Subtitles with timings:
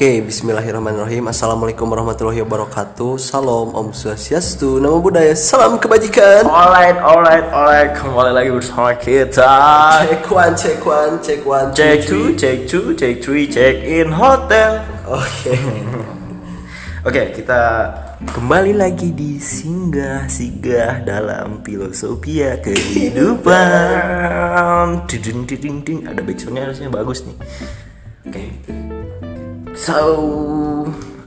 [0.00, 1.28] Oke, bismillahirrahmanirrahim.
[1.28, 3.20] Assalamualaikum warahmatullahi wabarakatuh.
[3.20, 6.48] Salam, Om Swastiastu, Namo Buddhaya, salam kebajikan.
[6.48, 7.92] Alright, alright, alright.
[7.92, 9.44] Kembali lagi bersama kita.
[10.08, 14.80] Cek one, cek one, cek one, Check two, check two, check three, check in hotel.
[15.04, 15.52] Oke.
[17.12, 17.92] Oke, kita
[18.24, 23.52] kembali lagi di singgah singgah dalam filosofia kehidupan.
[25.12, 26.08] Ding ding ding ding.
[26.08, 27.36] Ada backsoundnya harusnya bagus nih.
[28.24, 28.48] Oke.
[29.78, 29.96] So,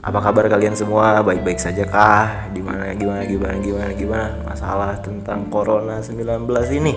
[0.04, 1.24] apa kabar kalian semua?
[1.24, 2.52] Baik-baik saja kah?
[2.52, 4.26] Gimana gimana gimana gimana gimana?
[4.44, 6.44] Masalah tentang corona 19
[6.76, 6.92] ini.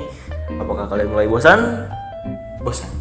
[0.60, 1.88] Apakah kalian mulai bosan?
[2.60, 2.92] Bosan.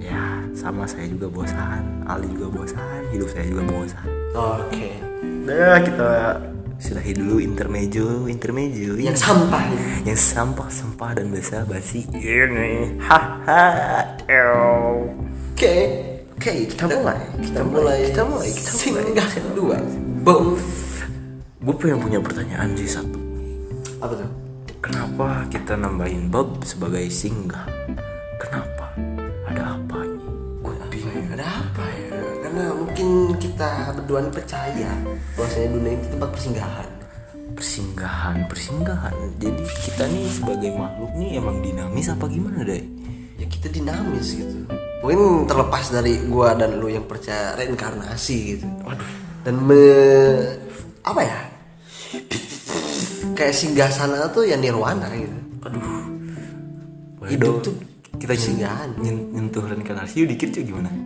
[0.00, 1.84] Ya, sama saya juga bosan.
[2.08, 3.04] Ali juga bosan.
[3.12, 4.06] Hidup saya juga bosan.
[4.32, 4.96] Oke.
[5.44, 6.40] Nah, kita
[6.80, 8.96] sudahi dulu intermejo, intermejo.
[8.96, 9.64] Yang sampah
[10.08, 12.96] yang sampah-sampah dan basa basi ini.
[12.96, 13.68] Haha.
[14.24, 15.12] Ew.
[16.40, 16.56] Oke.
[16.56, 17.20] Oke, kita mulai.
[17.44, 17.98] Kita mulai.
[18.08, 18.48] Kita mulai.
[18.48, 18.80] Kita mulai.
[18.80, 19.76] Singgah dua.
[20.24, 20.56] Boom.
[21.60, 23.20] Gue pengen punya pertanyaan sih satu.
[24.00, 24.30] Apa tuh?
[24.80, 27.68] Kenapa kita nambahin bab sebagai singgah?
[28.40, 28.88] Kenapa?
[29.52, 30.28] Ada apa ini?
[30.64, 31.12] Gue Apa ya?
[31.36, 32.08] Ada apa ya?
[32.40, 34.96] Karena mungkin kita berdua percaya
[35.36, 36.88] bahwasanya dunia itu tempat persinggahan.
[37.52, 39.12] persinggahan, persinggahan.
[39.36, 42.80] Jadi kita nih sebagai makhluk nih emang dinamis apa gimana deh?
[43.50, 44.56] Kita dinamis gitu
[45.00, 48.66] mungkin terlepas dari gua dan lu yang percaya reinkarnasi gitu
[49.42, 49.82] dan me
[51.02, 51.38] apa ya
[53.34, 55.80] kayak singgah sana tuh ya nirwana gitu Aduh.
[57.20, 57.76] Boleh Hidup tuh
[58.16, 58.32] kita
[59.00, 60.88] nyen- nyentuh reinkarnasi yuk dikit cuy gimana?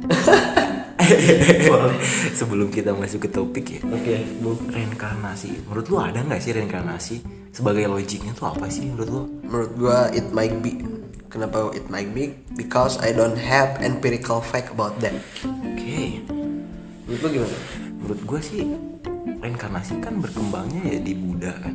[2.38, 3.80] Sebelum kita masuk ke topik ya.
[3.82, 5.66] oke bu Reinkarnasi.
[5.68, 7.16] Menurut lu ada nggak sih reinkarnasi?
[7.54, 9.22] Sebagai logiknya tuh apa sih menurut lu?
[9.46, 10.74] menurut gua it might be
[11.34, 12.38] kenapa it might be?
[12.54, 16.22] Because I don't have empirical fact about that Oke.
[17.04, 17.58] menurut lu gimana?
[17.98, 18.62] Menurut gue sih
[19.42, 21.74] reinkarnasi kan berkembangnya ya di Buddha kan?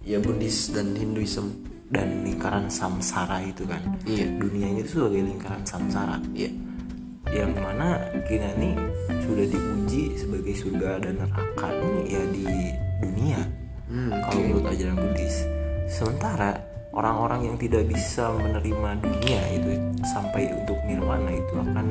[0.00, 1.52] Ya Buddhis dan Hinduism.
[1.84, 3.78] Dan lingkaran samsara itu kan.
[4.02, 4.26] Iya.
[4.40, 6.18] Dunia ini tuh sebagai lingkaran samsara.
[6.34, 6.50] iya.
[7.30, 8.74] Yang mana kita nih
[9.22, 12.44] sudah diuji sebagai surga dan neraka nih ya di
[12.98, 13.40] dunia.
[14.26, 15.46] Kalau menurut ajaran Buddhis.
[15.86, 16.58] Sementara
[16.94, 19.70] orang-orang yang tidak bisa menerima dunia itu
[20.06, 21.86] sampai untuk nirwana itu akan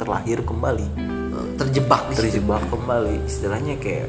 [0.00, 0.86] terlahir kembali.
[0.96, 2.20] Eh, terjebak di situ.
[2.24, 3.14] terjebak kembali.
[3.28, 4.08] Istilahnya kayak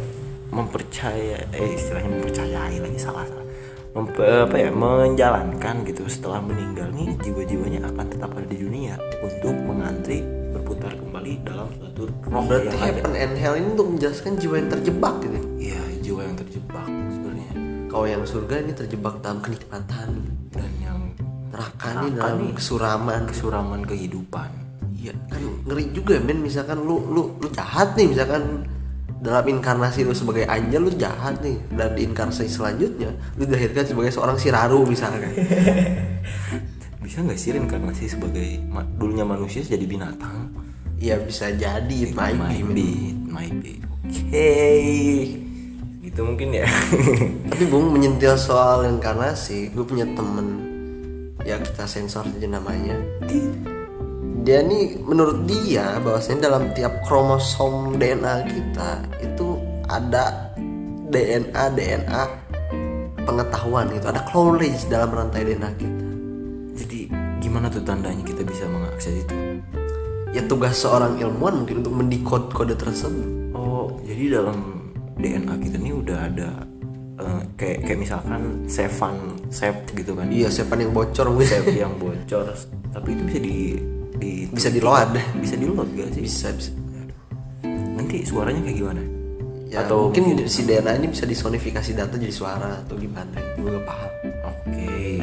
[0.51, 3.45] mempercaya eh istilahnya mempercayai lagi salah salah.
[3.91, 6.07] Mempe- apa ya menjalankan gitu.
[6.07, 12.11] Setelah meninggal nih jiwa-jiwanya akan tetap ada di dunia untuk mengantri berputar kembali dalam suatu
[12.27, 12.85] roh berarti yang ada.
[12.91, 16.87] heaven and hell ini untuk menjelaskan jiwa yang terjebak gitu iya jiwa yang terjebak
[17.91, 20.09] kalau yang surga ini terjebak dalam kenikmatan
[20.49, 20.99] dan yang
[21.51, 22.53] neraka ini Neraka dalam nih.
[22.55, 23.21] kesuraman.
[23.27, 24.49] Kesuraman kehidupan.
[24.95, 26.39] Iya kan ngeri juga men.
[26.39, 28.63] Misalkan lu lu lu jahat nih misalkan
[29.19, 31.59] dalam inkarnasi lu sebagai anjing lu jahat nih.
[31.69, 35.27] Dan di inkarnasi selanjutnya lu dilahirkan sebagai seorang siraru misalkan.
[37.03, 40.47] Bisa nggak sih reinkarnasi sebagai ma- dulunya manusia jadi binatang?
[40.95, 42.13] Iya bisa jadi.
[42.13, 42.37] Might
[42.71, 43.81] be, might be.
[44.05, 44.53] Oke,
[46.01, 46.65] gitu mungkin ya.
[47.53, 50.47] tapi bung menyentil soal inkarnasi gue punya temen.
[51.45, 52.97] Ya kita sensor aja namanya.
[54.41, 58.89] Dia nih menurut dia bahwasanya dalam tiap kromosom DNA kita
[59.21, 60.49] itu ada
[61.13, 62.23] DNA DNA
[63.21, 64.05] pengetahuan gitu.
[64.09, 66.05] Ada knowledge dalam rantai DNA kita.
[66.81, 66.99] Jadi
[67.41, 69.35] gimana tuh tandanya kita bisa mengakses itu?
[70.31, 73.51] ya tugas seorang ilmuwan mungkin untuk mendekode kode tersebut.
[73.51, 74.80] Oh, jadi dalam
[75.15, 76.49] DNA kita nih udah ada
[77.17, 79.15] eh, kayak kayak misalkan savean
[79.47, 80.27] save gitu kan?
[80.27, 82.47] iya siapa yang bocor mungkin Save yang bocor,
[82.89, 83.55] tapi itu bisa di
[84.17, 86.23] di bisa di load bisa di load gak sih?
[86.23, 86.71] bisa bisa
[87.91, 89.01] Nanti suaranya kayak gimana?
[89.67, 93.85] ya Atau mungkin si DNA ini bisa disonifikasi data jadi suara atau gimana gue gak
[93.85, 94.11] paham
[94.41, 95.21] Oke,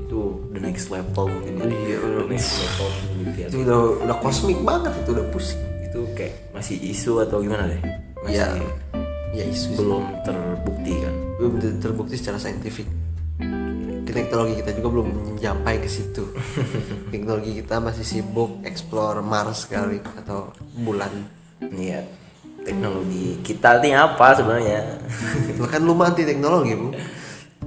[0.00, 1.64] itu the next level mungkin ya.
[1.66, 3.48] Iya, the next level penelitian.
[3.48, 7.80] itu udah udah kosmik banget itu udah pusing Itu kayak masih isu atau gimana deh?
[8.24, 8.46] Masih ya
[9.30, 11.14] ya isu belum terbukti kan?
[11.40, 12.84] belum ter- terbukti secara saintifik.
[14.10, 15.08] Teknologi kita juga belum
[15.40, 16.28] sampai ke situ.
[17.14, 21.08] Teknologi kita masih sibuk explore Mars sekali atau bulan.
[21.62, 22.04] Iya,
[22.60, 25.00] teknologi kita ini apa sebenarnya?
[25.64, 26.92] kan lu mah anti teknologi bu.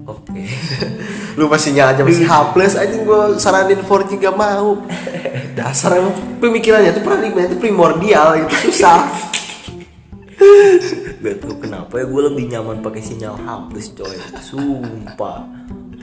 [0.05, 0.43] Oke.
[1.39, 4.83] lu masih aja masih H plus aja gue saranin 4G gak mau.
[5.57, 9.32] Dasar emang pemikirannya itu paradigma itu primordial itu susah
[11.23, 14.17] Gak tau kenapa ya gue lebih nyaman pakai sinyal hapus coy.
[14.43, 15.47] Sumpah.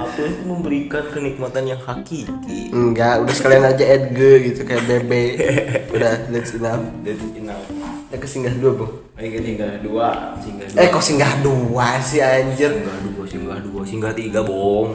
[0.01, 2.73] Hapus itu memberikan kenikmatan yang hakiki.
[2.73, 5.37] enggak udah sekalian aja Edge gitu kayak bebe
[5.95, 7.69] udah that's enough That's enough.
[8.09, 8.93] Ya ke singgah dua bung.
[9.21, 10.09] Ayo ke singgah dua,
[10.41, 10.81] singgah dua.
[10.81, 12.73] Eh kok singgah dua sih anjir?
[12.75, 14.91] Singgah dua, singgah dua, singgah tiga bong.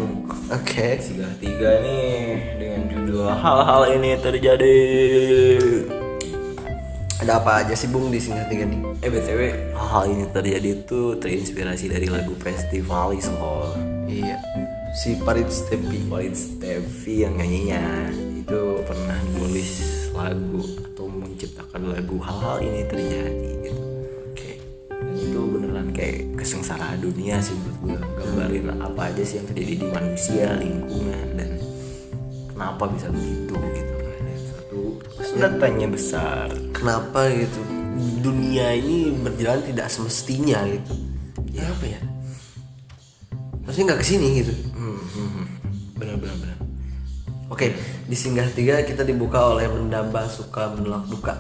[0.51, 0.98] Oke.
[0.98, 4.80] Singgah tiga nih dengan judul hal-hal ini terjadi.
[7.15, 8.75] Ada apa aja sih bung di singgah tiga nih?
[9.00, 13.71] Eh btw, hal ini terjadi itu terinspirasi dari lagu Festivalis loh.
[14.03, 14.35] Iya.
[15.00, 16.12] Si Parit Stepi.
[16.12, 19.71] Walid Steffi yang nyanyinya itu pernah nulis
[20.12, 20.59] lagu
[20.91, 23.83] atau menciptakan lagu hal-hal ini terjadi gitu.
[24.35, 24.51] Oke.
[24.91, 29.73] Dan itu beneran kayak kesengsaraan dunia sih menurut gue gambarin apa aja sih yang terjadi
[29.79, 31.50] di manusia lingkungan dan
[32.51, 34.81] kenapa bisa begitu gitu Dan satu
[35.23, 37.60] sudah tanya besar Kenapa gitu?
[38.19, 40.92] Dunia ini berjalan tidak semestinya gitu.
[41.56, 42.01] Ya apa ya?
[43.63, 44.54] Maksudnya nggak ke sini gitu.
[44.75, 45.45] hmm, hmm, hmm.
[45.98, 46.56] bener bener
[47.50, 47.74] Oke,
[48.06, 51.33] di singgah tiga kita dibuka oleh mendamba suka menolak duka.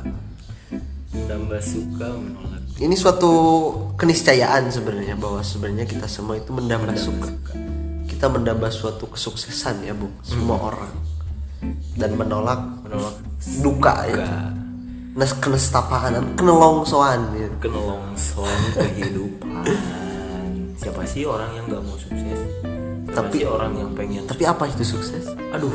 [1.15, 3.31] tambah suka menolak Ini suatu
[3.95, 7.31] keniscayaan sebenarnya bahwa sebenarnya kita semua itu mendamba suka.
[8.05, 10.93] Kita mendamba suatu kesuksesan ya bu, semua orang
[11.95, 13.15] dan menolak menolak
[13.63, 14.27] duka ya.
[15.15, 17.55] Nes kenestapaan, kenelongsoan gitu.
[17.63, 19.63] kenolongson kehidupan
[20.75, 22.39] siapa sih orang yang nggak mau sukses
[23.07, 25.23] siapa Tapi- sih orang yang pengen Tapi apa itu sukses?
[25.49, 25.71] aduh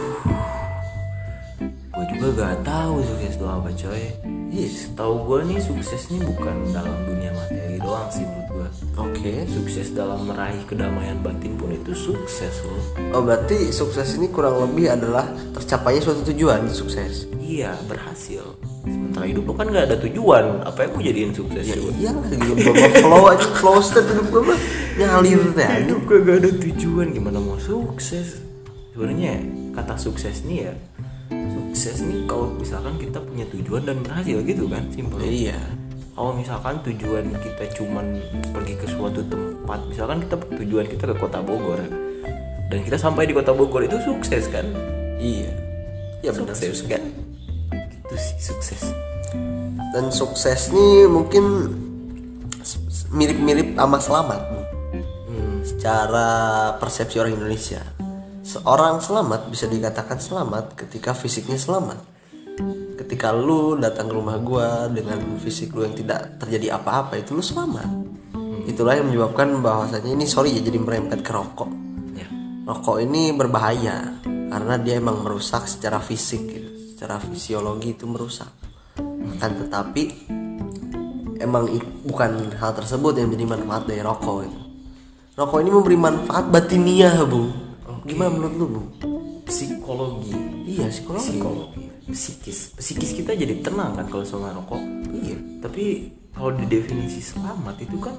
[1.91, 4.05] gue juga gak tahu sukses itu apa coy
[4.51, 9.33] yes tahu gue nih sukses nih bukan dalam dunia materi doang sih menurut gue Oke.
[9.47, 14.89] sukses dalam meraih kedamaian batin pun itu sukses loh Oh berarti sukses ini kurang lebih
[14.91, 17.25] adalah tercapainya suatu tujuan sukses.
[17.37, 18.45] iya berhasil
[19.21, 20.45] sementara hidup lo kan gak ada tujuan.
[20.65, 22.71] Apa yang mau jadiin sukses Ya coba iya lah gitu.
[23.05, 24.59] Flow aja flow state hidup gue mah
[24.97, 27.07] ngalir teh hidup kagak ada tujuan.
[27.13, 28.41] Gimana mau sukses?
[28.97, 29.45] Sebenarnya
[29.77, 30.75] kata sukses nih ya
[31.31, 35.23] sukses nih kalau misalkan kita punya tujuan dan berhasil gitu kan simpel.
[35.23, 35.57] Iya.
[36.11, 38.19] kalau misalkan tujuan kita cuman
[38.53, 41.81] pergi ke suatu tempat misalkan kita tujuan kita ke kota Bogor
[42.69, 44.67] dan kita sampai di kota Bogor itu sukses kan?
[45.17, 45.55] Iya.
[46.21, 46.53] Ya benar.
[46.53, 47.01] Sukses kan?
[48.11, 49.10] Itu sih sukses
[49.91, 51.67] Dan sukses nih mungkin
[53.11, 54.61] mirip-mirip sama selamat Bu.
[55.67, 56.29] secara
[56.79, 57.83] persepsi orang Indonesia.
[58.47, 61.99] Seorang selamat bisa dikatakan selamat ketika fisiknya selamat.
[63.01, 67.43] Ketika lu datang ke rumah gua dengan fisik lu yang tidak terjadi apa-apa itu lu
[67.43, 67.89] selamat.
[68.69, 71.71] Itulah yang menyebabkan bahwasanya ini sorry ya jadi merempet ke rokok.
[72.15, 72.29] ya
[72.69, 76.71] Rokok ini berbahaya karena dia emang merusak secara fisik gitu.
[76.95, 78.60] Secara fisiologi itu merusak.
[79.37, 80.03] Akan tetapi
[81.39, 81.65] emang
[82.03, 84.61] bukan hal tersebut yang menjadi manfaat dari rokok itu.
[85.35, 87.49] Rokok ini memberi manfaat batiniah, Bu.
[88.05, 88.83] Gimana menurut lu, Bu?
[89.51, 90.31] psikologi
[90.65, 91.27] Iya, psikologi.
[91.27, 94.79] psikologi psikis psikis kita jadi tenang kan kalau sama rokok
[95.11, 95.39] Iya.
[95.59, 98.15] tapi kalau di definisi selamat itu kan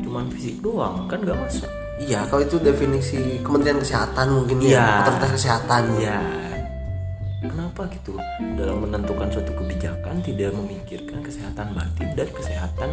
[0.00, 4.76] cuman fisik doang kan nggak masuk Iya, kalau itu definisi Kementerian Kesehatan mungkin Iya.
[4.76, 5.82] ya, otoritas kesehatan.
[5.96, 6.18] ya
[7.50, 8.16] kenapa gitu
[8.56, 12.90] dalam menentukan suatu kebijakan tidak memikirkan kesehatan batin dan kesehatan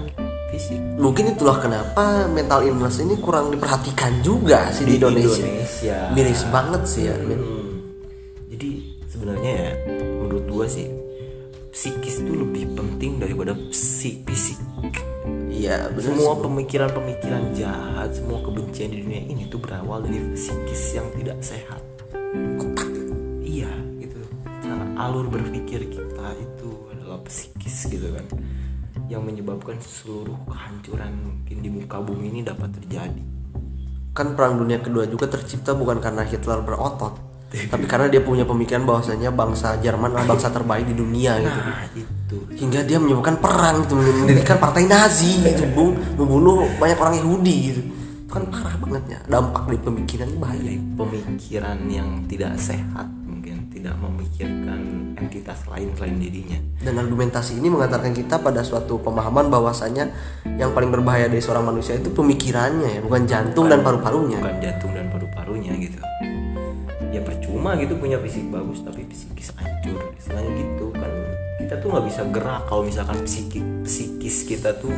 [0.52, 5.42] fisik Mungkin itulah kenapa mental illness ini kurang diperhatikan juga sih di, Indonesia.
[5.42, 5.98] Indonesia.
[6.14, 7.16] Miris banget sih ya.
[7.16, 7.82] Hmm.
[8.52, 8.70] Jadi
[9.08, 9.72] sebenarnya ya
[10.22, 10.92] menurut gua sih
[11.72, 14.60] psikis itu lebih penting daripada psi- fisik.
[15.48, 15.90] Iya.
[15.98, 21.82] Semua pemikiran-pemikiran jahat, semua kebencian di dunia ini tuh berawal dari psikis yang tidak sehat.
[22.60, 23.01] Cara
[24.96, 28.26] alur berpikir kita itu adalah psikis gitu kan.
[29.08, 33.24] Yang menyebabkan seluruh kehancuran mungkin di muka bumi ini dapat terjadi.
[34.12, 37.16] kan perang dunia kedua juga tercipta bukan karena Hitler berotot
[37.48, 41.88] tapi karena dia punya pemikiran bahwasanya bangsa Jerman adalah bangsa terbaik di dunia gitu Nah,
[41.96, 42.38] itu.
[42.60, 47.82] hingga dia menyebabkan perang gitu mendirikan partai Nazi gitu bung membunuh banyak orang Yahudi gitu
[47.88, 53.08] itu kan parah banget ya dampak dari pemikiran bahaya dari pemikiran yang tidak sehat
[53.72, 56.60] tidak memikirkan entitas lain selain dirinya.
[56.84, 60.12] Dan argumentasi ini mengantarkan kita pada suatu pemahaman bahwasanya
[60.60, 64.44] yang paling berbahaya dari seorang manusia itu pemikirannya ya bukan jantung dan paru-parunya.
[64.44, 65.98] Bukan jantung dan paru-parunya gitu.
[67.16, 70.04] Ya percuma gitu punya fisik bagus tapi psikis hancur.
[70.20, 71.12] Istilahnya gitu kan.
[71.64, 74.94] Kita tuh nggak bisa gerak kalau misalkan psikis psikis kita tuh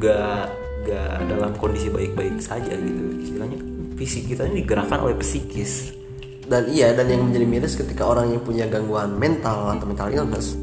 [0.00, 0.50] gak
[0.84, 3.04] gak dalam kondisi baik-baik saja gitu.
[3.20, 3.60] Istilahnya
[4.00, 6.03] fisik kita ini digerakkan oleh psikis
[6.44, 10.60] dan iya dan yang menjadi miris ketika orang yang punya gangguan mental atau mental illness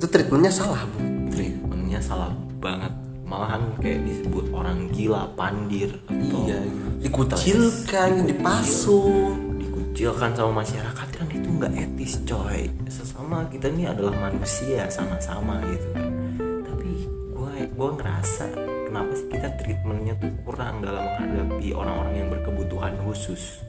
[0.00, 0.98] itu treatmentnya salah bu.
[1.28, 2.88] Treatmentnya salah banget.
[3.28, 6.58] Malahan kayak disebut orang gila pandir atau iya
[7.04, 9.60] dikucilkan dipasung.
[9.60, 12.72] Dikucilkan sama masyarakat kan itu nggak etis coy.
[12.88, 16.08] Sesama kita ini adalah manusia sama-sama gitu kan.
[16.64, 16.90] Tapi
[17.68, 18.44] gue ngerasa
[18.88, 23.62] kenapa sih kita treatmentnya tuh kurang dalam menghadapi orang-orang yang berkebutuhan khusus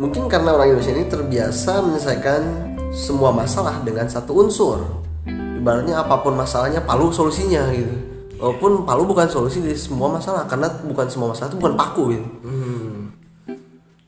[0.00, 2.42] mungkin karena orang Indonesia ini terbiasa menyelesaikan
[2.90, 4.80] semua masalah dengan satu unsur
[5.28, 7.92] ibaratnya apa pun masalahnya palu solusinya gitu
[8.40, 12.28] walaupun palu bukan solusi dari semua masalah karena bukan semua masalah itu bukan paku gitu
[12.40, 12.90] Hmm.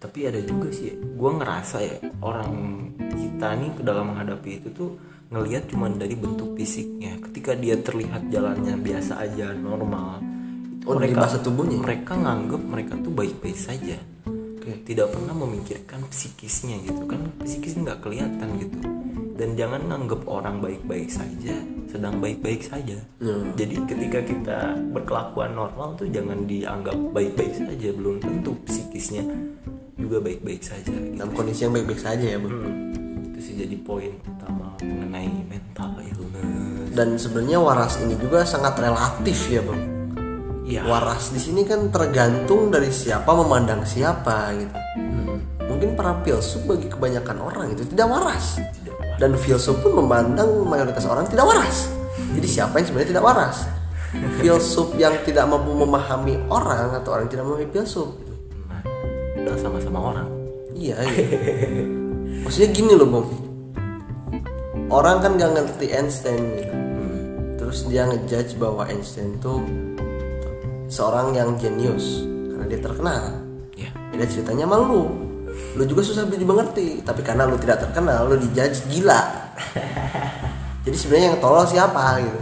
[0.03, 1.97] Tapi ada juga sih, gue ngerasa ya
[2.27, 2.51] orang
[3.15, 4.99] kita nih ke dalam menghadapi itu tuh
[5.31, 7.23] ngelihat cuman dari bentuk fisiknya.
[7.23, 10.19] Ketika dia terlihat jalannya biasa aja, normal.
[10.91, 11.79] Oh, bahasa tubuhnya?
[11.79, 13.95] Mereka nganggep mereka tuh baik-baik saja.
[14.63, 14.87] Oke.
[14.87, 18.79] Tidak pernah memikirkan psikisnya gitu kan, psikisnya nggak kelihatan gitu.
[19.33, 22.95] Dan jangan nganggep orang baik-baik saja, sedang baik-baik saja.
[23.19, 23.51] Hmm.
[23.53, 24.59] Jadi ketika kita
[24.93, 29.27] berkelakuan normal tuh jangan dianggap baik-baik saja, belum tentu psikisnya
[29.95, 30.91] juga baik-baik saja.
[30.91, 31.15] Gitu.
[31.15, 35.95] dalam kondisi yang baik-baik saja ya bang Hmm, Itu sih jadi poin utama mengenai mental
[35.99, 36.91] illness.
[36.93, 40.02] dan sebenarnya waras ini juga sangat relatif ya bang
[40.63, 40.87] Iya.
[40.87, 44.77] waras di sini kan tergantung dari siapa memandang siapa gitu.
[44.95, 48.63] Hmm, mungkin para filsuf bagi kebanyakan orang itu tidak waras.
[48.63, 49.19] Tidak waras.
[49.19, 51.91] dan filsuf pun memandang mayoritas orang tidak waras.
[52.39, 53.57] Jadi siapa yang sebenarnya tidak waras?
[54.39, 58.35] Filsuf yang tidak mampu memahami orang atau orang yang tidak memahami filsuf gitu.
[58.71, 58.83] Nah,
[59.43, 60.29] udah sama-sama orang.
[60.79, 61.27] iya iya.
[62.47, 63.27] Maksudnya gini loh bang
[64.93, 66.75] orang kan gak ngerti Einstein gitu.
[66.77, 67.21] Hmm,
[67.57, 69.65] terus dia ngejudge bahwa Einstein tuh
[70.93, 73.23] seorang yang jenius karena dia terkenal
[73.73, 73.89] Ya.
[74.13, 75.03] beda ceritanya sama lu
[75.81, 79.49] lu juga susah dimengerti tapi karena lu tidak terkenal lu dijudge gila
[80.85, 82.41] jadi sebenarnya yang tolol siapa gitu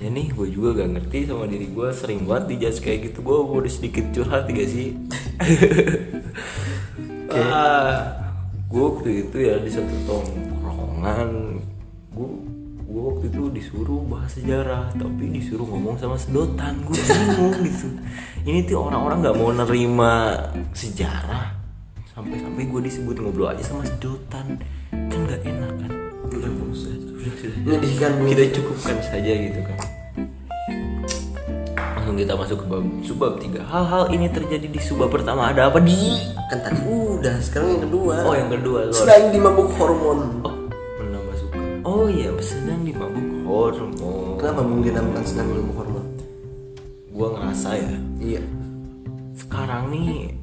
[0.00, 3.20] Ya nih, gue juga gak ngerti sama diri gue sering banget dijudge kayak gitu.
[3.20, 4.96] Gue udah sedikit curhat gak sih?
[7.36, 8.08] ah,
[8.64, 11.60] gue waktu itu ya di satu tongkrongan,
[12.16, 12.28] gue
[12.90, 16.82] gue waktu itu disuruh bahas sejarah, tapi disuruh ngomong sama sedotan.
[16.82, 17.86] Gue bingung gitu.
[18.42, 20.12] Ini tuh orang-orang nggak mau nerima
[20.74, 21.54] sejarah.
[22.10, 24.58] Sampai-sampai gue disebut ngobrol aja sama sedotan,
[24.90, 25.92] kan nggak enak kan?
[26.34, 28.24] Udah, sudah, sudah, sudah menyedihkan Bu.
[28.32, 29.78] kita cukupkan saja gitu kan
[31.76, 35.78] langsung kita masuk ke bab subbab tiga hal-hal ini terjadi di subbab pertama ada apa
[35.78, 36.18] di
[36.50, 40.54] kan tadi udah sekarang yang kedua oh yang kedua selain dimabuk hormon oh
[41.84, 44.36] oh iya sedang dimabuk hormon.
[44.36, 46.06] Kenapa dinamakan sedang dimabuk hormon?
[47.12, 47.92] Gua ngerasa ya.
[48.20, 48.42] Iya.
[49.36, 50.34] Sekarang nih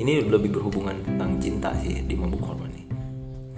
[0.00, 2.86] ini lebih berhubungan tentang cinta sih di mabuk hormon nih.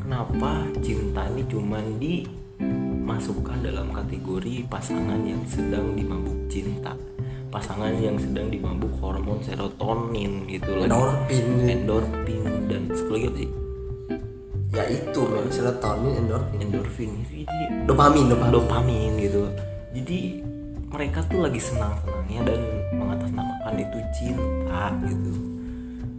[0.02, 6.98] Kenapa cinta ini cuman dimasukkan dalam kategori pasangan yang sedang dimabuk cinta?
[7.52, 11.46] Pasangan yang sedang dimabuk hormon serotonin gitu lagi endorfin.
[11.68, 13.61] Endorfin dan apa sih
[14.72, 15.46] ya itu men.
[15.52, 17.10] Serotonin endorfin endorfin.
[17.28, 18.52] Jadi dopamin dopamin.
[18.52, 19.42] dopamin gitu.
[19.92, 20.20] Jadi
[20.88, 22.60] mereka tuh lagi senang-senangnya dan
[22.96, 25.32] mengatasnamakan itu cinta gitu.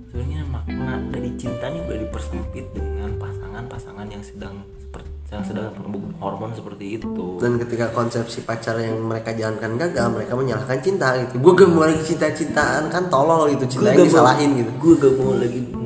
[0.10, 6.14] Sebenarnya makna dari cinta ini udah dipersempit dengan pasangan-pasangan yang sedang seperti yang sedang mengembang
[6.22, 7.42] hormon seperti itu.
[7.42, 11.42] Dan ketika konsepsi pacar yang mereka jalankan gagal mereka menyalahkan cinta gitu.
[11.42, 12.94] Gue gak mau lagi cinta-cintaan.
[12.94, 14.70] Kan tolol gitu cinta yang disalahin gitu.
[14.78, 15.83] gue gak mau lagi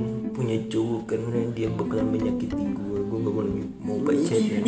[0.68, 4.62] cowok karena dia bakalan menyakiti gue gue gak mau lagi mau pacaran.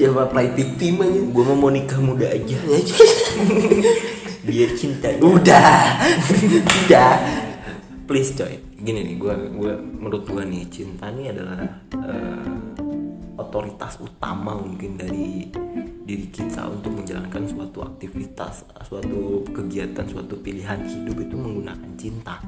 [0.00, 1.20] ya apa play victim aja.
[1.20, 2.56] Gue mau mau nikah muda aja.
[4.48, 6.00] Biar cinta udah.
[6.88, 7.14] Udah.
[8.08, 8.58] Please coy.
[8.80, 11.60] Gini nih gue gue menurut gue nih cinta nih adalah
[12.00, 12.48] eh,
[13.36, 15.48] otoritas utama mungkin dari
[16.04, 22.42] diri kita untuk menjalankan suatu aktivitas suatu kegiatan suatu pilihan hidup itu menggunakan cinta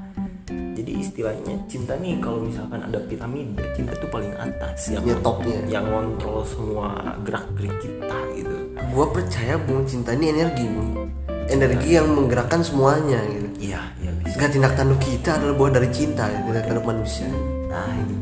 [0.72, 5.58] jadi istilahnya cinta nih kalau misalkan ada piramida cinta tuh paling atas yang Ya, topnya.
[5.68, 6.88] yang ngontrol semua
[7.22, 8.56] gerak gerik kita gitu.
[8.92, 10.90] Gue percaya bung cinta ini energi bung
[11.48, 13.48] energi yang menggerakkan semuanya gitu.
[13.68, 14.32] Iya iya bisa.
[14.34, 17.28] Segala tindak tanduk kita adalah buah dari cinta gitu, tindak tanduk manusia.
[17.68, 18.21] Nah gitu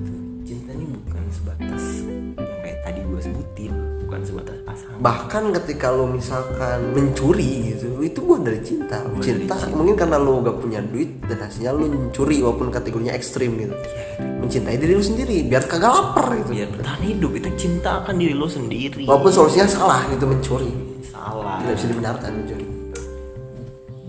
[5.00, 9.00] bahkan ketika lo misalkan mencuri gitu itu buah dari cinta.
[9.24, 13.74] Cinta mungkin karena lo gak punya duit dan hasilnya lo mencuri walaupun kategorinya ekstrim gitu.
[14.20, 16.52] Mencintai diri lo sendiri biar kagak lapar gitu.
[16.52, 19.08] Biar bertahan hidup Itu cinta akan diri lo sendiri.
[19.08, 20.72] Walaupun solusinya salah gitu mencuri.
[21.08, 21.64] Salah.
[21.64, 22.66] Tidak bisa dibenarkan mencuri.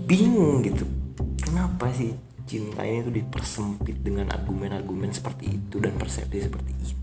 [0.04, 0.84] Bingung gitu.
[1.40, 2.12] Kenapa sih
[2.44, 7.01] cinta ini tuh dipersempit dengan argumen-argumen seperti itu Dan persepsi seperti itu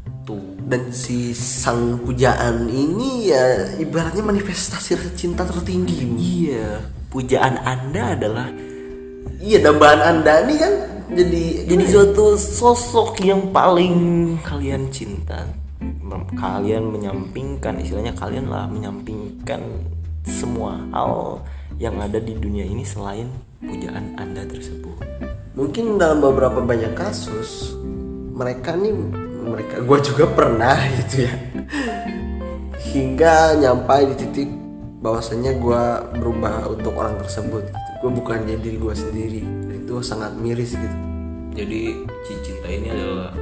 [0.66, 6.06] dan si sang pujaan ini ya ibaratnya manifestasi rasa cinta tertinggi.
[6.06, 6.84] Iya.
[7.10, 8.54] Pujaan anda adalah
[9.40, 10.74] iya dambaan anda ini kan
[11.10, 13.96] jadi Jadi suatu sosok yang paling
[14.46, 15.50] kalian cinta.
[16.38, 19.62] Kalian menyampingkan istilahnya kalian lah menyampingkan
[20.30, 21.42] semua hal
[21.82, 23.32] yang ada di dunia ini selain
[23.64, 25.02] pujaan anda tersebut.
[25.58, 27.74] Mungkin dalam beberapa banyak kasus
[28.38, 28.94] mereka nih
[29.50, 29.82] mereka.
[29.82, 31.34] Gue juga pernah gitu ya.
[32.94, 34.50] Hingga nyampai di titik
[35.00, 35.84] bahwasanya gue
[36.20, 37.92] berubah untuk orang tersebut gitu.
[38.00, 39.42] gue bukan jadi diri gue sendiri.
[39.44, 40.98] Dan itu sangat miris gitu.
[41.58, 43.34] Jadi cinta ini adalah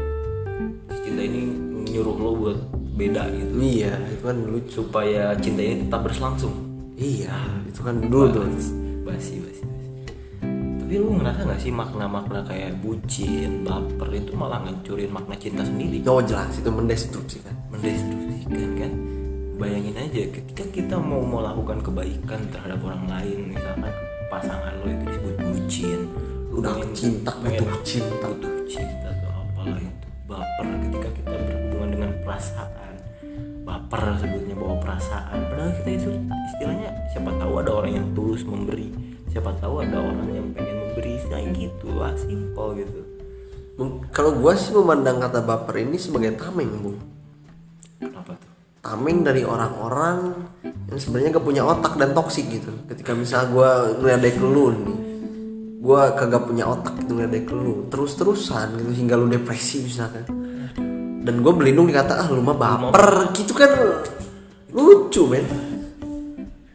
[1.03, 1.41] cinta ini
[1.91, 2.59] nyuruh lo buat
[2.97, 3.51] beda gitu.
[3.61, 6.55] Iya itu kan lucu supaya cinta ini tetap berlangsung.
[6.97, 7.35] Iya
[7.69, 8.47] itu kan dulu
[9.05, 9.63] basi basi
[10.87, 15.99] tapi lu ngerasa nggak sih makna-makna kayak bucin baper itu malah ngancurin makna cinta sendiri?
[16.07, 16.47] Oh jelas.
[16.55, 17.51] Itu mendestruksi kan?
[17.67, 18.91] Mendestruksikan kan?
[19.59, 23.91] Bayangin aja ketika kita mau melakukan kebaikan terhadap orang lain misalkan
[24.31, 25.99] pasangan lo itu disebut bucin
[26.47, 28.25] lu Udah pengen- cinta, pengen butuh cinta.
[28.31, 30.65] butuh cinta atau apalah itu baper.
[30.87, 32.86] Ketika kita berhubungan dengan perasaan
[33.67, 35.51] baper sebutnya bawa perasaan.
[35.51, 36.09] Padahal kita itu
[36.55, 38.95] istilahnya siapa tahu ada orang yang tulus memberi.
[39.27, 41.19] Siapa tahu ada orang yang pengen memberi.
[41.19, 42.99] Istilahnya gitu lah simple gitu.
[44.15, 46.97] Kalau gue sih memandang kata baper ini sebagai tameng bung
[48.01, 48.51] kenapa tuh?
[48.81, 50.33] Tameng dari orang-orang
[50.89, 52.73] yang sebenarnya gak punya otak dan toksik gitu.
[52.89, 53.69] Ketika misalnya gue
[54.01, 54.99] ngeledek lu nih
[55.77, 57.85] gue kagak punya otak gitu ngeledek lu.
[57.93, 60.25] Terus-terusan gitu hingga lu depresi misalkan
[61.27, 63.35] dan gue berlindung di kata ah lu mah baper.
[63.35, 63.67] gitu kan
[64.71, 65.43] lucu men.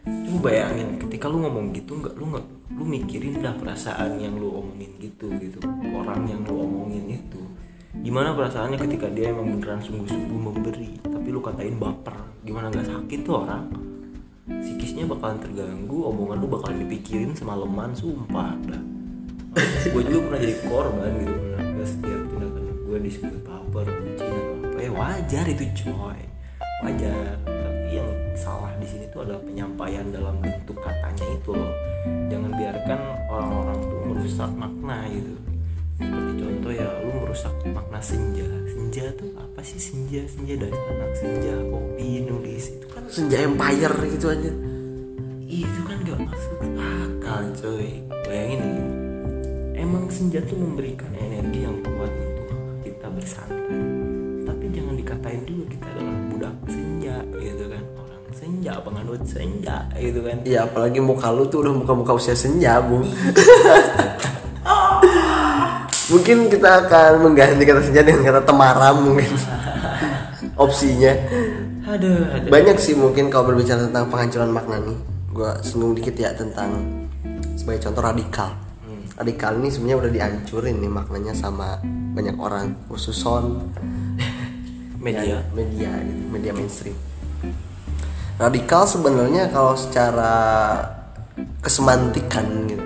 [0.05, 4.53] Coba bayangin ketika lu ngomong gitu nggak lu nggak lu mikirin dah perasaan yang lu
[4.53, 5.57] omongin gitu gitu.
[5.97, 7.41] Orang yang lu omongin itu.
[8.05, 12.45] Gimana perasaannya ketika dia emang beneran sungguh-sungguh memberi tapi lu katain baper.
[12.45, 13.73] Gimana nggak sakit tuh orang?
[14.53, 18.83] Psikisnya bakalan terganggu omongan lu bakalan dipikirin semalaman sumpah dah.
[19.89, 22.52] Gue juga pernah jadi korban gitu pernah setiap tindakan
[22.93, 26.21] gue disebut baper bucin apa ya wajar itu coy.
[26.85, 27.41] Wajar.
[27.41, 31.73] Tapi yang salah di sini tuh adalah penyampaian dalam bentuk katanya itu loh.
[32.29, 33.01] Jangan biarkan
[33.33, 35.33] orang-orang tuh merusak makna gitu.
[35.97, 38.45] Seperti contoh ya lu merusak makna senja.
[38.69, 39.81] Senja tuh apa sih?
[39.81, 42.77] Senja senja dari anak senja kopi nulis.
[42.77, 44.53] Itu kan senja empire gitu aja.
[45.49, 48.05] Itu kan gak masuk akal coy.
[48.29, 48.87] Bayangin nih.
[49.81, 52.32] Emang senja tuh memberikan energi yang kuat
[53.15, 54.03] bersantai
[54.43, 57.83] tapi jangan dikatain juga kita adalah budak senja gitu kan.
[57.99, 60.37] Orang senja penganut senja gitu kan.
[60.47, 63.07] Ya apalagi muka lu tuh udah muka-muka usia senja bung
[66.13, 69.33] mungkin kita akan mengganti kata senja dengan kata temaram mungkin.
[70.63, 71.13] Opsinya.
[71.89, 74.99] Aduh aduh banyak sih mungkin kalau berbicara tentang penghancuran makna nih.
[75.33, 76.77] Gue singgung dikit ya tentang
[77.57, 78.72] sebagai contoh radikal
[79.17, 81.81] radikal ini sebenarnya udah dihancurin nih maknanya sama
[82.17, 83.73] banyak orang khusus son
[85.03, 85.43] media.
[85.53, 86.97] Media gitu, media mainstream.
[88.41, 90.33] Radikal sebenarnya kalau secara
[91.61, 92.85] kesemantikan gitu.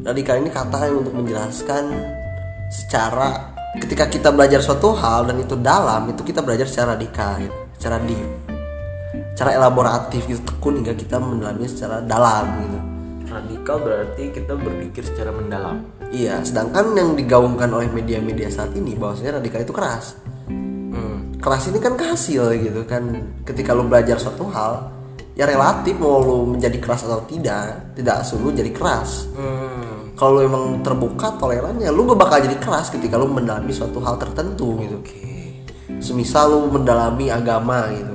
[0.00, 1.92] Radikal ini kata yang untuk menjelaskan
[2.72, 7.54] secara ketika kita belajar suatu hal dan itu dalam itu kita belajar secara radikal gitu,
[7.78, 8.50] secara deep
[9.40, 12.89] secara elaboratif gitu tekun hingga kita mendalaminya secara dalam gitu
[13.30, 15.86] radikal berarti kita berpikir secara mendalam.
[16.10, 20.18] Iya sedangkan yang digaungkan oleh media-media saat ini bahwasanya radikal itu keras.
[20.50, 21.38] Hmm.
[21.38, 23.30] keras ini kan kehasil gitu kan.
[23.46, 24.90] Ketika lu belajar suatu hal
[25.38, 29.30] ya relatif mau lu menjadi keras atau tidak tidak selalu jadi keras.
[29.38, 30.12] Hmm.
[30.18, 34.02] kalau lu emang terbuka toleran ya lu gak bakal jadi keras ketika lu mendalami suatu
[34.04, 35.00] hal tertentu gitu.
[35.00, 35.64] Oke.
[35.96, 38.14] Semisal lu mendalami agama gitu.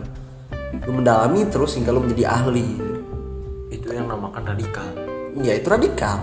[0.85, 2.67] Lu mendalami terus hingga lu menjadi ahli.
[2.77, 2.93] Gitu.
[3.73, 5.04] itu yang namakan radikal
[5.43, 6.17] ya itu radikal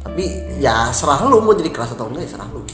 [0.00, 0.24] tapi
[0.60, 2.64] ya serah lu mau jadi keras atau enggak ya serah lu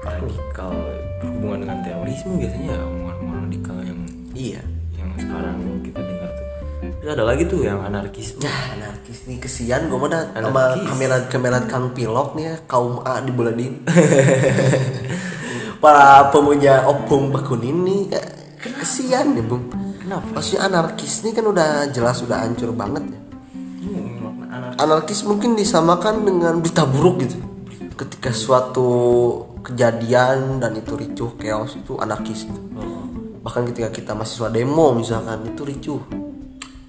[0.00, 0.72] radikal
[1.20, 4.00] berhubungan dengan terorisme biasanya ya omongan-omongan radikal yang
[4.32, 4.62] iya
[4.96, 6.44] yang sekarang kita dengar tuh
[6.76, 10.86] Terus ada lagi tuh yang anarkisme Ya anarkis nih kesian gue mah dah sama Anarkis.
[10.90, 13.78] kamera kamera kang pilok nih ya, kaum A di bulan ini.
[15.82, 18.22] Para pemuja opung bakunin nih ya,
[18.82, 19.70] kesian nih bung.
[20.02, 20.26] Kenapa?
[20.34, 23.18] Maksudnya anarkis nih kan udah jelas udah hancur banget ya.
[24.76, 27.40] Hmm, anarkis mungkin disamakan dengan berita buruk gitu.
[27.96, 28.88] Ketika suatu
[29.64, 32.60] kejadian dan itu ricuh chaos itu anarkis gitu.
[32.76, 33.08] oh,
[33.40, 36.00] Bahkan ketika kita mahasiswa demo misalkan itu ricuh.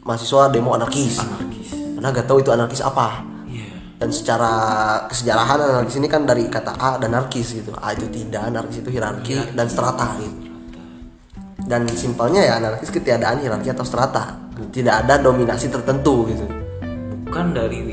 [0.03, 1.23] Mahasiswa demo anarkis.
[1.23, 3.23] anarkis Karena gak tahu itu anarkis apa.
[3.47, 4.51] iya Dan secara
[5.07, 7.71] kesejarahan anarkis ini kan dari kata A dan anarkis gitu.
[7.79, 10.35] A itu tidak, anarkis itu hierarki dan strata gitu.
[11.67, 14.51] Dan simpelnya ya anarkis ketiadaan hierarki atau strata.
[14.57, 16.66] Tidak ada dominasi tertentu gitu.
[17.27, 17.83] Bukan dari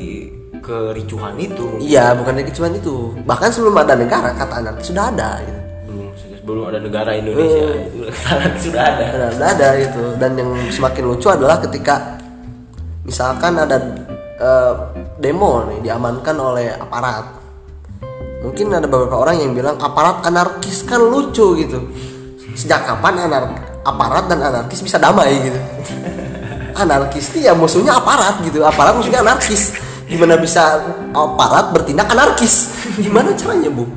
[0.63, 3.19] kericuhan itu Iya, bukan dari kecuali itu.
[3.27, 5.61] Bahkan sebelum ada negara kata anarkis sudah ada gitu.
[5.91, 7.67] belum sudah sebelum ada negara Indonesia
[8.33, 9.05] anarkis sudah ada.
[9.11, 10.03] Dan ada, ada gitu.
[10.17, 12.17] Dan yang semakin lucu adalah ketika
[13.03, 13.77] misalkan ada
[14.39, 14.73] eh,
[15.19, 17.43] demo nih diamankan oleh aparat.
[18.47, 21.91] Mungkin ada beberapa orang yang bilang aparat anarkis kan lucu gitu.
[22.55, 23.51] Sejak kapan anar
[23.85, 25.61] aparat dan anarkis bisa damai gitu
[26.75, 28.63] anarkis itu ya musuhnya aparat gitu.
[28.67, 29.75] Aparat musuhnya anarkis.
[30.05, 30.85] Gimana bisa
[31.17, 32.75] aparat bertindak anarkis?
[33.01, 33.89] Gimana caranya bu?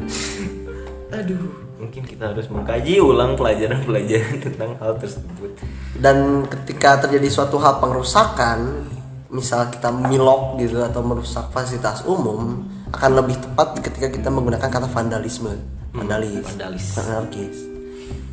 [1.11, 1.67] Aduh.
[1.77, 5.51] Mungkin kita harus mengkaji ulang pelajaran-pelajaran tentang hal tersebut.
[5.97, 8.87] Dan ketika terjadi suatu hal pengerusakan
[9.27, 12.63] misal kita milok gitu atau merusak fasilitas umum
[12.95, 15.53] akan lebih tepat ketika kita menggunakan kata vandalisme.
[15.91, 16.45] Vandalis.
[16.45, 16.85] vandalis.
[16.99, 17.57] anarkis.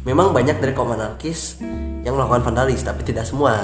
[0.05, 1.59] Memang banyak dari kaum anarkis
[2.05, 3.57] yang melakukan vandalis tapi tidak semua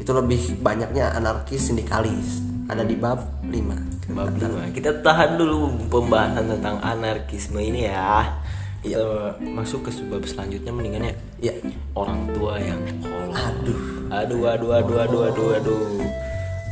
[0.00, 4.66] itu lebih banyaknya anarkis sindikalis ada di bab 5 Bab lima.
[4.74, 8.26] Kita tahan dulu pembahasan tentang anarkisme ini ya.
[8.82, 11.14] Kita masuk ke bab selanjutnya mendingan ya.
[11.38, 11.54] ya
[11.94, 13.38] Orang tua yang kolot.
[13.38, 13.78] aduh
[14.10, 15.82] Aduh, aduh, aduh, aduh, aduh, aduh.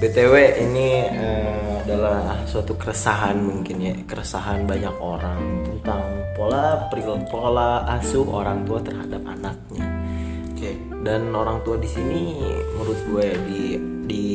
[0.02, 0.34] BTW
[0.66, 6.02] ini eh, adalah suatu keresahan mungkin ya, keresahan banyak orang tentang
[6.34, 9.86] pola peril- pola asuh orang tua terhadap anaknya.
[10.58, 10.72] Oke.
[11.06, 12.34] Dan orang tua di sini
[12.74, 13.62] menurut gue di
[14.08, 14.26] di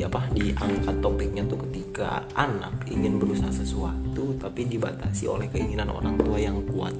[0.00, 6.40] apa diangkat topiknya tuh ketika anak ingin berusaha sesuatu tapi dibatasi oleh keinginan orang tua
[6.40, 6.96] yang kuat.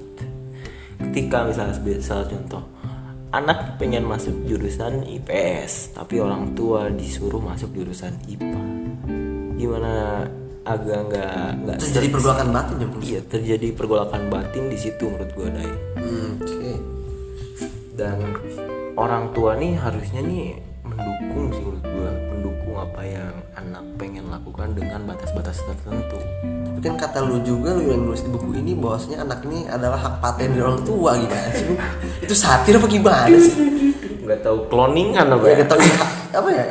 [1.01, 2.63] Ketika misalnya misal contoh
[3.33, 8.63] anak pengen masuk jurusan IPS tapi orang tua disuruh masuk jurusan IPA.
[9.57, 9.95] Gimana?
[10.69, 15.49] Agak nggak nggak terjadi pergolakan batin ya iya terjadi pergolakan batin di situ menurut gue
[15.49, 15.73] Dai.
[15.97, 16.98] Hmm, oke
[17.99, 18.23] dan
[18.95, 20.55] orang tua nih harusnya nih
[20.87, 26.23] mendukung sih menurut gua mendukung apa yang anak pengen lakukan dengan batas-batas tertentu
[26.79, 29.99] Tapi kan kata lu juga lu yang nulis di buku ini bahwasanya anak ini adalah
[29.99, 31.67] hak paten dari orang tua gimana sih?
[31.67, 31.75] Bu?
[32.23, 33.55] Itu satir apa gimana sih?
[34.23, 35.75] nggak tahu cloningan apa Ya ya kata
[36.39, 36.65] apa ya?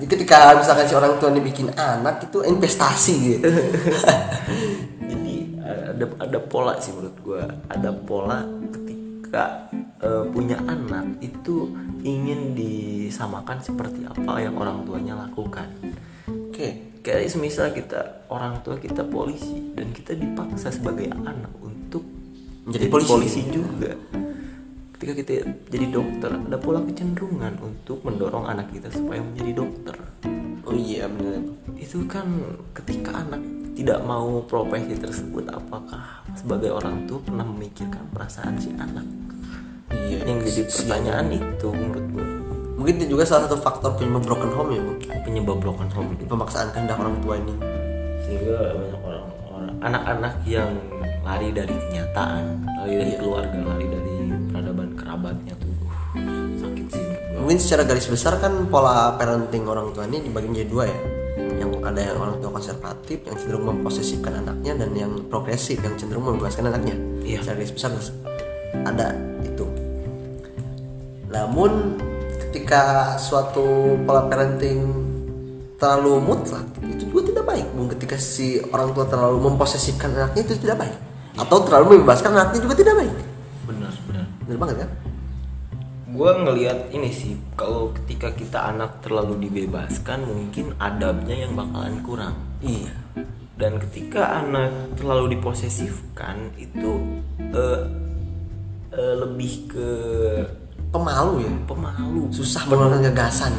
[0.00, 3.52] Jadi ketika misalkan si orang tua ini bikin anak itu investasi gitu.
[5.12, 5.34] jadi
[5.92, 8.89] ada ada pola sih menurut gua ada pola ketika
[9.32, 11.70] eh, punya anak itu
[12.02, 15.68] ingin disamakan seperti apa yang orang tuanya lakukan
[16.50, 17.00] Oke.
[17.00, 22.04] kayak semisal kita orang tua kita polisi dan kita dipaksa sebagai anak untuk
[22.68, 23.40] Menjadi jadi polisi.
[23.48, 23.92] juga
[24.94, 25.32] ketika kita
[25.72, 29.96] jadi dokter ada pola kecenderungan untuk mendorong anak kita supaya menjadi dokter
[30.60, 31.40] Oh iya benar.
[31.80, 32.28] itu kan
[32.76, 33.40] ketika anak
[33.80, 39.08] tidak mau profesi tersebut apakah sebagai orang tua pernah memikirkan perasaan si anak
[39.90, 40.22] Iya.
[40.22, 42.26] yang jadi pertanyaan itu menurut gue
[42.80, 44.92] Mungkin itu juga salah satu faktor penyebab broken home ya bu.
[45.26, 47.54] penyebab broken home Pemaksaan kehendak orang tua ini.
[48.22, 50.70] sehingga banyak orang orang anak-anak yang
[51.26, 52.44] lari dari kenyataan
[52.84, 54.14] lari dari keluarga lari dari
[54.48, 55.74] peradaban kerabatnya tuh
[56.20, 57.04] uh, sakit sih.
[57.40, 60.98] Mungkin secara garis besar kan pola parenting orang tua ini dibagi menjadi dua ya.
[61.70, 66.26] Yang ada yang orang tua konservatif yang cenderung memposesifkan anaknya dan yang progresif yang cenderung
[66.26, 66.98] membebaskan anaknya.
[67.22, 67.38] Iya.
[67.46, 67.90] Secara garis besar
[68.82, 69.14] ada
[69.46, 69.66] itu.
[71.30, 72.00] Namun
[72.48, 74.82] ketika suatu pola parenting
[75.78, 77.66] terlalu mutlak itu juga tidak baik.
[77.96, 80.96] Ketika si orang tua terlalu memposesifkan anaknya itu tidak baik.
[81.38, 83.14] Atau terlalu membebaskan anaknya juga tidak baik.
[83.70, 84.90] benar benar Benar banget kan?
[86.10, 92.34] Gue ngelihat ini sih kalau ketika kita anak terlalu dibebaskan mungkin adabnya yang bakalan kurang
[92.60, 92.92] Iya.
[93.54, 96.98] dan ketika anak terlalu diposesifkan itu
[97.48, 97.82] eh,
[98.90, 99.88] eh, lebih ke
[100.90, 101.52] Pemalu ya.
[101.64, 103.54] pemalu Susah mengeluarkan gagasan.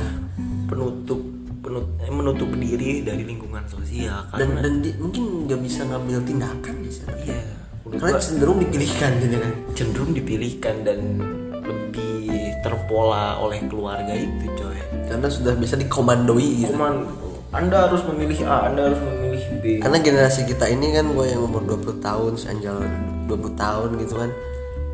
[0.67, 1.19] penutup
[1.61, 6.19] penut, eh, menutup diri dari lingkungan sosial dan karena dan di- mungkin nggak bisa ngambil
[6.21, 7.15] tindakan di sana.
[7.17, 7.39] iya
[7.83, 10.99] karena cenderung dipilihkan gitu kan cenderung dipilihkan dan
[11.61, 12.00] lebih
[12.82, 14.80] terpola oleh keluarga itu coy.
[15.06, 16.74] Karena sudah bisa dikomandoi gitu.
[16.74, 17.06] Cuman
[17.54, 19.65] anda harus memilih A anda harus memilih B.
[19.78, 22.82] Karena generasi kita ini kan gue yang umur 20 tahun si Angel
[23.30, 24.32] 20 tahun gitu kan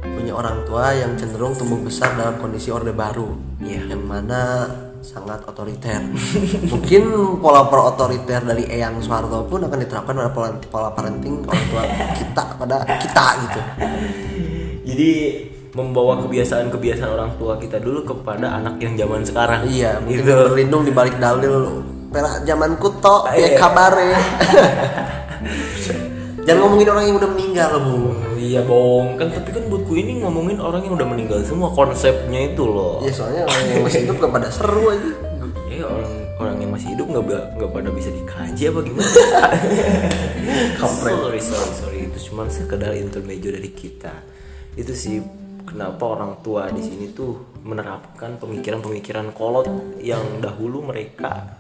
[0.07, 3.33] punya orang tua yang cenderung tumbuh besar dalam kondisi orde baru.
[3.63, 3.95] Iya.
[3.95, 4.69] yang mana
[5.01, 6.01] sangat otoriter.
[6.73, 7.03] Mungkin
[7.41, 11.83] pola pro otoriter dari Eyang Soeharto pun akan diterapkan pada pola, pola parenting orang tua
[12.17, 13.61] kita pada kita gitu.
[14.87, 15.11] Jadi
[15.77, 20.33] membawa kebiasaan-kebiasaan orang tua kita dulu kepada anak yang zaman sekarang Iya, mungkin Gitu.
[20.33, 23.49] berlindung di balik dalil pera zaman kuto ya Iya.
[23.55, 24.09] kabare.
[26.39, 27.97] Jangan ngomongin orang yang udah meninggal loh, Bu.
[28.37, 32.63] iya bong kan tapi kan buatku ini ngomongin orang yang udah meninggal semua konsepnya itu
[32.63, 35.11] loh Ya soalnya orang yang masih hidup gak pada seru aja.
[35.67, 39.11] ya orang orang yang masih hidup nggak nggak pada bisa dikaji apa gimana
[40.79, 44.13] sorry sorry sorry itu cuma sekedar intermezzo dari kita
[44.73, 45.19] itu sih
[45.67, 49.67] kenapa orang tua di sini tuh menerapkan pemikiran-pemikiran kolot
[49.99, 51.59] yang dahulu mereka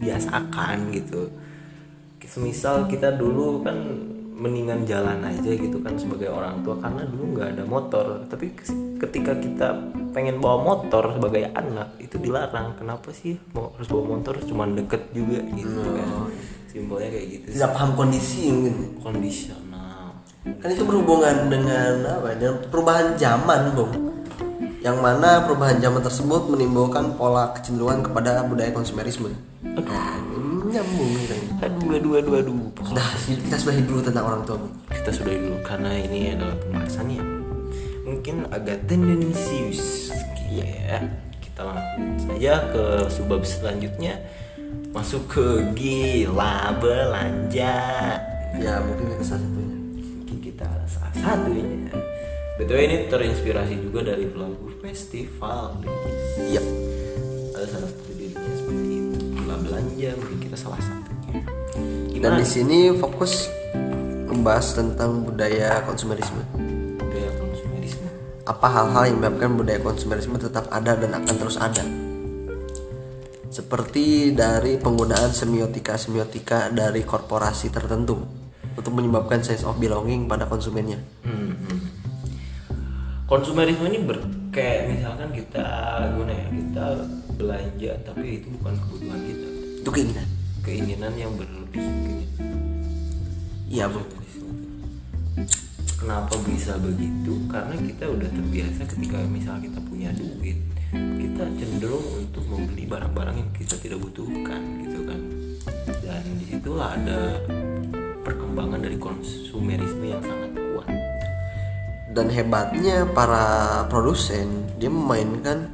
[0.00, 1.28] biasakan gitu.
[2.24, 3.76] Semisal kita dulu kan
[4.32, 8.24] mendingan jalan aja gitu kan sebagai orang tua karena dulu nggak ada motor.
[8.24, 8.56] Tapi
[8.96, 9.76] ketika kita
[10.16, 12.72] pengen bawa motor sebagai anak itu dilarang.
[12.80, 14.40] Kenapa sih mau harus bawa motor?
[14.40, 16.08] Cuman deket juga gitu kan.
[16.72, 18.74] Simpelnya kayak gitu tidak paham kondisi mungkin.
[19.04, 19.61] Kondisional
[20.42, 23.92] kan itu berhubungan dengan apa dengan perubahan zaman bung.
[24.82, 29.30] Yang mana perubahan zaman tersebut menimbulkan pola kecenderungan kepada budaya konsumerisme.
[29.62, 34.58] Nah, ini nyambung gitu aduh aduh aduh aduh sudah kita sudahi dulu tentang orang tua
[34.58, 34.74] bung.
[34.90, 37.28] Kita sudah dulu karena ini adalah pembahasan yang
[38.02, 40.10] mungkin agak tendensius.
[40.50, 40.98] Ya
[41.38, 44.18] kita langsung saja ke subbab selanjutnya.
[44.90, 45.46] Masuk ke
[45.78, 47.78] gila belanja.
[48.58, 49.71] Ya mungkin itu salah satunya.
[49.71, 49.71] kita
[51.22, 51.64] salah satunya.
[52.58, 55.78] Betul ini terinspirasi juga dari lagu festival
[56.42, 56.62] iya
[57.54, 59.18] ada salah satu dirinya seperti itu.
[59.62, 61.40] Belanja mungkin kita salah satunya.
[62.18, 62.38] Dan gimana?
[62.42, 63.46] di sini fokus
[64.26, 66.42] membahas tentang budaya konsumerisme.
[66.98, 68.08] Budaya konsumerisme.
[68.42, 71.84] Apa hal-hal yang menyebabkan budaya konsumerisme tetap ada dan akan terus ada?
[73.52, 78.41] Seperti dari penggunaan semiotika-semiotika dari korporasi tertentu
[78.74, 80.98] untuk menyebabkan sense of belonging pada konsumennya.
[81.24, 81.78] Hmm, hmm.
[83.26, 84.20] Konsumerisme ini ber
[84.52, 85.64] kayak misalkan kita
[86.12, 86.84] gimana ya kita
[87.40, 89.46] belanja tapi itu bukan kebutuhan kita.
[89.80, 90.28] Itu keinginan.
[90.62, 91.84] Keinginan yang berlebih
[93.72, 94.04] iya bu.
[95.96, 97.46] Kenapa bisa begitu?
[97.46, 100.58] Karena kita udah terbiasa ketika misal kita punya duit
[100.92, 105.20] kita cenderung untuk membeli barang-barang yang kita tidak butuhkan gitu kan.
[106.04, 107.40] Dan di situlah ada
[108.52, 110.88] perkembangan dari konsumerisme yang sangat kuat.
[112.12, 115.72] Dan hebatnya para produsen dia memainkan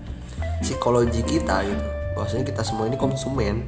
[0.62, 1.87] psikologi kita gitu.
[2.14, 3.67] Bahwasanya kita semua ini konsumen.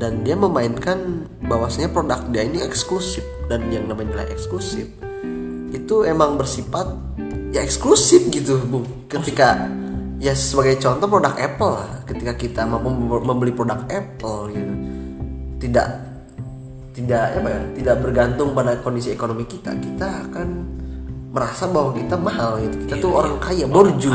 [0.00, 3.20] Dan dia memainkan bahwasanya produk dia ini eksklusif.
[3.52, 4.88] Dan yang namanya nilai eksklusif
[5.76, 6.88] itu emang bersifat
[7.52, 9.68] ya eksklusif gitu bung ketika
[10.16, 11.92] ya sebagai contoh produk Apple lah.
[12.08, 12.88] Ketika kita mampu
[13.20, 14.74] membeli produk Apple gitu.
[15.60, 16.15] Tidak
[16.96, 20.48] tidak apa ya tidak bergantung pada kondisi ekonomi kita kita akan
[21.28, 22.88] merasa bahwa kita mahal gitu.
[22.88, 24.08] Kita tuh orang kaya borju.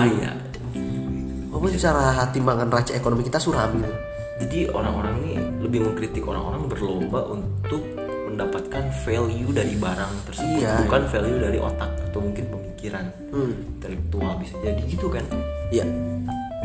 [1.53, 3.93] Walaupun secara timbangan raca ekonomi kita suram gitu
[4.41, 7.85] jadi orang-orang ini lebih mengkritik orang-orang berlomba untuk
[8.25, 10.65] mendapatkan value dari barang tersebut.
[10.65, 10.81] Iya.
[10.87, 13.53] bukan value dari otak atau mungkin pemikiran Hmm.
[13.77, 15.21] intelektual bisa jadi gitu kan.
[15.69, 15.85] Ya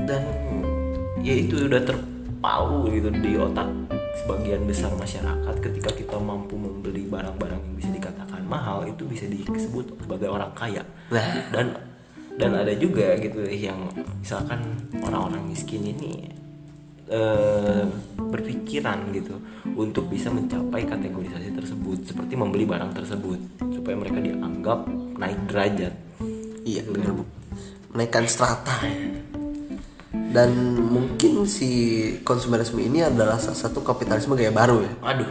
[0.09, 0.23] dan
[1.21, 3.69] ya itu udah terpalu gitu di otak
[4.23, 9.93] sebagian besar masyarakat ketika kita mampu membeli barang-barang yang bisa dikatakan mahal itu bisa disebut
[10.01, 10.83] sebagai orang kaya.
[11.53, 11.77] Dan
[12.37, 13.89] dan ada juga gitu yang
[14.21, 14.61] misalkan
[15.01, 16.29] orang-orang miskin ini
[17.09, 17.85] eh,
[18.19, 19.41] berpikiran gitu
[19.73, 23.41] untuk bisa mencapai kategorisasi tersebut seperti membeli barang tersebut
[23.73, 24.85] supaya mereka dianggap
[25.17, 25.95] naik derajat.
[26.67, 27.25] Iya benar bu.
[27.97, 28.85] Menaikkan strata
[30.13, 31.71] dan mungkin si
[32.21, 34.93] konsumerisme ini adalah salah satu kapitalisme gaya baru ya.
[35.05, 35.29] Aduh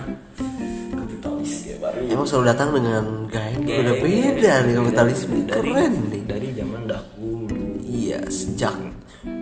[0.91, 1.99] kapitalis ya baru.
[2.05, 6.23] Emang selalu datang dengan gaya yang Gaya- udah beda nih kapitalisme dari keren nih.
[6.23, 7.57] dari zaman dahulu.
[7.81, 8.75] Iya sejak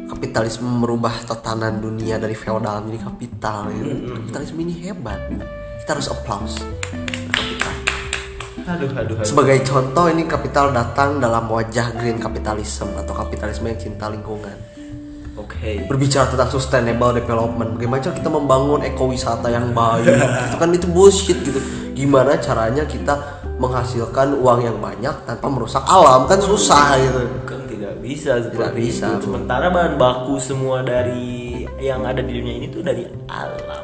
[0.05, 4.13] kapitalisme merubah tatanan dunia dari feodal menjadi kapital gitu.
[4.13, 5.19] kapitalisme ini hebat
[5.81, 6.61] kita harus applause
[8.63, 9.25] aduh aduh aduh.
[9.25, 14.55] Sebagai contoh ini kapital datang dalam wajah green capitalism atau kapitalisme yang cinta lingkungan
[15.43, 15.71] oke.
[15.91, 20.69] Berbicara tentang sustainable development bagaimana cara kita membangun ekowisata yang baik itu kan?
[20.71, 21.59] Itu bullshit gitu.
[21.93, 26.25] Gimana caranya kita menghasilkan uang yang banyak tanpa merusak alam?
[26.25, 27.19] Kan susah gitu.
[27.45, 29.29] Kan tidak bisa seperti bisa, itu.
[29.29, 33.83] sementara bahan baku semua dari yang ada di dunia ini tuh dari alam.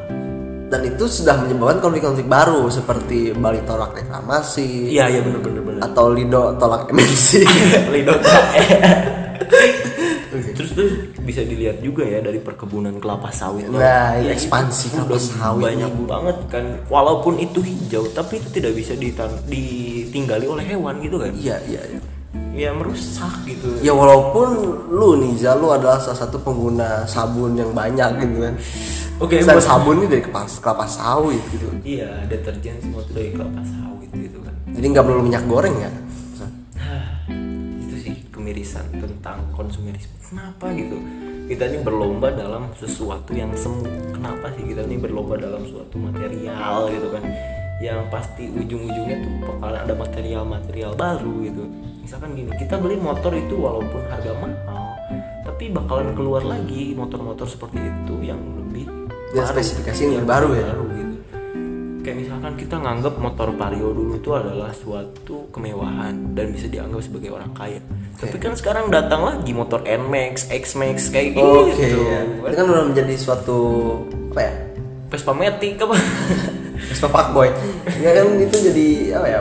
[0.70, 4.94] Dan itu sudah menyebabkan konflik-konflik baru seperti Bali tolak reklamasi.
[4.94, 5.82] Iya iya bener bener bener.
[5.82, 7.42] Atau Lido tolak MNC
[7.90, 8.14] Lido
[10.60, 10.88] terus tuh
[11.30, 15.94] bisa dilihat juga ya dari perkebunan kelapa sawit Nah, Ya, ekspansi itu kelapa sawit banyak
[16.10, 16.66] banget kan.
[16.90, 18.98] Walaupun itu hijau tapi itu tidak bisa
[19.46, 21.30] ditinggali oleh hewan gitu kan.
[21.38, 22.02] Iya iya iya.
[22.50, 23.70] Ya merusak gitu.
[23.86, 24.50] Ya walaupun
[24.90, 28.54] lu nih Za, lu adalah salah satu pengguna sabun yang banyak gitu kan.
[29.22, 31.70] Oke, dan buat- sabun ini dari kelapa, kelapa sawit gitu.
[31.86, 34.54] Iya deterjen semua tuh dari kelapa sawit gitu kan.
[34.74, 35.92] Jadi nggak perlu minyak goreng ya?
[35.92, 36.29] itu
[38.50, 40.18] sih kemirisan tentang konsumerisme.
[40.26, 40.98] Kenapa gitu?
[41.50, 43.86] Kita ini berlomba dalam sesuatu yang semu.
[44.14, 47.24] Kenapa sih kita ini berlomba dalam suatu material gitu kan?
[47.80, 51.64] Yang pasti ujung-ujungnya tuh bakalan ada material-material baru gitu.
[52.02, 54.82] Misalkan gini kita beli motor itu walaupun harga mahal
[55.46, 58.88] tapi bakalan keluar lagi motor-motor seperti itu yang lebih
[59.36, 59.44] baru.
[59.44, 60.72] spesifikasi yang baru ya?
[60.72, 61.09] gitu
[62.00, 67.36] kayak misalkan kita nganggap motor Vario dulu itu adalah suatu kemewahan dan bisa dianggap sebagai
[67.36, 67.84] orang kaya
[68.16, 72.20] tapi kan sekarang datang lagi motor Nmax, Xmax kayak gitu Oke, ya.
[72.24, 73.60] itu kan udah menjadi suatu
[74.32, 74.54] apa ya?
[75.10, 75.96] Vespa Matic apa
[76.92, 77.50] Vespa Fuckboy.
[78.04, 79.40] Ya kan itu jadi apa ya?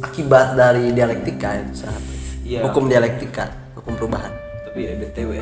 [0.00, 2.00] Akibat dari dialektika itu saat.
[2.42, 2.64] Iya.
[2.64, 4.32] Hukum dialektika, hukum perubahan.
[4.64, 5.32] tapi ya btw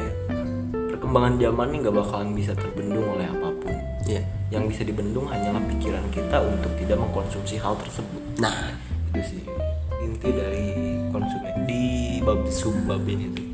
[0.91, 3.75] perkembangan zaman ini nggak bakalan bisa terbendung oleh apa pun
[4.07, 4.23] Iya.
[4.51, 8.23] Yang bisa dibendung hanyalah pikiran kita untuk tidak mengkonsumsi hal tersebut.
[8.39, 8.71] Nah,
[9.11, 9.43] itu sih.
[10.07, 10.69] Inti dari
[11.11, 11.85] konsumen di
[12.23, 13.47] bab subbab ini tuh.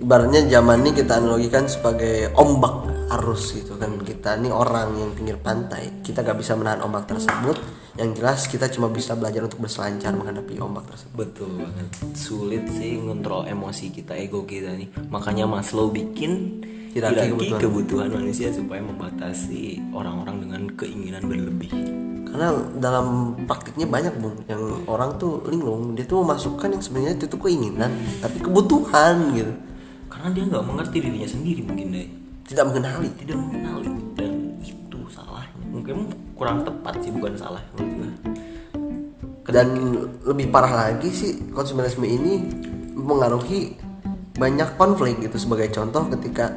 [0.00, 2.88] Ibaratnya zaman ini kita analogikan sebagai ombak
[3.20, 3.94] arus gitu kan.
[4.00, 7.60] Kita nih orang yang pinggir pantai kita gak bisa menahan ombak tersebut.
[8.00, 11.14] Yang jelas kita cuma bisa belajar untuk berselancar menghadapi ombak tersebut.
[11.14, 11.86] Betul banget.
[12.16, 14.88] Sulit sih ngontrol emosi kita ego kita nih.
[15.12, 17.60] Makanya Maslow bikin Hierarki hierarki kebutuhan.
[17.62, 18.48] kebutuhan manusia.
[18.50, 21.70] supaya membatasi orang-orang dengan keinginan berlebih.
[22.26, 22.48] Karena
[22.78, 25.94] dalam praktiknya banyak bung yang orang tuh linglung.
[25.94, 29.52] Dia tuh memasukkan yang sebenarnya itu tuh keinginan tapi kebutuhan gitu.
[30.10, 32.08] Karena dia nggak mengerti dirinya sendiri mungkin deh
[32.50, 33.08] tidak mengenali.
[33.18, 33.90] Tidak mengenali.
[34.18, 38.10] Dan itu salah mungkin kurang tepat sih bukan salah menurut gue
[39.50, 39.68] dan
[40.22, 42.38] lebih parah lagi sih konsumerisme ini
[42.94, 43.74] mengaruhi
[44.38, 45.36] banyak konflik gitu.
[45.36, 46.54] Sebagai contoh ketika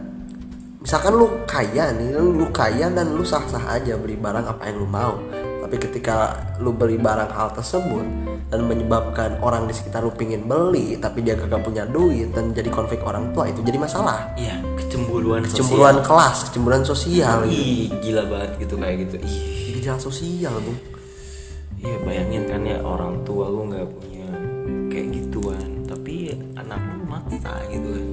[0.84, 4.84] misalkan lu kaya nih lu, lu kaya dan lu sah-sah aja beli barang apa yang
[4.84, 5.16] lu mau.
[5.64, 8.04] Tapi ketika lu beli barang hal tersebut
[8.52, 12.68] dan menyebabkan orang di sekitar lu pingin beli tapi dia gak punya duit dan jadi
[12.68, 14.36] konflik orang tua itu jadi masalah.
[14.36, 15.58] Iya kecemburuan sosial.
[15.64, 17.64] cemburuan kelas cemburuan sosial gitu.
[17.64, 19.16] ih gila banget gitu kayak gitu.
[19.24, 19.40] Ih.
[19.80, 20.80] Gejala sosial bung.
[21.80, 24.30] Iya bayangin kan ya orang tua lu nggak punya
[24.92, 25.88] kayak gituan.
[25.88, 28.13] Tapi anak lu maksa gitu kan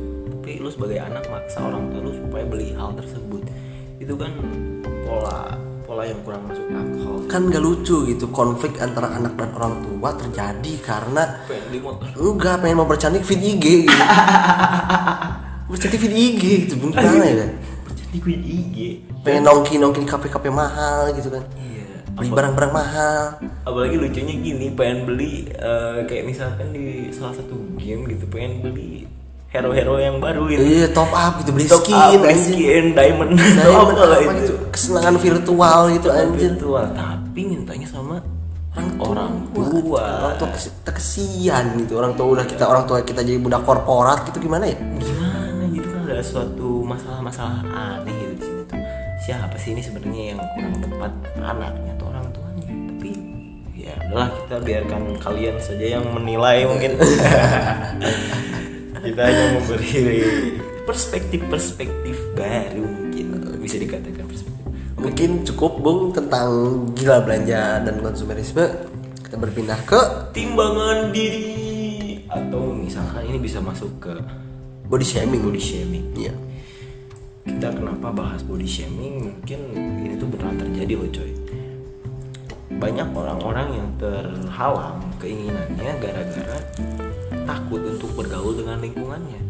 [0.71, 3.43] lu sebagai anak maksa orang tua lu supaya beli hal tersebut.
[3.99, 4.31] Itu kan
[5.03, 9.83] pola pola yang kurang masuk akal kan gak lucu gitu konflik antara anak dan orang
[9.83, 12.07] tua terjadi karena pengen beli motor?
[12.15, 13.99] Enggak pengen mau bercantik feed IG gitu.
[15.75, 17.51] Bercantik feed IG gitu gimana ya.
[17.51, 17.51] Kan
[18.15, 18.79] gue di IG
[19.27, 21.43] pengen nongki nongki di kafe kafe mahal gitu kan.
[21.59, 22.07] Iya.
[22.15, 23.23] Beli barang-barang mahal.
[23.67, 29.10] Apalagi lucunya gini pengen beli eh, kayak misalkan di salah satu game gitu pengen beli
[29.51, 30.63] hero-hero yang baru gitu.
[30.63, 33.35] Iya top up gitu beli Top skin up, beli skin diamond.
[33.35, 36.85] Diamond apa apa itu gitu kesenangan virtual gitu anjir virtual.
[36.95, 38.23] Tapi mintanya sama
[38.71, 40.49] orang orang tua orang tua.
[40.55, 41.99] kita kesian gitu.
[41.99, 44.79] Orang tua udah kita orang tua kita jadi budak korporat gitu gimana ya?
[44.79, 48.79] Gimana gitu kan ada suatu masalah-masalah aneh gitu di sini tuh.
[49.27, 52.71] Siapa sih ini sebenarnya yang kurang tepat anaknya atau orang tuanya?
[52.71, 53.11] Tapi
[53.75, 56.95] ya udahlah kita biarkan kalian saja yang menilai mungkin
[59.01, 60.21] kita hanya memberi
[60.85, 63.27] perspektif-perspektif baru mungkin
[63.61, 64.65] bisa dikatakan perspektif.
[65.01, 66.51] Mungkin cukup bung tentang
[66.93, 68.69] gila belanja dan konsumerisme.
[69.25, 70.01] Kita berpindah ke
[70.37, 72.21] timbangan diri.
[72.29, 74.13] Atau misalkan ini bisa masuk ke
[74.93, 75.41] body shaming.
[75.41, 76.05] Body shaming.
[76.13, 76.35] Iya.
[77.49, 79.33] Kita kenapa bahas body shaming?
[79.33, 79.61] Mungkin
[80.05, 81.33] ini tuh beneran terjadi loh coy.
[82.77, 86.59] Banyak orang-orang yang terhalang keinginannya gara-gara
[87.51, 89.43] takut untuk bergaul dengan lingkungannya.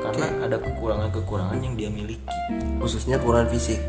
[0.00, 2.40] Karena ada kekurangan-kekurangan yang dia miliki.
[2.80, 3.80] Khususnya kekurangan fisik.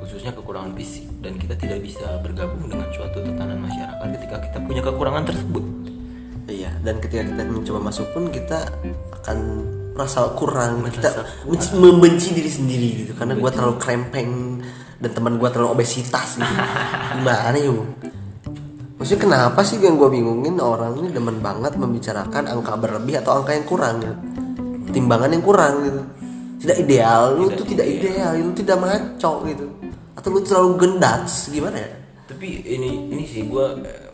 [0.00, 1.04] Khususnya kekurangan fisik.
[1.20, 5.64] Dan kita tidak bisa bergabung dengan suatu tatanan masyarakat ketika kita punya kekurangan tersebut.
[6.46, 8.70] Iya dan ketika kita mencoba masuk pun kita
[9.22, 9.38] akan
[9.96, 10.86] merasa kurang.
[10.88, 11.10] Kita
[11.44, 13.12] benci, membenci diri sendiri gitu.
[13.16, 14.60] Karena gua terlalu krempeng
[15.00, 16.54] dan teman gua terlalu obesitas gitu.
[17.20, 17.84] Gimana yuk
[18.96, 23.52] maksudnya kenapa sih yang gua bingungin orang ini demen banget membicarakan angka berlebih atau angka
[23.54, 24.16] yang kurang gitu?
[24.92, 26.00] Timbangan yang kurang gitu.
[26.56, 28.32] Tidak ideal lu tuh tidak ideal.
[28.36, 29.66] lu tidak maco gitu.
[30.16, 31.92] Atau lu terlalu gendats gimana ya?
[32.26, 33.66] Tapi ini ini sih gue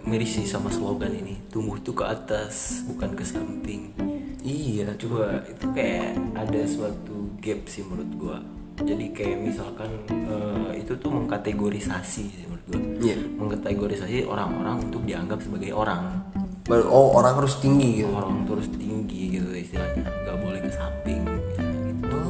[0.05, 1.39] miris sih sama slogan ini.
[1.49, 3.95] Tumbuh tuh ke atas bukan ke samping.
[4.43, 4.99] Iya.
[4.99, 8.39] Coba itu kayak ada suatu gap sih menurut gua
[8.81, 13.17] jadi kayak misalkan eh, itu tuh mengkategorisasi menurut gua Iya.
[13.37, 16.23] mengkategorisasi orang-orang untuk dianggap sebagai orang
[16.63, 21.21] Baru- oh orang harus tinggi gitu orang terus tinggi gitu istilahnya nggak boleh ke samping
[21.27, 22.23] gitu.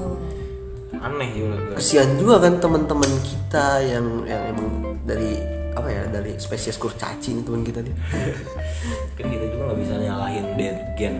[0.96, 1.74] aneh juga gua.
[1.76, 4.68] kesian juga kan teman-teman kita yang yang emang
[5.04, 5.36] dari
[5.72, 7.94] apa ya dari spesies kurcaci nih teman kita nih
[9.14, 10.44] kan kita juga nggak bisa nyalahin
[10.96, 11.14] gen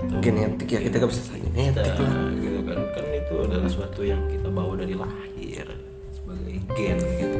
[0.00, 2.49] atau genetik ya kita gak bisa salah genetik lah gitu
[2.90, 5.66] kan kan itu adalah suatu yang kita bawa dari lahir
[6.10, 7.38] sebagai gen gitu.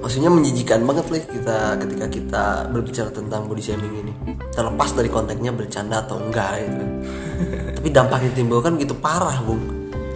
[0.00, 4.12] Maksudnya menjijikan banget lah kita ketika kita berbicara tentang body shaming ini.
[4.52, 6.84] Terlepas dari konteksnya bercanda atau enggak gitu
[7.80, 9.60] tapi dampak yang timbul kan gitu parah bung.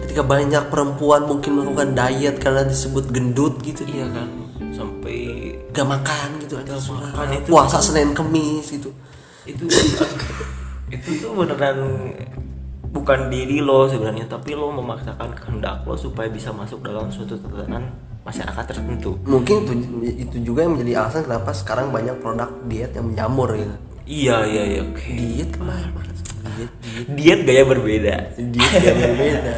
[0.05, 3.81] Ketika banyak perempuan mungkin melakukan diet karena disebut gendut gitu.
[3.89, 4.29] Iya kan
[4.75, 5.17] sampai
[5.71, 8.91] gak makan gitu ada makan itu puasa senin kemis gitu.
[9.47, 9.63] itu
[10.91, 11.77] itu tuh beneran
[12.95, 17.91] bukan diri lo sebenarnya tapi lo memaksakan kehendak lo supaya bisa masuk dalam suatu tatanan
[18.23, 19.19] masyarakat tertentu.
[19.27, 19.73] Mungkin itu,
[20.17, 23.75] itu juga yang menjadi alasan kenapa sekarang banyak produk diet yang menjamur gitu
[24.05, 25.01] iya iya iya oke.
[25.01, 25.89] Diet ke mana
[26.55, 26.71] diet
[27.11, 27.39] diet.
[27.43, 28.15] Gaya berbeda.
[28.37, 29.55] Diet yang berbeda.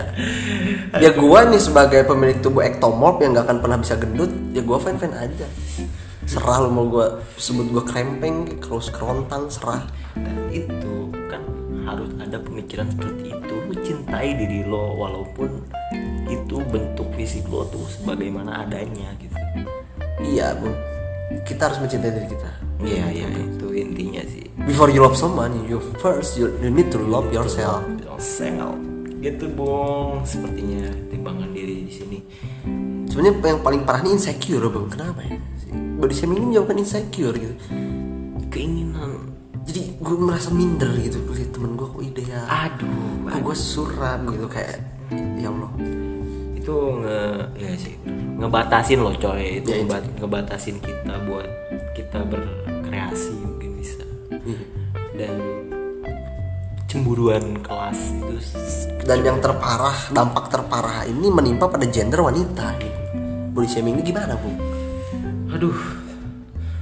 [0.97, 4.79] Ya gua nih sebagai pemilik tubuh ektomorf yang gak akan pernah bisa gendut ya gua
[4.79, 5.47] fine fine aja.
[6.25, 9.83] Serah lo mau gua sebut gua krempeng terus kerontang serah.
[10.15, 10.87] Dan itu.
[10.87, 10.96] kan
[11.87, 13.55] harus ada pemikiran seperti itu.
[13.71, 15.63] Lu cintai diri lo walaupun
[16.27, 19.35] itu bentuk fisik lo tuh sebagaimana adanya gitu.
[20.27, 20.67] Iya bu.
[21.47, 22.51] Kita harus mencintai diri kita.
[22.83, 24.51] Iya iya itu intinya sih.
[24.67, 27.81] Before you love someone you first you, you need to love yourself.
[28.03, 28.75] Yourself.
[29.23, 32.19] Gitu bung sepertinya timbangan diri di sini.
[33.07, 35.39] Sebenarnya yang paling parah ini insecure bang kenapa ya?
[35.97, 37.55] Body shaming ini menyebabkan insecure gitu
[39.77, 44.49] jadi gue merasa minder gitu lihat temen gue kok ideal aduh kok gue suram gitu
[44.49, 44.81] kayak
[45.37, 45.69] ya allah.
[46.57, 47.19] Itu nge
[47.55, 47.93] ya sih
[48.41, 51.45] ngebatasin loh coy itu Ya, ngebat- ngebatasin kita buat
[51.93, 54.01] kita berkreasi mungkin bisa.
[54.33, 54.57] Iya.
[55.13, 55.35] dan
[56.87, 58.33] cemburuan kelas itu
[59.03, 62.99] dan yang terparah dampak terparah ini menimpa pada gender wanita gitu.
[63.53, 64.49] body shaming ini gimana bu?
[65.53, 65.77] Aduh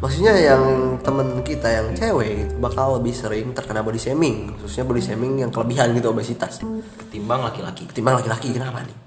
[0.05, 0.61] maksudnya yang
[1.01, 4.53] temen kita yang cewek gitu bakal lebih sering terkena body shaming.
[4.61, 6.61] Khususnya body shaming yang kelebihan gitu obesitas.
[7.01, 7.89] Ketimbang laki-laki.
[7.89, 8.97] Ketimbang laki-laki kenapa nih?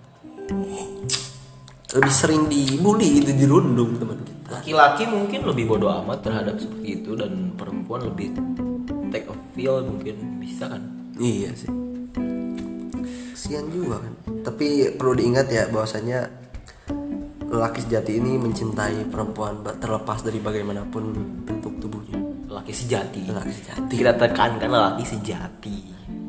[1.94, 4.58] Lebih sering dibully itu dirundung teman kita.
[4.58, 8.34] Laki-laki mungkin lebih bodoh amat terhadap seperti itu dan perempuan lebih
[9.14, 10.42] take a feel mungkin.
[10.42, 10.82] Bisa kan?
[11.14, 11.70] Iya sih.
[13.38, 14.12] Kasihan juga kan.
[14.42, 16.26] Tapi perlu diingat ya bahwasanya
[17.48, 21.02] lelaki sejati ini mencintai perempuan terlepas dari bagaimanapun
[21.48, 22.20] bentuk tubuhnya.
[22.48, 23.24] Laki sejati.
[23.28, 23.94] Lelaki sejati.
[23.96, 25.76] Kita tekankan laki sejati.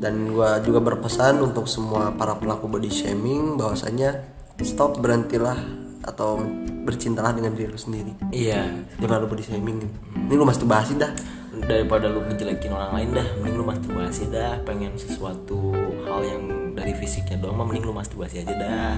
[0.00, 4.16] Dan gua juga berpesan untuk semua para pelaku body shaming bahwasanya
[4.64, 5.56] stop berhentilah
[6.00, 6.40] atau
[6.88, 8.12] bercintalah dengan diri lu sendiri.
[8.32, 8.64] Iya.
[8.96, 9.76] Daripada lu body shaming.
[10.16, 11.12] Ini lu masturbasi dah.
[11.60, 14.56] Daripada lu ngejelekin orang lain dah mending lu masturbasi dah.
[14.64, 15.76] Pengen sesuatu
[16.08, 18.96] hal yang dari fisiknya doang mah mending lu masturbasi aja dah.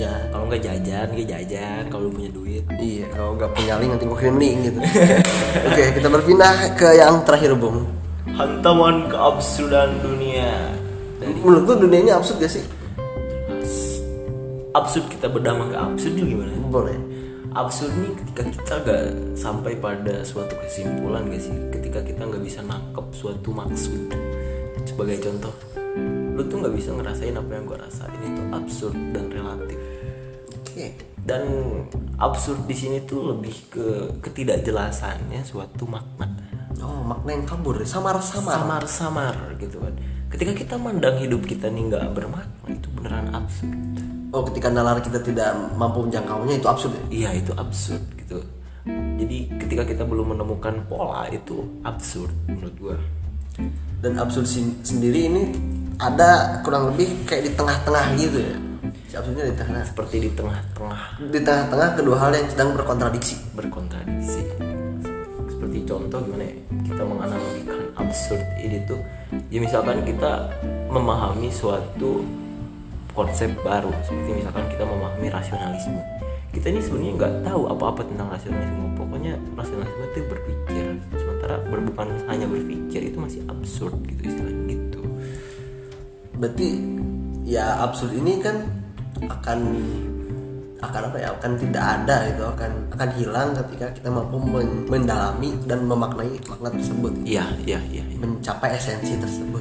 [0.00, 1.82] Ya kalau nggak jajan nggak jajan.
[1.92, 2.64] Kalau lu punya duit.
[2.80, 4.78] Iya kalau nggak punya link nanti kirim link gitu.
[5.68, 7.84] Oke kita berpindah ke yang terakhir bung.
[8.32, 10.72] Hantaman keabsurdan dunia.
[11.20, 12.64] Dari menurut lu dunia ini absurd gak sih?
[14.72, 16.48] Absurd kita berdamai ke absurd gimana?
[16.72, 16.96] Boleh.
[17.52, 19.04] Absurd nih ketika kita gak
[19.36, 21.52] sampai pada suatu kesimpulan gak sih?
[21.68, 24.08] Ketika kita nggak bisa nangkep suatu maksud.
[24.88, 25.52] Sebagai contoh
[26.40, 28.20] lu tuh nggak bisa ngerasain apa yang gue rasain.
[28.24, 29.78] Itu absurd dan relatif.
[30.56, 30.86] Oke.
[31.20, 31.44] Dan
[32.16, 33.86] absurd di sini tuh lebih ke
[34.24, 36.32] ketidakjelasannya suatu makna.
[36.80, 38.56] Oh makna yang kabur samar-samar.
[38.56, 39.92] Samar-samar gitu kan.
[40.32, 43.76] Ketika kita mandang hidup kita nih nggak bermakna itu beneran absurd.
[44.32, 47.04] Oh ketika nalar kita tidak mampu menjangkaunya itu absurd ya?
[47.12, 48.40] Iya itu absurd gitu.
[49.20, 52.96] Jadi ketika kita belum menemukan pola itu absurd menurut gua.
[54.00, 54.48] Dan absurd
[54.80, 55.42] sendiri ini
[56.00, 58.56] ada kurang lebih kayak di tengah-tengah gitu ya.
[59.04, 61.02] Si absurdnya di tengah seperti di tengah-tengah.
[61.28, 63.36] Di tengah-tengah kedua hal yang sedang berkontradiksi.
[63.52, 64.40] Berkontradiksi.
[65.52, 66.56] Seperti contoh gimana ya?
[66.88, 69.00] Kita menganalogikan absurd ini tuh
[69.52, 70.48] ya misalkan kita
[70.88, 72.24] memahami suatu
[73.12, 73.92] konsep baru.
[74.00, 76.00] Seperti misalkan kita memahami rasionalisme.
[76.50, 78.96] Kita ini sebenarnya nggak tahu apa-apa tentang rasionalisme.
[78.96, 80.84] Pokoknya rasionalisme itu berpikir.
[81.12, 84.59] Sementara bukan hanya berpikir itu masih absurd gitu istilahnya
[86.40, 86.68] berarti
[87.44, 88.64] ya absurd ini kan
[89.28, 89.60] akan
[90.80, 95.52] akan apa ya akan tidak ada itu akan akan hilang ketika kita mampu men- mendalami
[95.68, 97.12] dan memaknai makna tersebut.
[97.28, 98.16] Iya iya iya iya.
[98.16, 99.60] mencapai esensi tersebut.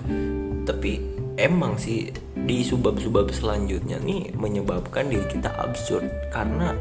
[0.64, 0.92] Tapi
[1.36, 2.08] emang sih
[2.40, 6.08] di subab-subab selanjutnya nih menyebabkan diri kita absurd.
[6.32, 6.72] Karena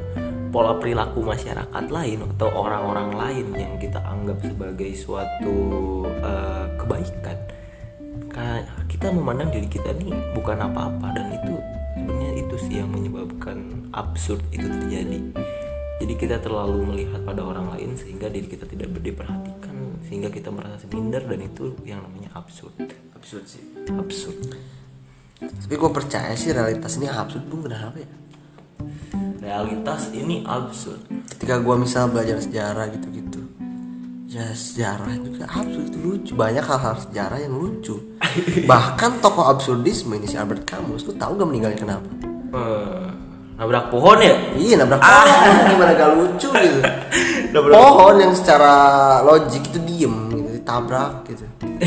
[0.54, 5.58] pola perilaku masyarakat lain atau orang-orang lain yang kita anggap sebagai suatu
[6.06, 7.57] eh, kebaikan Ka-
[8.88, 11.54] kita memandang diri kita nih bukan apa-apa dan itu
[11.94, 15.22] sebenarnya itu sih yang menyebabkan absurd itu terjadi.
[16.02, 20.86] Jadi kita terlalu melihat pada orang lain sehingga diri kita tidak diperhatikan sehingga kita merasa
[20.90, 22.74] minder dan itu yang namanya absurd.
[23.14, 23.62] Absurd sih.
[23.86, 24.54] Absurd.
[25.38, 28.10] Tapi gue percaya sih realitas ini absurd bung kenapa ya?
[29.38, 31.06] Realitas ini absurd.
[31.38, 33.57] Ketika gua misal belajar sejarah gitu-gitu
[34.28, 36.32] ya sejarah juga absurd itu lucu.
[36.36, 37.96] Banyak hal-hal sejarah yang lucu.
[38.70, 42.08] Bahkan tokoh absurdisme ini si Albert Camus lu tahu gak meninggalnya kenapa?
[42.52, 43.08] Eh,
[43.56, 44.36] nabrak pohon ya?
[44.52, 45.26] Iya nabrak pohon.
[45.72, 46.80] Gimana gak lucu gitu.
[47.56, 48.14] Nabrak pohon.
[48.20, 48.74] yang secara
[49.24, 51.44] logik itu diem gitu ditabrak gitu.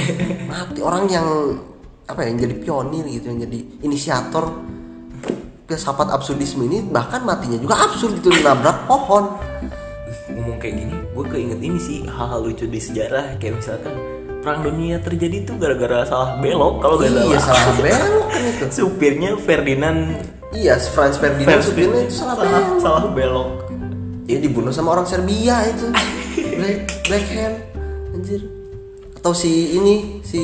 [0.49, 0.79] Mati.
[0.81, 1.27] Orang yang
[2.09, 4.49] apa ya yang jadi pionir gitu yang jadi inisiator
[5.69, 9.39] filsafat absurdisme ini bahkan matinya juga absurd gitu nabrak pohon
[10.31, 13.37] ngomong kayak gini gue keinget ini sih hal-hal lucu di sejarah.
[13.39, 13.93] Kayak misalkan
[14.41, 18.65] perang dunia terjadi tuh gara-gara salah belok kalau gak iya salah salah belok kan itu.
[18.73, 19.99] Supirnya Ferdinand.
[20.51, 23.49] Iya Franz Ferdinand supirnya itu salah salah, belok salah belok.
[24.25, 25.87] Dia dibunuh sama orang Serbia itu.
[26.57, 27.57] Black Black Hand.
[28.17, 28.41] Anjir.
[29.21, 30.41] Atau si ini si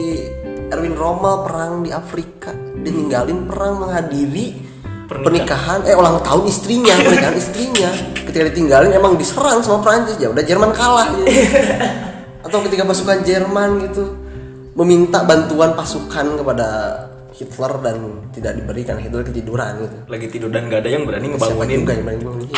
[0.69, 2.53] Erwin Rommel perang di Afrika.
[2.53, 4.66] Dia ninggalin perang menghadiri
[5.07, 5.87] pernikahan.
[5.87, 7.89] Eh ulang tahun istrinya pernikahan istrinya.
[8.27, 11.31] Ketika ditinggalin emang diserang sama Prancis ya udah Jerman kalah gitu.
[12.47, 14.03] atau ketika pasukan Jerman gitu
[14.77, 16.67] meminta bantuan pasukan kepada
[17.37, 17.97] Hitler dan
[18.33, 19.97] tidak diberikan Hitler ketiduran gitu.
[20.09, 21.81] Lagi tidur dan gak ada yang berani ngebangunin.
[21.81, 22.49] juga yang berani bangunin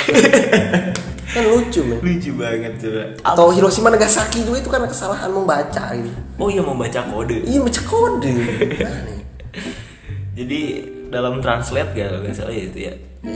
[1.29, 1.99] kan lucu men.
[2.01, 3.03] Lucu banget coba.
[3.21, 6.09] Atau Hiroshima Nagasaki juga itu karena kesalahan membaca gitu.
[6.41, 7.37] Oh iya membaca kode.
[7.45, 8.33] Iya baca kode.
[8.87, 9.19] Aneh.
[10.33, 10.61] jadi
[11.09, 12.93] dalam translate gak kalau nggak salah ya itu ya.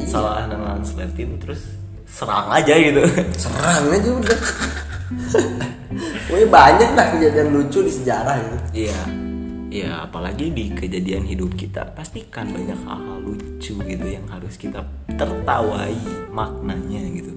[0.07, 1.61] Salah translatein terus
[2.05, 3.01] serang aja gitu.
[3.35, 4.39] Serang aja udah.
[6.29, 9.01] Pokoknya banyak lah kejadian lucu di sejarah gitu iya.
[9.73, 14.85] Iya apalagi di kejadian hidup kita pastikan banyak hal-hal lucu gitu yang harus kita
[15.17, 15.97] tertawai
[16.29, 17.33] maknanya gitu.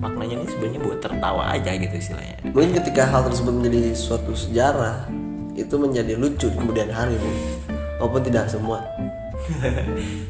[0.00, 2.40] Maknanya ini sebenarnya buat tertawa aja gitu istilahnya.
[2.56, 5.08] Mungkin ketika hal tersebut menjadi suatu sejarah
[5.54, 7.56] Itu menjadi lucu di kemudian hari mungkin
[8.00, 8.82] Walaupun tidak semua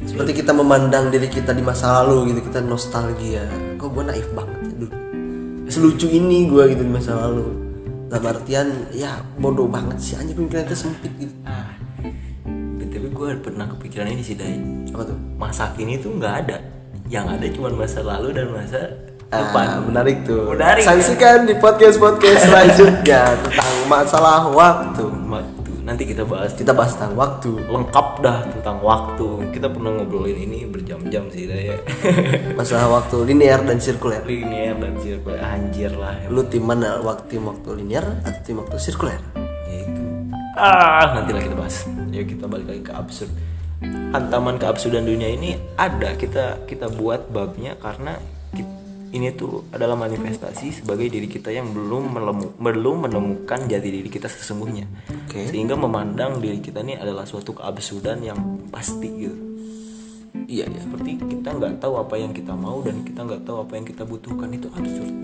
[0.05, 3.47] Seperti kita memandang diri kita di masa lalu gitu Kita nostalgia.
[3.79, 4.95] Kok gue naif banget ya dulu
[5.65, 7.47] Selucu ini gue gitu di masa lalu.
[8.11, 11.35] Dalam artian ya bodoh banget sih Anjir pemikiran kita sempit gitu.
[11.43, 11.73] Ah
[12.45, 14.59] btw gue pernah kepikiran ini sih Dai.
[14.93, 15.19] Apa tuh?
[15.35, 16.59] masa kini tuh nggak ada.
[17.07, 18.81] Yang ada cuma masa lalu dan masa
[19.33, 19.91] Ah, depan.
[19.91, 20.55] menarik tuh.
[20.55, 25.11] Menarik, Saksikan di podcast podcast selanjutnya tentang masalah waktu.
[25.95, 27.55] Nanti kita bahas Kita bahas tentang waktu.
[27.71, 31.79] lengkap dah tentang waktu kita pernah ngobrolin ini berjam-jam sih ya
[32.59, 34.27] Masalah waktu linear dan sirkuler.
[34.27, 36.99] linear dan sirkuler anjir lah Lu tim mana?
[36.99, 39.23] Waktu tim waktu linear atau tim waktu sirkuler?
[39.65, 40.03] ya itu
[40.55, 41.77] ah nanti lah kita bahas
[42.11, 43.31] ya kita balik lagi ke absurd
[44.15, 48.15] hantaman keabsurdan dunia ini ada kita kita buat babnya karena
[49.15, 54.27] ini tuh adalah manifestasi sebagai diri kita yang belum melemu, belum menemukan jati diri kita
[54.27, 55.47] sesungguhnya Oke.
[55.47, 58.39] sehingga memandang diri kita ini adalah suatu keabsurdan yang
[58.75, 59.39] pasti gitu
[60.45, 60.81] Iya iya.
[60.83, 64.03] seperti kita nggak tahu apa yang kita mau dan kita nggak tahu apa yang kita
[64.03, 65.15] butuhkan itu absurd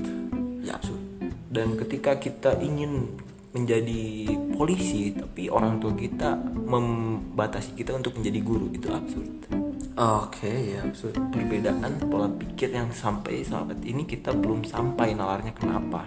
[0.64, 1.03] ya absurd
[1.51, 3.11] dan ketika kita ingin
[3.51, 9.51] menjadi polisi tapi orang tua kita membatasi kita untuk menjadi guru itu absurd
[10.01, 11.18] Oke ya absurd.
[11.34, 16.07] perbedaan pola pikir yang sampai saat ini kita belum sampai nalarnya kenapa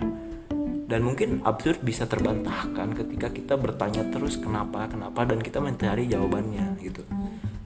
[0.88, 6.80] dan mungkin absurd bisa terbantahkan ketika kita bertanya terus kenapa kenapa dan kita mencari jawabannya
[6.80, 7.04] gitu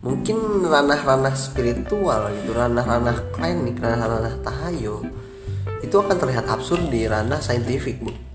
[0.07, 5.03] Mungkin ranah-ranah spiritual gitu, ranah-ranah klinik, ranah-ranah tahayul
[5.81, 8.26] itu akan terlihat absurd di ranah saintifik bu.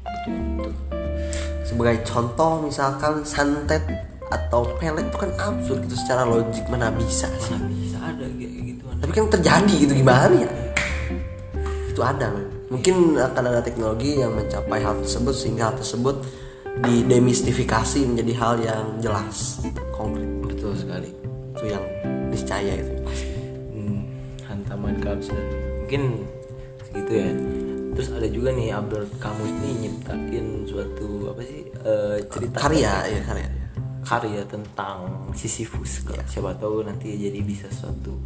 [1.73, 3.81] Sebagai contoh misalkan santet
[4.29, 7.57] atau pelet itu kan absurd gitu secara logik mana bisa sih.
[7.57, 8.95] mana bisa ada kayak gituan.
[9.01, 10.51] Tapi kan terjadi gitu gimana ya?
[11.89, 12.45] Itu ada men.
[12.69, 16.17] mungkin akan ada teknologi yang mencapai hal tersebut sehingga hal tersebut
[16.85, 19.65] didemistifikasi menjadi hal yang jelas
[19.97, 20.29] konkret.
[20.45, 21.09] Betul sekali.
[21.57, 21.85] Itu yang
[22.29, 22.93] niscaya itu.
[23.73, 24.05] Hmm,
[24.45, 26.25] hantaman keabsurdan mungkin
[26.89, 27.29] segitu ya
[27.93, 33.21] terus ada juga nih Albert Camus nih nyiptain suatu apa sih eh, cerita karya ya
[33.25, 33.49] karya
[34.03, 38.19] karya tentang Sisyphus Kalau siapa tahu nanti jadi bisa suatu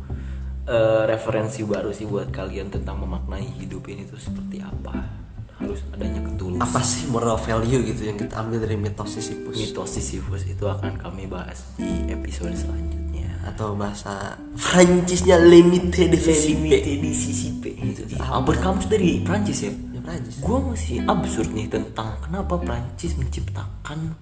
[0.67, 4.95] eh, referensi baru sih buat kalian tentang memaknai hidup ini tuh seperti apa.
[5.57, 9.57] Harus adanya ketulusan apa sih moral value gitu yang kita ambil dari mitos Sisyphus?
[9.57, 13.06] Mitos Sisyphus itu akan kami bahas di episode selanjutnya
[13.47, 18.19] atau bahasa Prancisnya limite de Limite di Sisype itu dia.
[18.21, 19.73] Albert Camus dari Prancis ya?
[19.95, 24.19] Ya Prancis gue masih absurd nih tentang kenapa Prancis menciptakan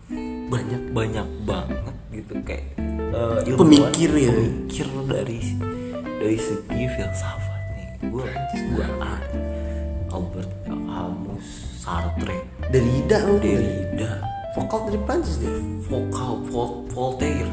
[0.52, 4.30] banyak banyak banget gitu kayak eh, ilmuwan, Pemikir ya.
[4.30, 5.38] pemikir dari
[6.20, 7.88] dari segi filsafat nih.
[8.12, 8.24] Gue
[8.76, 8.86] gue
[10.12, 11.46] Albert Camus
[11.80, 12.38] Sartre.
[12.70, 14.12] Derrida mungkin Derrida.
[14.54, 15.50] Vokal dari Prancis deh.
[15.90, 17.50] Vokal Vol- Voltaire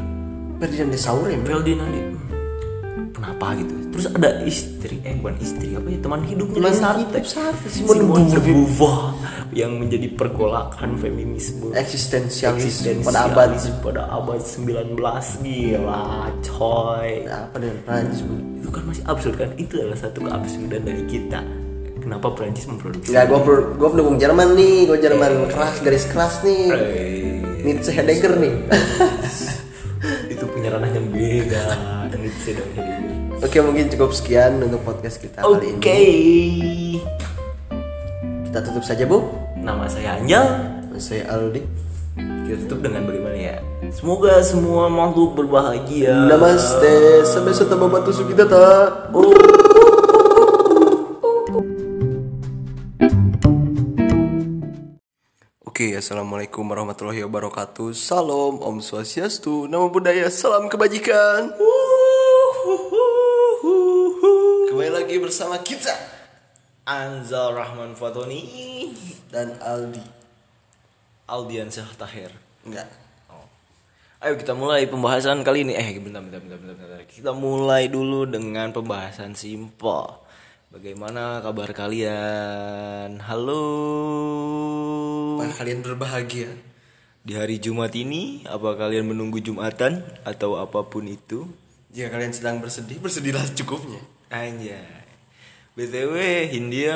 [0.61, 3.73] Ferdinand de Saurin Ferdinand hmm, kenapa gitu?
[3.97, 8.29] Terus ada istri eh bukan istri apa ya teman hidupnya Teman Sartre hidup Sartre, Simone
[8.29, 9.17] de Beauvoir.
[9.51, 11.75] Yang menjadi pergolakan feminisme.
[11.75, 13.51] Eksistensialis pada abad.
[13.83, 14.95] pada abad 19
[15.43, 17.27] gila coy.
[17.27, 19.49] Apa dengan Prancis itu kan masih absurd kan?
[19.59, 21.43] Itu adalah satu keabsurdan dari kita.
[21.99, 23.11] Kenapa Prancis memproduksi?
[23.11, 23.39] Enggak, gue
[23.75, 26.63] gue pendukung Jerman nih, gue Jerman keras, garis keras nih.
[26.71, 27.31] Eh,
[27.61, 28.53] Nietzsche Heidegger nih.
[31.21, 31.63] beda
[32.17, 37.01] Nietzsche dan Heidegger Oke, mungkin cukup sekian untuk podcast kita kali Oke, ini.
[38.45, 39.31] Kita tutup saja, Bu.
[39.57, 40.45] nama saya Anjal.
[41.01, 41.61] Saya Aldi.
[42.45, 43.55] Kita tutup dengan bagaimana ya?
[43.89, 46.27] Semoga semua makhluk berbahagia.
[46.29, 47.25] Namaste.
[47.25, 49.09] Sampai ketemu batu kita tak.
[49.15, 49.50] Oke,
[56.01, 57.93] assalamualaikum warahmatullahi wabarakatuh.
[57.93, 61.53] Salam, Om Swastiastu, Namo Buddhaya, salam kebajikan.
[64.65, 65.93] Kembali lagi bersama kita
[66.89, 68.41] Anzal Rahman Fatoni
[69.29, 70.01] dan Aldi.
[71.29, 72.33] Aldiansyah Tahir.
[72.65, 72.89] Enggak.
[74.25, 75.77] Ayo kita mulai pembahasan kali ini.
[75.77, 77.05] Eh, bentar, bentar, bentar, bentar, bentar.
[77.05, 80.20] Kita mulai dulu dengan pembahasan simpel.
[80.71, 83.19] Bagaimana kabar kalian?
[83.19, 83.63] Halo.
[85.35, 86.47] Apakah kalian berbahagia?
[87.27, 91.43] Di hari Jumat ini, apa kalian menunggu Jumatan atau apa pun itu?
[91.91, 93.99] Jika kalian sedang bersedih, bersedihlah cukupnya.
[94.31, 94.79] Anjay.
[95.75, 96.95] BTW Hindia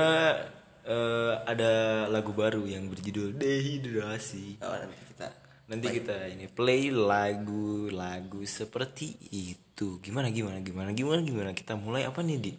[0.88, 4.64] eh, ada lagu baru yang berjudul Dehidrasi.
[4.64, 5.28] Oh, nanti kita
[5.66, 9.98] Nanti kita ini play lagu-lagu seperti itu.
[9.98, 12.54] Gimana gimana gimana gimana gimana kita mulai apa nih di?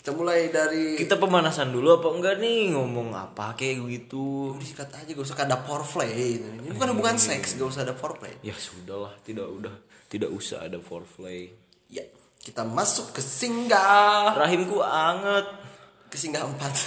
[0.00, 4.56] Kita mulai dari Kita pemanasan dulu apa enggak nih ngomong apa kayak gitu?
[4.56, 6.48] disikat aja gak usah ada foreplay gitu.
[6.48, 8.32] Ini bukan hubungan seks, gak usah ada foreplay.
[8.40, 9.76] Ya sudahlah, tidak udah
[10.08, 11.52] tidak usah ada foreplay.
[11.92, 12.08] Ya,
[12.40, 15.44] kita masuk ke singgah Rahimku anget.
[16.08, 16.72] ke singgah empat.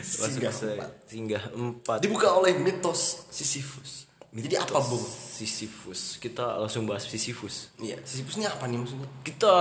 [0.00, 0.90] Singgah empat.
[1.04, 2.00] singgah empat.
[2.00, 4.08] Dibuka oleh mitos Sisyphus.
[4.32, 5.04] Jadi apa bung?
[5.38, 6.18] Sisyphus.
[6.18, 7.70] Kita langsung bahas Sisyphus.
[7.78, 9.08] Iya, Sisyphus ini apa nih maksudnya?
[9.22, 9.54] Kita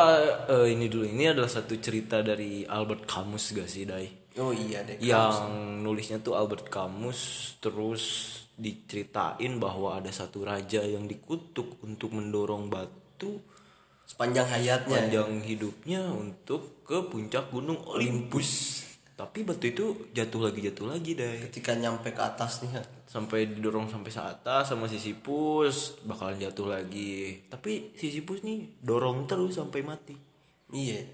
[0.49, 1.05] eh, ini dulu.
[1.05, 4.27] Ini adalah satu cerita dari Albert Camus gak sih, Dai?
[4.37, 5.01] Oh iya deh.
[5.01, 5.49] Yang
[5.81, 8.03] nulisnya tuh Albert Camus terus
[8.57, 13.37] diceritain bahwa ada satu raja yang dikutuk untuk mendorong batu
[14.07, 15.03] Sepanjang hayatnya.
[15.03, 18.81] panjang hidupnya untuk ke puncak gunung Olympus.
[19.17, 21.49] Tapi batu itu jatuh lagi jatuh lagi, Dai.
[21.49, 22.83] Ketika nyampe ke atas nih, ya.
[23.07, 29.55] sampai didorong sampai ke atas sama Sisyphus bakalan jatuh lagi tapi Sisyphus nih dorong terus
[29.55, 30.11] sampai mati
[30.75, 31.07] iya.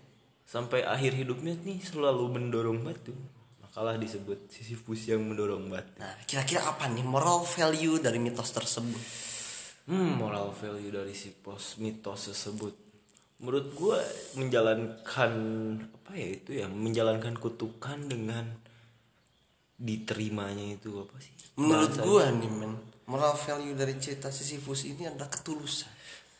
[0.43, 3.13] sampai akhir hidupnya nih selalu mendorong batu
[3.61, 9.31] makalah disebut Sisyphus yang mendorong batu Nah, kira-kira apa nih moral value dari mitos tersebut?
[9.83, 12.73] hmm moral value dari si pos mitos tersebut
[13.43, 13.99] menurut gue
[14.39, 15.31] menjalankan
[15.83, 18.47] apa ya itu ya menjalankan kutukan dengan
[19.83, 21.33] diterimanya itu apa sih?
[21.59, 22.73] Menurut gua nih men,
[23.05, 25.91] moral value dari cerita Sisyphus ini adalah ketulusan.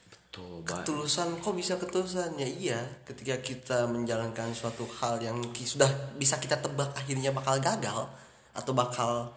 [0.09, 2.33] betul ketulusan kok bisa ketulusan?
[2.39, 8.09] Ya iya ketika kita menjalankan suatu hal yang sudah bisa kita tebak akhirnya bakal gagal
[8.55, 9.29] atau bakal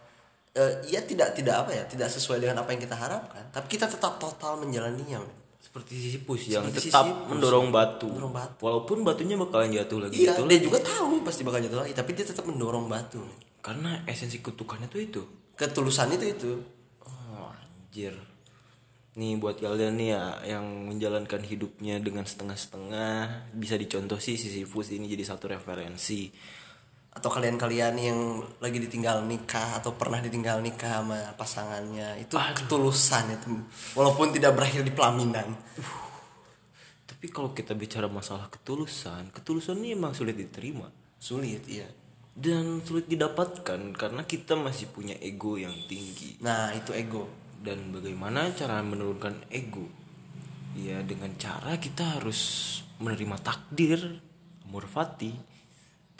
[0.56, 3.44] eh, ya tidak tidak apa ya tidak sesuai dengan apa yang kita harapkan.
[3.52, 5.45] Tapi kita tetap total menjalaninya men.
[5.76, 7.28] Seperti Sisyphus yang Seperti tetap Sisyphus.
[7.28, 8.08] mendorong batu.
[8.08, 8.60] Mendorong batu.
[8.64, 10.64] Walaupun batunya bakalan jatuh lagi iya jatuh dia lagi.
[10.64, 13.20] juga tahu pasti bakal jatuh lagi tapi dia tetap mendorong batu.
[13.60, 15.22] Karena esensi kutukannya tuh itu.
[15.52, 16.52] ketulusan itu itu
[17.04, 18.16] Oh, anjir.
[19.16, 20.24] Nih buat kalian nih ya
[20.56, 26.32] yang menjalankan hidupnya dengan setengah-setengah bisa dicontoh sih Sisyphus ini jadi satu referensi.
[27.16, 28.18] Atau kalian-kalian yang
[28.60, 33.56] lagi ditinggal nikah atau pernah ditinggal nikah sama pasangannya itu ketulusan itu.
[33.96, 35.56] Walaupun tidak berakhir di pelaminan.
[37.08, 40.92] Tapi kalau kita bicara masalah ketulusan, ketulusan ini emang sulit diterima.
[41.16, 41.88] Sulit iya.
[42.36, 46.36] Dan sulit didapatkan karena kita masih punya ego yang tinggi.
[46.44, 47.24] nah itu ego.
[47.56, 49.88] Dan bagaimana cara menurunkan ego?
[50.76, 52.38] Ya dengan cara kita harus
[53.00, 54.20] menerima takdir
[54.68, 55.56] amor fati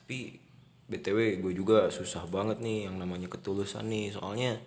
[0.06, 0.45] tapi
[0.86, 4.14] btw gue juga susah banget nih yang namanya ketulusan nih.
[4.14, 4.62] Soalnya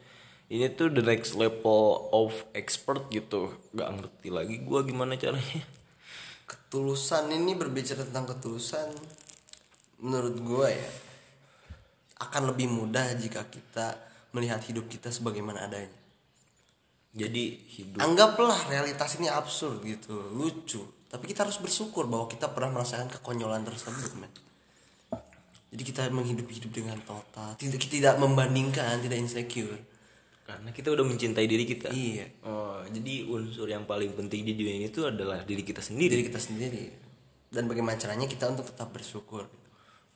[0.52, 3.54] ini tuh the next level of expert gitu.
[3.72, 5.64] Gak ngerti lagi gue gimana caranya.
[6.50, 8.92] Ketulusan ini berbicara tentang ketulusan
[10.00, 10.90] menurut gue ya
[12.20, 13.96] akan lebih mudah jika kita
[14.36, 15.96] melihat hidup kita sebagaimana adanya.
[17.16, 20.84] Jadi hidup anggaplah realitas ini absurd gitu lucu.
[21.10, 24.30] Tapi kita harus bersyukur bahwa kita pernah merasakan kekonyolan tersebut men
[25.70, 27.54] jadi kita menghidup hidup dengan total.
[27.54, 29.78] Tidak tidak membandingkan tidak insecure.
[30.42, 31.94] Karena kita udah mencintai diri kita.
[31.94, 32.26] Iya.
[32.42, 36.10] Oh jadi unsur yang paling penting di dunia ini tuh adalah diri kita sendiri.
[36.18, 36.84] Diri kita sendiri.
[37.54, 39.46] Dan bagaimana caranya kita untuk tetap bersyukur.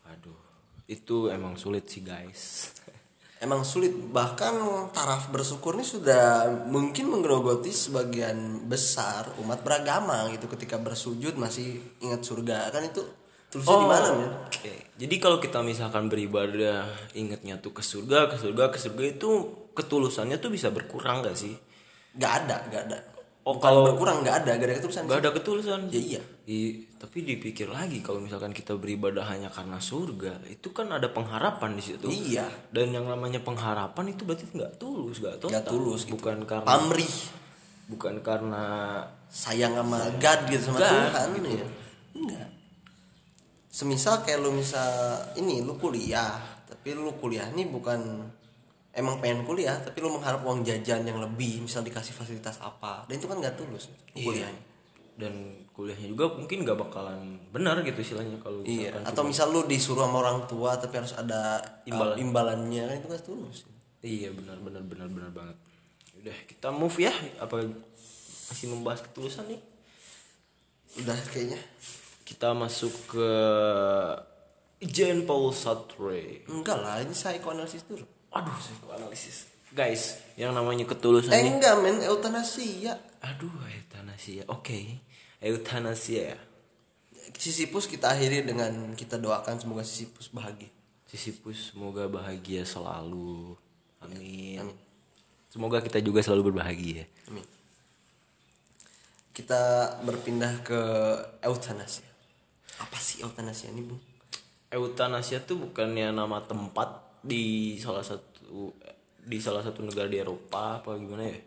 [0.10, 0.42] Aduh,
[0.90, 2.74] itu emang sulit sih guys.
[3.46, 3.94] emang sulit.
[3.94, 4.54] Bahkan
[4.90, 10.50] taraf bersyukur ini sudah mungkin menggerogoti sebagian besar umat beragama gitu.
[10.50, 12.74] Ketika bersujud masih ingat surga.
[12.74, 13.06] Kan itu
[13.54, 16.84] tulisnya di mana men Oke, jadi kalau kita misalkan beribadah
[17.14, 19.30] ingetnya tuh ke surga, ke surga, ke surga itu
[19.72, 21.54] ketulusannya tuh bisa berkurang gak sih?
[22.14, 23.00] nggak ada nggak ada
[23.44, 25.80] Oh, Bukan kalau- berkurang nggak ada gak ada ketulusan Gak ada ketulusan.
[25.88, 30.88] ya iya I- tapi dipikir lagi kalau misalkan kita beribadah hanya karena surga, itu kan
[30.88, 32.08] ada pengharapan di situ.
[32.08, 35.52] iya Dan yang namanya pengharapan itu berarti nggak tulus, nggak total.
[35.52, 36.16] Nggak tulus gitu.
[36.16, 37.14] Bukan karena pamrih
[37.84, 38.64] bukan karena
[39.28, 41.50] sayang sama God gitu sama God, Tuhan gitu.
[41.52, 41.68] ya
[42.16, 42.48] enggak
[43.74, 46.38] semisal kayak lu misal ini lu kuliah
[46.70, 48.22] tapi lu kuliah ini bukan
[48.94, 53.18] emang pengen kuliah tapi lu mengharap uang jajan yang lebih misal dikasih fasilitas apa dan
[53.18, 54.26] itu kan nggak tulus Iya.
[54.30, 54.62] kuliahnya
[55.14, 55.34] dan
[55.74, 60.22] kuliahnya juga mungkin nggak bakalan benar gitu istilahnya kalau iya atau misal lu disuruh sama
[60.22, 62.16] orang tua tapi harus ada uh, Imbalan.
[62.22, 63.60] imbalannya kan itu kan tulus
[64.04, 65.56] Iya benar benar benar benar banget.
[66.20, 67.16] Udah kita move ya.
[67.40, 67.64] Apa
[68.52, 69.64] masih membahas ketulusan nih?
[71.00, 71.56] udah kayaknya
[72.24, 73.30] Kita masuk ke
[74.84, 76.44] Jean Paul Sartre.
[76.48, 78.04] enggak lah ini psychoanalysis dulu
[78.34, 79.54] Aduh, psikoanalisis.
[79.74, 84.44] Guys, yang namanya ketulusan eh enggak men euthanasia Aduh, eutanasia.
[84.52, 85.00] Oke.
[85.40, 86.40] Eutanasia ya.
[87.34, 90.70] Sisyphus kita akhiri dengan kita doakan semoga Sisyphus bahagia
[91.08, 93.54] Sisyphus semoga bahagia selalu.
[94.02, 94.66] Amin.
[95.48, 97.06] Semoga kita juga selalu berbahagia.
[97.30, 97.46] Amin.
[99.30, 100.82] Kita berpindah ke
[101.46, 102.10] euthanasia.
[102.80, 104.02] Apa sih euthanasia ini, Bung?
[104.74, 108.74] Eutanasia tuh bukannya nama tempat di salah satu
[109.24, 111.38] di salah satu negara di Eropa apa gimana ya?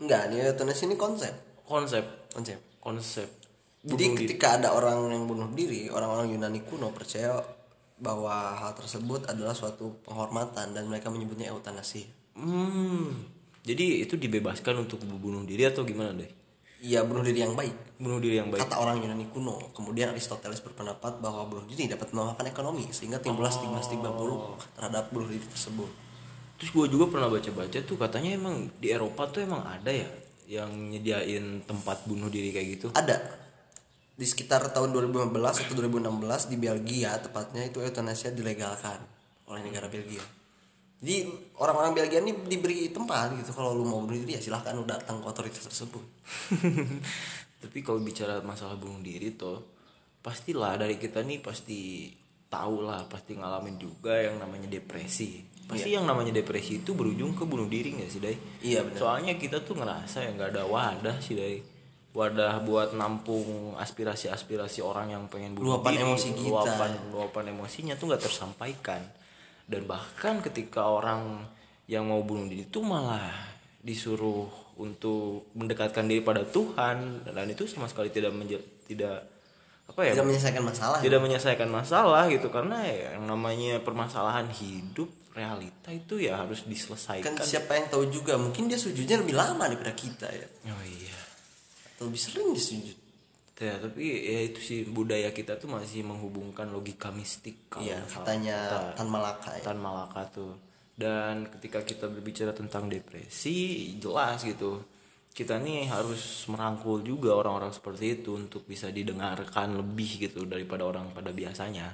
[0.00, 1.34] Enggak, ini euthanasia ini konsep.
[1.66, 2.58] Konsep Konsep.
[2.78, 3.28] konsep.
[3.86, 7.38] Jadi ketika ada orang yang bunuh diri, orang-orang Yunani kuno percaya
[7.96, 12.04] bahwa hal tersebut adalah suatu penghormatan dan mereka menyebutnya euthanasia.
[12.36, 13.14] Hmm.
[13.66, 16.28] Jadi itu dibebaskan untuk bunuh diri atau gimana deh?
[16.82, 17.96] Iya, bunuh diri yang baik.
[17.96, 18.68] Bunuh diri yang baik.
[18.68, 19.72] Kata orang Yunani kuno.
[19.72, 25.28] Kemudian Aristoteles berpendapat bahwa bunuh diri dapat melamakan ekonomi sehingga timbullah stigma-stigma buruk terhadap bunuh
[25.32, 25.88] diri tersebut.
[26.56, 30.08] Terus gue juga pernah baca-baca tuh katanya emang di Eropa tuh emang ada ya
[30.46, 32.86] yang nyediain tempat bunuh diri kayak gitu.
[32.96, 33.20] Ada
[34.16, 38.96] di sekitar tahun 2015 atau 2016 di Belgia tepatnya itu euthanasia dilegalkan
[39.52, 40.24] oleh negara Belgia.
[41.06, 41.22] Jadi
[41.62, 45.22] orang-orang Belgia ini diberi tempat gitu kalau lu mau bunuh diri ya silahkan lu datang
[45.22, 46.02] ke otoritas tersebut.
[47.62, 49.62] Tapi kalau bicara masalah bunuh diri tuh
[50.18, 52.10] pastilah dari kita nih pasti
[52.50, 55.46] tahu lah pasti ngalamin juga yang namanya depresi.
[55.70, 58.34] Pasti yang namanya depresi itu berujung ke bunuh diri nggak sih Dai?
[58.66, 58.98] Iya benar.
[58.98, 61.62] Soalnya kita tuh ngerasa ya nggak ada wadah sih Dai.
[62.18, 66.50] Wadah buat nampung aspirasi-aspirasi orang yang pengen bunuh Luapan diri, emosi kita.
[66.50, 69.06] luapan luapan emosinya tuh nggak tersampaikan.
[69.66, 71.42] Dan bahkan ketika orang
[71.86, 73.30] yang mau bunuh diri itu malah
[73.78, 74.46] disuruh
[74.76, 79.22] untuk mendekatkan diri pada Tuhan dan itu sama sekali tidak menje- tidak
[79.86, 80.98] apa ya Tidak menyelesaikan masalah.
[80.98, 86.68] tidak menyelesaikan masalah gitu karena ya yang namanya permasalahan hidup realita itu ya harus Kan
[86.68, 90.46] diselesaikan siapa yang tahu juga mungkin dia sujudnya lebih lama daripada kita ya.
[90.66, 91.14] oh iya
[91.94, 92.96] Atau lebih sering dia sujud.
[93.56, 98.20] Ya tapi ya itu sih budaya kita tuh masih menghubungkan logika mistik kalau Iya, misal
[98.20, 99.62] katanya kita- Tan Malaka ya.
[99.64, 100.52] Tan Malaka tuh
[100.92, 103.56] dan ketika kita berbicara tentang depresi
[103.96, 104.84] jelas gitu
[105.32, 111.12] kita nih harus merangkul juga orang-orang seperti itu untuk bisa didengarkan lebih gitu daripada orang
[111.12, 111.92] pada biasanya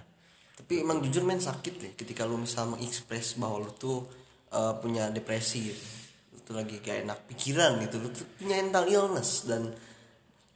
[0.53, 4.07] Tapi emang jujur men sakit ya ketika lu misal mengekspres bahwa lu tuh
[4.49, 5.83] uh, punya depresi gitu.
[6.29, 9.75] Lu tuh lagi gak enak pikiran gitu, lu tuh punya mental illness dan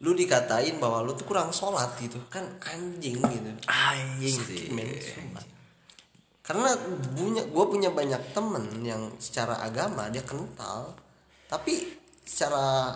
[0.04, 2.20] lu dikatain bahwa lu tuh kurang sholat gitu.
[2.28, 3.50] Kan anjing gitu.
[3.68, 4.90] Anjing Sakit, sih men,
[6.46, 6.70] karena
[7.18, 10.94] punya gue punya banyak temen yang secara agama dia kental
[11.50, 11.90] tapi
[12.22, 12.94] secara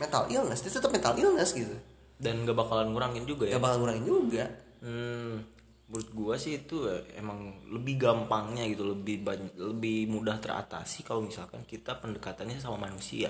[0.00, 1.76] mental illness dia tetap mental illness gitu.
[2.16, 3.60] Dan gak bakalan ngurangin juga ya?
[3.60, 4.44] Gak bakal ngurangin juga.
[4.80, 5.44] Hmm,
[5.92, 11.20] menurut gua sih itu ya emang lebih gampangnya gitu, lebih banyak, lebih mudah teratasi kalau
[11.20, 13.28] misalkan kita pendekatannya sama manusia.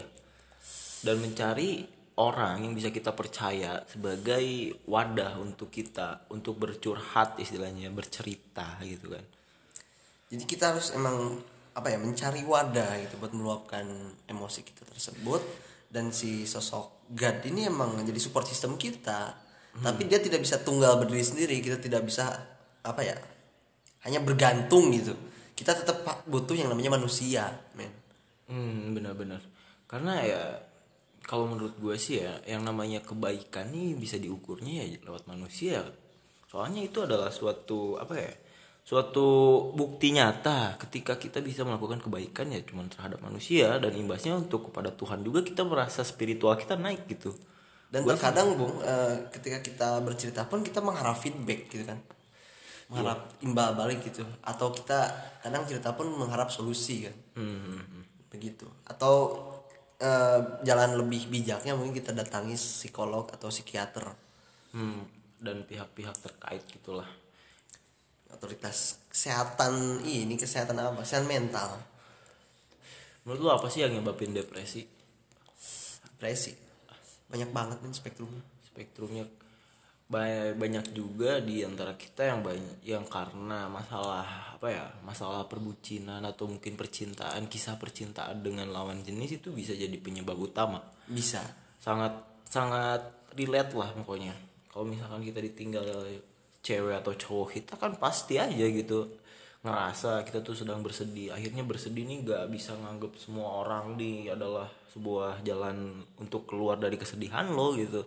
[1.02, 1.82] Dan mencari
[2.16, 9.24] orang yang bisa kita percaya sebagai wadah untuk kita untuk bercurhat istilahnya bercerita gitu kan.
[10.32, 11.38] jadi kita harus emang
[11.76, 13.84] apa ya mencari wadah gitu buat meluapkan
[14.24, 15.44] emosi kita tersebut.
[15.86, 19.36] Dan si sosok God ini emang jadi support system kita.
[19.76, 21.60] Tapi dia tidak bisa tunggal berdiri sendiri.
[21.60, 22.32] Kita tidak bisa
[22.80, 23.16] apa ya
[24.08, 25.12] hanya bergantung gitu.
[25.52, 27.92] Kita tetap butuh yang namanya manusia men.
[28.48, 29.44] Hmm, benar-benar.
[29.84, 30.42] Karena ya
[31.26, 35.82] kalau menurut gue sih ya yang namanya kebaikan nih bisa diukurnya ya lewat manusia.
[36.46, 38.30] Soalnya itu adalah suatu apa ya
[38.86, 39.26] suatu
[39.74, 44.94] bukti nyata ketika kita bisa melakukan kebaikan ya cuma terhadap manusia dan imbasnya untuk kepada
[44.94, 47.34] Tuhan juga kita merasa spiritual kita naik gitu.
[47.90, 51.98] Dan terkadang bung eh, ketika kita bercerita pun kita mengharap feedback gitu kan.
[52.86, 54.22] Mengharap imbal balik gitu.
[54.46, 55.10] Atau kita
[55.42, 57.16] kadang cerita pun mengharap solusi kan.
[57.34, 58.06] Hmm.
[58.30, 58.70] begitu.
[58.86, 59.42] Atau
[60.00, 64.04] eh, jalan lebih bijaknya mungkin kita datangi psikolog atau psikiater.
[64.76, 65.08] Hmm,
[65.40, 67.08] dan pihak-pihak terkait gitulah.
[68.32, 71.00] Otoritas kesehatan ini kesehatan apa?
[71.00, 71.70] Kesehatan mental.
[73.24, 74.84] Menurut lu apa sih yang nyebabin depresi?
[76.14, 76.52] Depresi.
[77.26, 78.42] Banyak banget nih spektrumnya.
[78.68, 79.24] Spektrumnya
[80.06, 86.46] banyak juga di antara kita yang banyak yang karena masalah apa ya masalah perbucinan atau
[86.46, 90.78] mungkin percintaan kisah percintaan dengan lawan jenis itu bisa jadi penyebab utama.
[91.10, 91.42] Bisa.
[91.82, 93.02] Sangat sangat
[93.34, 94.34] relate lah pokoknya.
[94.70, 96.06] Kalau misalkan kita ditinggal
[96.62, 99.10] cewek atau cowok kita kan pasti aja gitu
[99.66, 101.34] ngerasa kita tuh sedang bersedih.
[101.34, 106.94] Akhirnya bersedih nih gak bisa nganggep semua orang nih adalah sebuah jalan untuk keluar dari
[106.94, 108.06] kesedihan lo gitu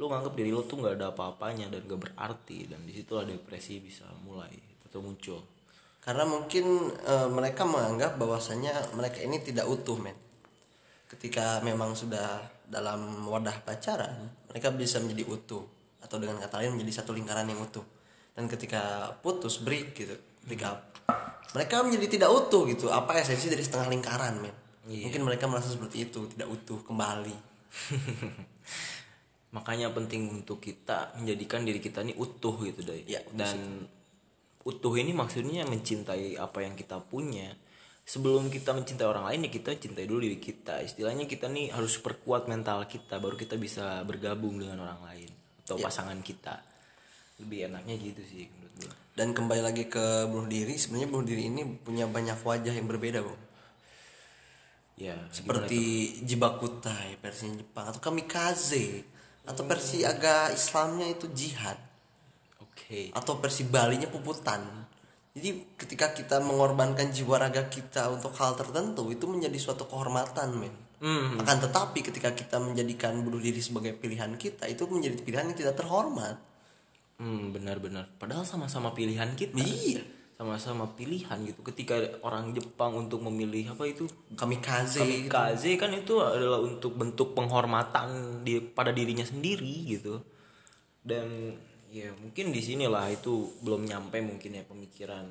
[0.00, 3.84] lo nganggep diri lo tuh nggak ada apa-apanya dan gak berarti dan di situlah depresi
[3.84, 4.48] bisa mulai
[4.88, 5.44] atau muncul.
[6.00, 10.16] Karena mungkin eh, mereka menganggap bahwasanya mereka ini tidak utuh men.
[11.04, 15.68] Ketika memang sudah dalam wadah pacaran mereka bisa menjadi utuh
[16.00, 17.84] atau dengan kata lain menjadi satu lingkaran yang utuh.
[18.32, 20.16] Dan ketika putus break gitu
[20.48, 20.80] break up
[21.52, 22.88] mereka menjadi tidak utuh gitu.
[22.88, 24.56] Apa esensi dari setengah lingkaran men?
[24.88, 27.36] Mungkin mereka merasa seperti itu tidak utuh kembali
[29.50, 33.86] makanya penting untuk kita menjadikan diri kita ini utuh gitu deh Ya, dan
[34.62, 37.50] utuh ini maksudnya mencintai apa yang kita punya.
[38.06, 40.82] Sebelum kita mencintai orang lain ya kita cintai dulu diri kita.
[40.82, 45.30] Istilahnya kita nih harus perkuat mental kita baru kita bisa bergabung dengan orang lain
[45.66, 46.58] atau pasangan kita.
[47.38, 51.50] Lebih enaknya gitu sih menurut gue dan kembali lagi ke bunuh diri sebenarnya bunuh diri
[51.50, 53.36] ini punya banyak wajah yang berbeda bro
[54.96, 55.80] ya seperti
[56.24, 59.09] Jibakutai versinya Jepang atau Kamikaze
[59.46, 61.78] atau versi agak Islamnya itu jihad.
[62.60, 63.12] Oke.
[63.16, 64.60] Atau versi Balinya puputan.
[65.30, 70.74] Jadi ketika kita mengorbankan jiwa raga kita untuk hal tertentu itu menjadi suatu kehormatan men.
[71.00, 71.40] Hmm.
[71.40, 75.80] akan tetapi ketika kita menjadikan bunuh diri sebagai pilihan kita itu menjadi pilihan yang tidak
[75.80, 76.36] terhormat.
[77.16, 78.12] Hmm benar-benar.
[78.20, 79.56] Padahal sama-sama pilihan kita.
[79.56, 81.60] Iya sama-sama pilihan gitu.
[81.60, 84.08] Ketika orang Jepang untuk memilih apa itu?
[84.32, 85.28] Kamikaze gitu.
[85.28, 90.16] Kamikaze kan itu adalah untuk bentuk penghormatan di pada dirinya sendiri gitu.
[91.04, 91.52] Dan
[91.92, 95.28] ya mungkin di sinilah itu belum nyampe mungkin ya pemikiran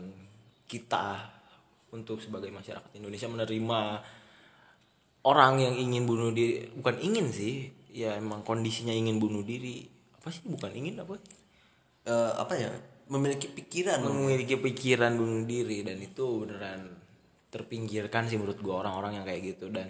[0.69, 1.25] kita
[1.89, 3.79] untuk sebagai masyarakat Indonesia menerima
[5.25, 6.69] orang yang ingin bunuh diri.
[6.69, 9.89] Bukan ingin sih ya emang kondisinya ingin bunuh diri.
[10.21, 10.45] Apa sih?
[10.45, 11.17] Bukan ingin apa?
[12.05, 12.69] Eh, apa ya
[13.09, 16.81] memiliki pikiran memiliki pikiran bunuh diri dan itu beneran
[17.49, 19.89] terpinggirkan sih menurut gua orang-orang yang kayak gitu dan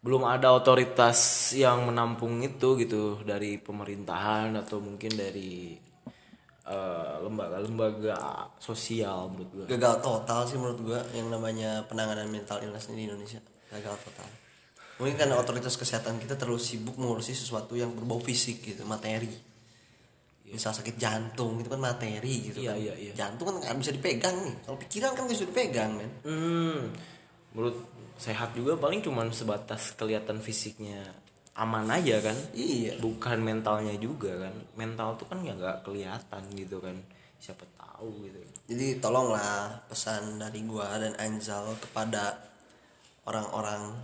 [0.00, 5.76] belum ada otoritas yang menampung itu gitu dari pemerintahan atau mungkin dari
[6.64, 9.64] eh, lembaga-lembaga sosial menurut gua.
[9.68, 13.40] Gagal total sih menurut gua yang namanya penanganan mental illness ini di Indonesia.
[13.68, 14.28] Gagal total.
[15.00, 19.53] Mungkin karena otoritas kesehatan kita terlalu sibuk mengurusi sesuatu yang berbau fisik gitu materi
[20.44, 22.78] misal sakit jantung itu kan materi gitu Iya, kan.
[22.78, 23.12] iya, iya.
[23.16, 24.54] jantung kan nggak bisa dipegang nih.
[24.68, 26.12] Kalau pikiran kan bisa dipegang men.
[26.22, 26.80] Hmm,
[27.56, 27.76] menurut
[28.20, 31.00] sehat juga paling cuman sebatas kelihatan fisiknya
[31.56, 32.36] aman aja kan.
[32.52, 33.00] Iya.
[33.00, 34.54] Bukan mentalnya juga kan.
[34.76, 36.94] Mental tuh kan ya nggak kelihatan gitu kan.
[37.40, 38.38] Siapa tahu gitu.
[38.68, 42.36] Jadi tolonglah pesan dari gua dan Anzal kepada
[43.24, 43.96] orang-orang.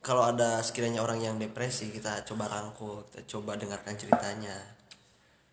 [0.00, 4.56] Kalau ada sekiranya orang yang depresi kita coba rangkul kita coba dengarkan ceritanya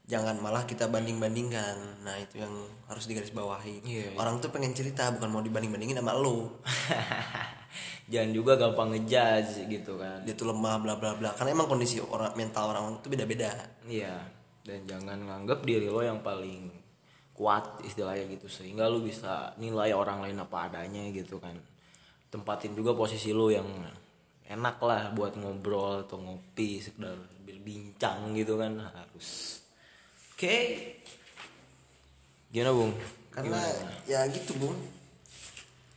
[0.05, 2.05] jangan malah kita banding-bandingkan.
[2.05, 2.53] Nah itu yang
[2.85, 3.81] harus digarisbawahi.
[3.81, 4.17] Iya, iya.
[4.17, 6.61] orang tuh pengen cerita bukan mau dibanding-bandingin sama lo
[8.11, 10.21] jangan juga gampang ngejudge gitu kan.
[10.21, 11.33] Dia tuh lemah bla bla bla.
[11.33, 13.51] Karena emang kondisi orang mental orang itu beda-beda.
[13.89, 14.15] Iya.
[14.65, 16.69] Dan jangan nganggap diri lo yang paling
[17.33, 18.45] kuat istilahnya gitu.
[18.45, 21.57] Sehingga lo bisa nilai orang lain apa adanya gitu kan.
[22.29, 23.67] Tempatin juga posisi lo yang
[24.45, 28.77] enak lah buat ngobrol atau ngopi sekedar berbincang gitu kan.
[28.77, 29.64] Harus
[30.35, 30.57] oke.
[32.51, 32.93] Gimana bung?
[33.31, 33.59] Karena
[34.03, 34.75] ya gitu bung.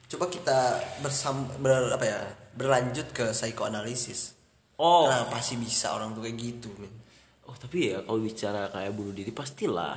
[0.09, 2.19] Coba kita bersam ber, apa ya
[2.55, 4.39] berlanjut ke psikoanalisis.
[4.79, 5.11] Oh.
[5.11, 6.95] Kenapa sih bisa orang tuh kayak gitu men
[7.49, 9.97] Oh tapi ya kalau bicara kayak bunuh diri pastilah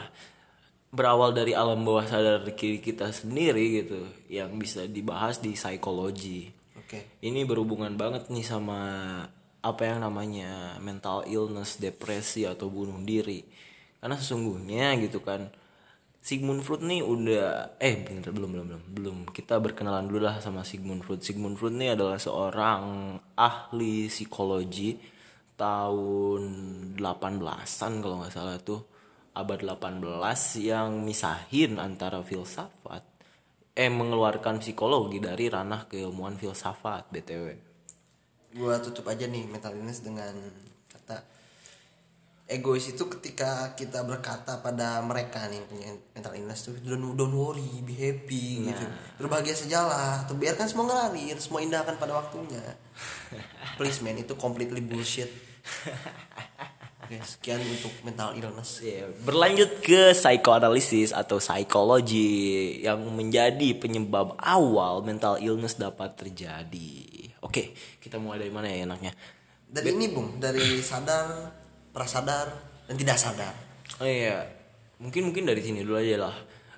[0.88, 6.48] berawal dari alam bawah sadar diri kita sendiri gitu yang bisa dibahas di psikologi.
[6.80, 7.20] oke.
[7.20, 8.80] Ini berhubungan banget nih sama
[9.62, 13.44] apa yang namanya mental illness, depresi atau bunuh diri.
[14.02, 15.54] Karena sesungguhnya gitu kan
[16.22, 19.18] Sigmund Freud nih udah eh bener belum belum belum belum.
[19.34, 21.26] Kita berkenalan dulu lah sama Sigmund Freud.
[21.26, 25.02] Sigmund Freud nih adalah seorang ahli psikologi
[25.58, 26.42] tahun
[27.02, 28.86] 18-an kalau nggak salah tuh.
[29.34, 30.06] Abad 18
[30.62, 33.02] yang misahin antara filsafat
[33.72, 37.56] eh mengeluarkan psikologi dari ranah keilmuan filsafat btw
[38.60, 40.36] gua tutup aja nih mental illness dengan
[42.52, 47.82] egois itu ketika kita berkata pada mereka nih punya mental illness tuh don't, don't worry
[47.82, 48.86] be happy gitu.
[49.18, 52.60] Berbahagia sajalah atau biarkan semua ngalir semua indah akan pada waktunya.
[53.80, 55.32] Please man itu completely bullshit.
[57.02, 58.84] Oke, sekian untuk mental illness.
[58.84, 67.00] Iya, berlanjut ke psikoanalisis atau psikologi yang menjadi penyebab awal mental illness dapat terjadi.
[67.42, 67.74] Oke,
[68.04, 69.12] kita mulai dari mana ya enaknya?
[69.72, 71.61] dari ini bung dari sadar
[71.92, 72.52] prasadar
[72.88, 73.54] dan tidak sadar
[74.00, 74.48] Oh iya,
[74.98, 76.36] mungkin mungkin dari sini dulu aja lah.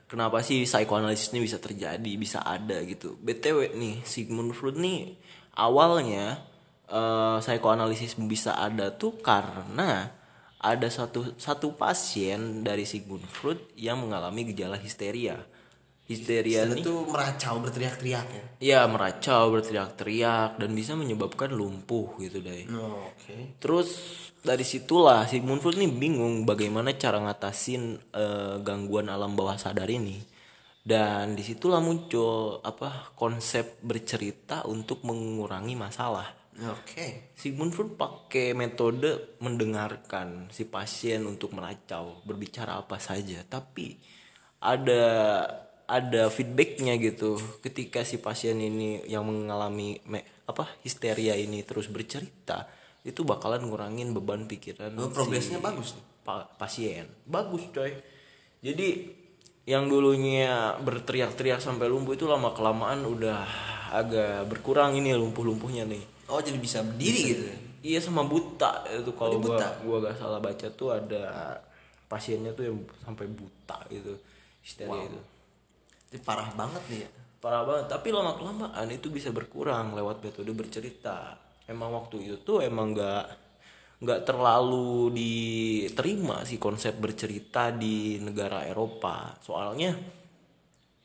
[0.10, 3.18] Kenapa sih psikoanalisis ini bisa terjadi, bisa ada gitu?
[3.22, 5.16] BTW nih, Sigmund Freud nih
[5.54, 6.42] awalnya
[6.90, 10.10] eh psikoanalisis bisa ada tuh karena
[10.64, 15.40] ada satu satu pasien dari Sigmund Freud yang mengalami gejala histeria.
[16.04, 22.44] Histeria Setelah nih itu meracau berteriak-teriak ya ya meracau, berteriak-teriak dan bisa menyebabkan lumpuh gitu
[22.44, 22.68] deh.
[22.76, 23.90] oh, oke Terus
[24.44, 30.20] dari situlah Sigmund Freud nih bingung bagaimana cara ngatasin eh, gangguan alam bawah sadar ini.
[30.84, 36.28] Dan di situlah muncul apa konsep bercerita untuk mengurangi masalah.
[36.60, 43.96] oke Sigmund Freud pakai metode mendengarkan si pasien untuk meracau, berbicara apa saja, tapi
[44.60, 45.04] ada
[45.88, 47.40] ada feedbacknya gitu.
[47.64, 52.68] Ketika si pasien ini yang mengalami me- apa histeria ini terus bercerita,
[53.04, 56.04] itu bakalan ngurangin beban pikiran Oh, progresnya bagus nih.
[56.22, 57.06] pa- pasien.
[57.24, 57.92] Bagus coy.
[58.60, 59.12] Jadi
[59.64, 63.44] yang dulunya berteriak-teriak sampai lumpuh itu lama kelamaan udah
[63.94, 66.04] agak berkurang ini lumpuh-lumpuhnya nih.
[66.26, 70.16] oh jadi bisa berdiri gitu ya Iya sama buta itu kalau dia gua gua gak
[70.18, 71.60] salah baca tuh ada
[72.06, 74.16] pasiennya tuh yang sampai buta gitu
[74.58, 75.20] histeria itu
[76.10, 80.48] Ini parah banget nih ya parah banget tapi lama kelamaan itu bisa berkurang lewat metode
[80.50, 81.36] bercerita
[81.74, 83.44] emang waktu itu tuh emang nggak
[84.04, 89.32] nggak terlalu diterima sih konsep bercerita di negara Eropa.
[89.40, 89.96] Soalnya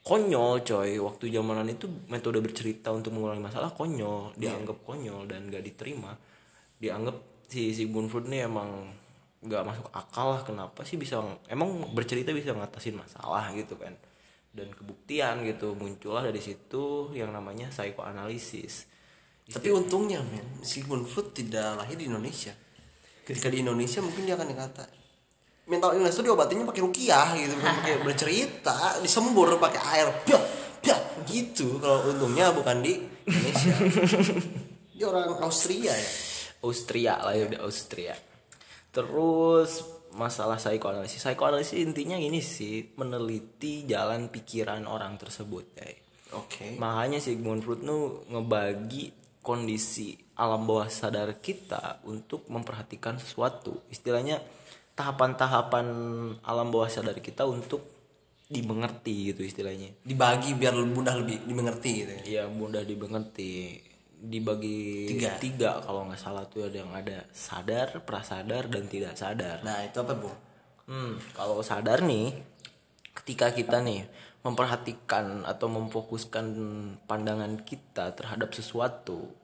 [0.03, 5.63] konyol coy waktu zamanan itu metode bercerita untuk mengurangi masalah konyol dianggap konyol dan gak
[5.63, 6.11] diterima.
[6.83, 8.91] Dianggap si Sigmund Freud nih emang
[9.39, 13.95] nggak masuk akal lah kenapa sih bisa emang bercerita bisa ngatasin masalah gitu kan.
[14.51, 18.98] Dan kebuktian gitu muncullah dari situ yang namanya psikoanalisis
[19.49, 22.53] tapi untungnya men Sigmund Freud tidak lahir di Indonesia
[23.25, 24.85] ketika di Indonesia mungkin dia akan dikata
[25.69, 30.43] mental illness itu diobatinnya pakai rukiah gitu bukan pakai bercerita disembur pakai air biar
[30.81, 31.79] biar gitu.
[31.79, 32.97] Kalau untungnya bukan di
[33.29, 33.75] Indonesia.
[34.99, 36.11] Dia orang Austria ya.
[36.65, 38.19] Austria lah ya udah Austria.
[38.91, 39.87] Terus
[40.17, 41.23] masalah psikoanalisis.
[41.23, 45.87] Psikoanalisis intinya ini sih meneliti jalan pikiran orang tersebut ya
[46.35, 46.83] oke.
[46.83, 49.15] Makanya Sigmund Freud nu ngebagi
[49.49, 53.81] kondisi alam bawah sadar kita untuk memperhatikan sesuatu.
[53.89, 54.45] Istilahnya
[54.93, 55.87] tahapan-tahapan
[56.45, 57.81] alam bawah sadar kita untuk
[58.45, 59.97] dimengerti gitu istilahnya.
[60.05, 62.23] Dibagi biar mudah lebih dimengerti gitu ya?
[62.29, 63.81] Iya mudah dimengerti.
[64.19, 65.39] Dibagi Tiga.
[65.39, 69.65] tiga kalau nggak salah tuh ada yang ada sadar, prasadar dan tidak sadar.
[69.65, 70.29] nah itu apa bu?
[70.91, 72.35] Hmm, kalau sadar nih,
[73.15, 74.11] ketika kita nih
[74.43, 76.47] memperhatikan atau memfokuskan
[77.07, 79.38] pandangan kita terhadap sesuatu,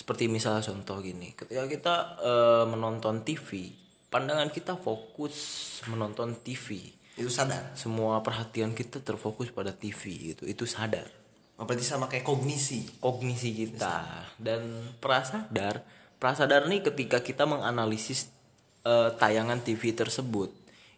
[0.00, 1.94] seperti misalnya contoh gini, ketika kita
[2.24, 3.68] eh, menonton TV,
[4.08, 5.36] pandangan kita fokus
[5.92, 6.88] menonton TV,
[7.20, 7.76] itu sadar.
[7.76, 11.04] Semua perhatian kita terfokus pada TV gitu, itu sadar.
[11.60, 12.88] oh, berarti sama kayak kognisi.
[13.04, 14.24] Kognisi kita.
[14.40, 15.84] Dan prasadar
[16.16, 18.32] prasadar nih ketika kita menganalisis
[18.88, 20.48] eh, tayangan TV tersebut.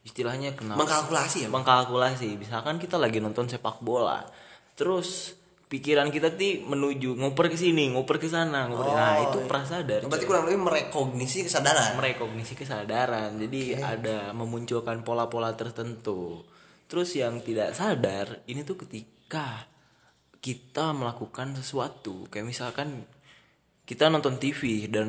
[0.07, 0.78] Istilahnya kenapa?
[0.78, 2.38] Mengkalkulasi ya mengkalkulasi.
[2.38, 4.26] Misalkan kita lagi nonton sepak bola
[4.72, 5.36] terus
[5.73, 8.93] pikiran kita tuh menuju ngoper ke sini ngoper ke sana ngoper.
[8.93, 11.97] Nah itu prasadar berarti kurang lebih merekognisi kesadaran.
[11.97, 13.41] Merekognisi kesadaran.
[13.41, 16.45] Jadi ada memunculkan pola-pola tertentu.
[16.85, 19.64] Terus yang tidak sadar ini tuh ketika
[20.45, 22.29] kita melakukan sesuatu.
[22.29, 23.09] Kayak misalkan
[23.89, 25.09] kita nonton TV dan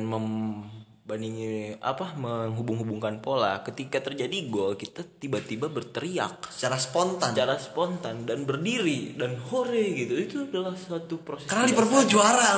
[1.04, 3.60] membandingi apa menghubung-hubungkan pola.
[3.60, 6.48] Ketika terjadi gol kita tiba-tiba berteriak.
[6.48, 7.36] Secara spontan.
[7.36, 9.12] Secara spontan dan berdiri.
[9.12, 10.16] Dan hore gitu.
[10.16, 12.56] Itu adalah suatu proses karena Liverpool juara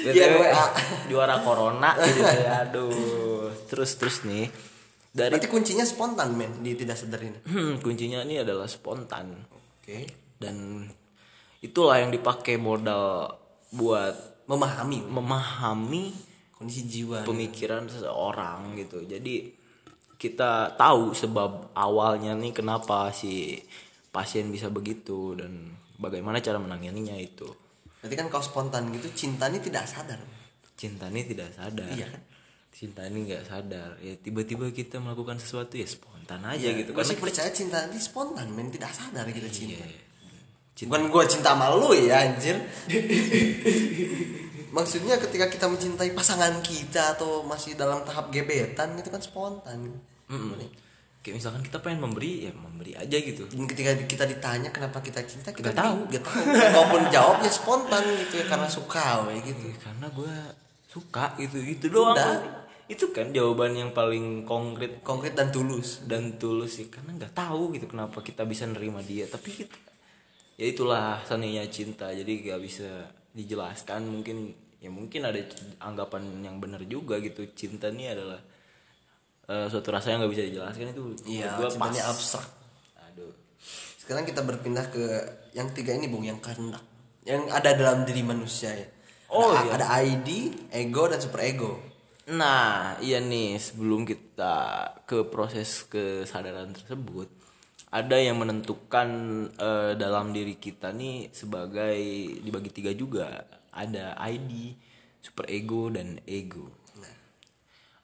[0.00, 0.66] Iya, WA.
[1.12, 2.64] juara corona gitu ya.
[2.64, 3.52] Aduh.
[3.68, 4.48] Terus terus nih.
[5.10, 7.44] Dari Berarti kuncinya spontan men di tidak sadar ini.
[7.44, 9.36] hmm, kuncinya ini adalah spontan.
[9.52, 10.06] Oke.
[10.40, 10.88] dan
[11.60, 13.28] itulah yang dipakai modal
[13.68, 14.16] buat
[14.50, 14.98] Memahami.
[15.06, 16.04] Memahami
[16.58, 17.24] kondisi jiwa.
[17.24, 19.00] pemikiran seseorang gitu.
[19.06, 19.48] Jadi
[20.20, 23.56] kita tahu sebab awalnya nih kenapa si
[24.12, 27.48] pasien bisa begitu dan bagaimana cara menanganinya itu.
[28.04, 30.20] Berarti kan kalau spontan gitu cinta ini tidak sadar.
[30.76, 31.88] cinta ini tidak sadar.
[31.92, 32.22] Iya kan?
[32.70, 33.90] cinta ini nggak sadar.
[34.00, 36.96] Ya tiba-tiba kita melakukan sesuatu ya spontan aja gitu.
[36.96, 38.72] Gue karena sih percaya cinta ini spontan men.
[38.72, 39.84] Tidak sadar kita cinta.
[40.80, 42.56] Cinta Bukan gue cinta sama lu ya anjir.
[44.70, 49.92] Maksudnya ketika kita mencintai pasangan kita atau masih dalam tahap gebetan itu kan spontan.
[51.20, 55.20] kayak misalkan kita pengen memberi ya memberi aja gitu Dan ketika kita ditanya kenapa kita
[55.20, 55.98] cinta kita Nggak tahu.
[56.08, 56.40] nggak tahu.
[56.48, 59.68] Kalaupun jawab ya spontan gitu ya karena suka we gitu.
[59.68, 60.32] Ya, karena gue
[60.88, 62.64] suka gitu gitu doang Udah.
[62.86, 66.02] itu kan jawaban yang paling konkret Konkret dan tulus.
[66.08, 69.76] dan tulus sih karena nggak tahu gitu kenapa kita bisa nerima dia tapi kita
[70.60, 75.40] ya itulah seninya cinta jadi gak bisa dijelaskan mungkin ya mungkin ada
[75.80, 78.40] anggapan yang benar juga gitu cinta ini adalah
[79.48, 82.12] eh, suatu rasa yang nggak bisa dijelaskan itu Iya, gua cintanya pas.
[82.12, 82.48] abstrak.
[83.08, 83.32] aduh
[83.96, 85.04] Sekarang kita berpindah ke
[85.56, 86.82] yang tiga ini bung, yang kehendak,
[87.24, 88.88] yang ada dalam diri manusia ya.
[89.30, 89.70] Oh, ada, iya.
[89.78, 90.28] ada ID,
[90.74, 91.78] ego dan super ego.
[92.30, 94.54] Nah, iya nih, sebelum kita
[95.06, 97.30] ke proses kesadaran tersebut,
[97.90, 99.08] ada yang menentukan
[99.58, 101.98] eh, dalam diri kita nih sebagai
[102.38, 103.42] dibagi tiga juga.
[103.74, 104.74] Ada ID,
[105.18, 106.70] super ego dan ego.
[106.98, 107.16] Nah,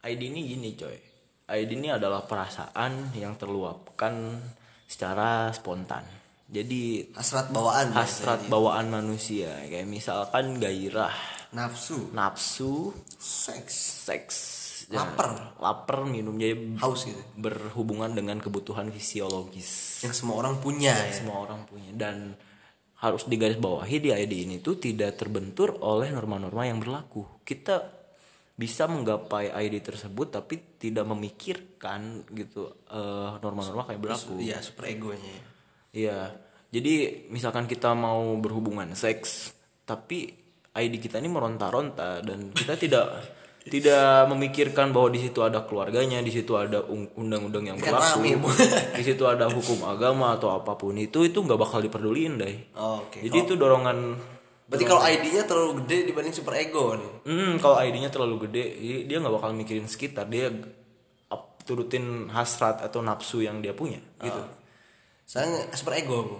[0.06, 0.98] ID ini gini, coy.
[1.46, 4.42] ID ini adalah perasaan yang terluapkan
[4.90, 6.02] secara spontan.
[6.46, 7.90] Jadi hasrat bawaan.
[7.94, 11.14] hasrat bawaan manusia kayak misalkan gairah,
[11.50, 14.55] nafsu, nafsu, seks, seks
[14.92, 15.58] Lapar.
[15.58, 17.18] lapar minum jadi haus gitu.
[17.34, 21.10] berhubungan dengan kebutuhan fisiologis Yang semua orang punya ya.
[21.10, 22.38] semua orang punya dan
[22.96, 27.82] harus digarisbawahi di ID ini tuh tidak terbentur oleh norma-norma yang berlaku kita
[28.56, 35.28] bisa menggapai ID tersebut tapi tidak memikirkan gitu eh, norma-norma kayak berlaku Iya, super egonya
[35.28, 35.42] ya.
[35.92, 36.18] Iya.
[36.72, 36.94] Jadi
[37.28, 39.52] misalkan kita mau berhubungan seks,
[39.84, 40.32] tapi
[40.72, 43.06] ID kita ini meronta-ronta dan kita tidak
[43.66, 46.86] tidak memikirkan bahwa di situ ada keluarganya, di situ ada
[47.18, 48.46] undang-undang yang Kan berlaku,
[48.94, 52.56] di situ ada hukum agama atau apa pun itu itu nggak bakal diperduliin deh.
[52.78, 53.26] Oke.
[53.26, 54.14] Jadi itu dorongan.
[54.66, 57.12] Berarti kalau ID-nya terlalu gede dibanding super ego nih.
[57.26, 58.64] Hmm, kalau ID-nya terlalu gede,
[59.06, 60.50] dia nggak bakal mikirin sekitar, dia
[61.30, 64.42] up- turutin hasrat atau nafsu yang dia punya, gitu.
[65.26, 66.38] Saya super ego.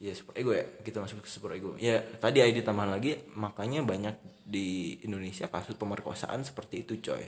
[0.00, 1.76] Iya super ego ya kita masuk ke super ego.
[1.76, 4.16] Ya tadi ID tambahan lagi makanya banyak
[4.50, 7.22] di Indonesia kasus pemerkosaan seperti itu coy.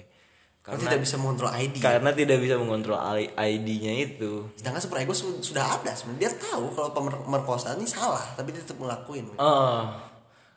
[0.63, 1.75] Karena tidak bisa mengontrol ID.
[1.79, 2.99] karena tidak bisa mengontrol
[3.35, 4.47] ID-nya itu.
[4.55, 6.27] Sedangkan super ego su- sudah ada sebenarnya.
[6.27, 9.39] Dia tahu kalau pemer- pemerkosaan ini salah, tapi dia tetap ngelakuin.
[9.39, 9.85] Eh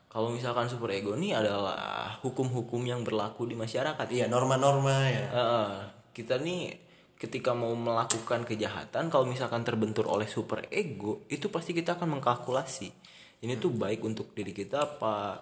[0.06, 4.08] kalau misalkan super ego ini adalah hukum-hukum yang berlaku di masyarakat.
[4.08, 5.26] Iya, norma-norma ya.
[5.28, 5.76] Eh,
[6.16, 6.72] kita nih
[7.16, 12.92] ketika mau melakukan kejahatan kalau misalkan terbentur oleh super ego itu pasti kita akan mengkalkulasi
[13.40, 15.40] ini tuh baik untuk diri kita apa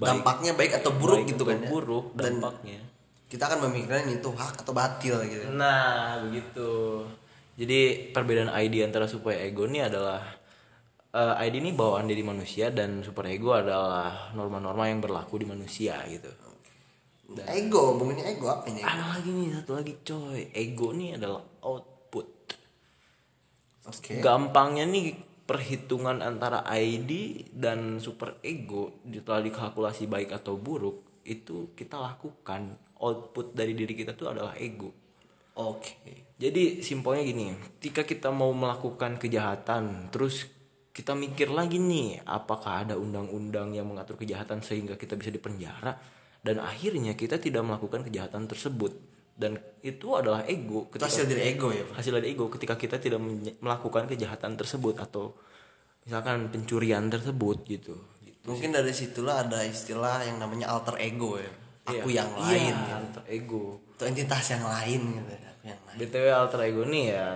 [0.00, 1.68] baik Dampaknya baik atau buruk baik gitu atau kan ya.
[1.68, 2.80] buruk Dan dampaknya
[3.30, 5.54] kita akan memikirkan itu hak atau batil gitu.
[5.54, 6.70] nah begitu
[7.54, 10.18] jadi perbedaan ID antara super ego ini adalah
[11.14, 16.02] eh, ID ini bawaan diri manusia dan super ego adalah norma-norma yang berlaku di manusia
[16.10, 16.28] gitu
[17.30, 18.82] Ego, bung ini ego apa ini?
[18.82, 22.26] ada lagi nih satu lagi coy ego ini adalah output
[23.86, 24.18] Oke.
[24.18, 25.14] gampangnya nih
[25.50, 32.78] perhitungan antara ID dan super ego setelah dikalkulasi baik atau buruk itu kita lakukan.
[33.00, 34.94] Output dari diri kita tuh adalah ego.
[35.58, 36.30] Oke.
[36.38, 37.52] jadi simpelnya gini
[37.82, 40.46] ketika kita mau melakukan kejahatan terus
[40.94, 45.98] kita mikir lagi nih apakah ada undang-undang yang mengatur kejahatan sehingga kita bisa dipenjara?
[46.40, 49.09] Dan akhirnya kita tidak melakukan kejahatan tersebut
[49.40, 51.96] dan itu adalah ego Itu hasil dari ego ya, Pak?
[51.96, 53.16] hasil dari ego ketika kita tidak
[53.58, 55.32] melakukan kejahatan tersebut atau
[56.04, 57.96] misalkan pencurian tersebut gitu.
[58.44, 61.52] Mungkin dari situlah ada istilah yang namanya alter ego ya.
[61.88, 62.22] Aku Iya.
[62.22, 62.94] yang lain Iya, ya.
[63.00, 63.64] alter ego.
[63.96, 65.32] Itu entitas yang lain gitu.
[65.32, 65.96] Aku yang lain.
[65.98, 67.26] BTW alter ego nih ya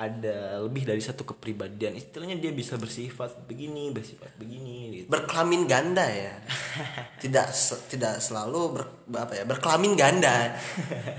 [0.00, 1.92] ada lebih dari satu kepribadian.
[1.92, 5.06] Istilahnya dia bisa bersifat begini, bersifat begini gitu.
[5.12, 6.40] Berkelamin ganda ya.
[7.22, 8.82] tidak se- tidak selalu ber,
[9.12, 10.56] apa ya berkelamin ganda.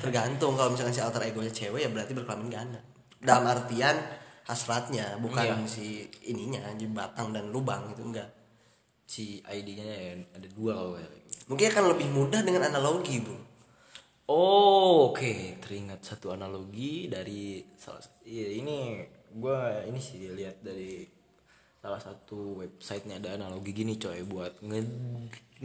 [0.02, 2.82] Tergantung kalau misalkan si alter egonya cewek ya berarti berkelamin ganda.
[3.22, 4.02] Dalam artian
[4.50, 5.70] hasratnya bukan Iya.
[5.70, 8.34] si ininya jadi batang dan lubang itu enggak.
[9.06, 10.98] Si ID-nya ya ada dua kalau.
[11.54, 13.38] Mungkin akan lebih mudah dengan analogi, Bu.
[14.32, 19.04] Oh, oke, teringat satu analogi dari salah iya ini
[19.36, 21.04] gua ini sih lihat dari
[21.84, 24.82] salah satu websitenya ada analogi gini coy buat nge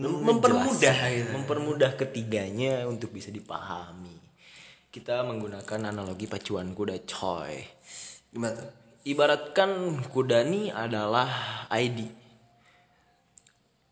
[0.03, 1.31] Mempermudah gitu.
[1.31, 4.19] mempermudah ketiganya untuk bisa dipahami.
[4.91, 7.63] Kita menggunakan analogi pacuan kuda coy.
[8.35, 8.67] Gimana?
[9.07, 11.31] Ibaratkan kuda ini adalah
[11.71, 12.03] ID.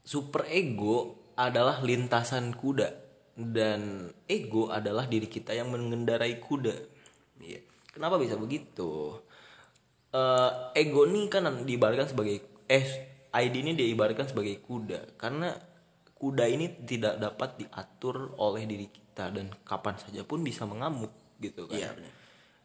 [0.03, 3.04] Super ego adalah lintasan kuda
[3.35, 6.75] dan ego adalah diri kita yang mengendarai kuda.
[7.43, 7.61] Iya.
[7.91, 9.19] Kenapa bisa begitu?
[10.15, 12.39] Eh, ego ini kan diibaratkan sebagai
[12.71, 12.87] eh
[13.35, 15.51] ID ini diibaratkan sebagai kuda karena
[16.15, 21.11] kuda ini tidak dapat diatur oleh diri kita dan kapan saja pun bisa mengamuk
[21.43, 21.77] gitu kan.
[21.77, 22.24] Iya, benar.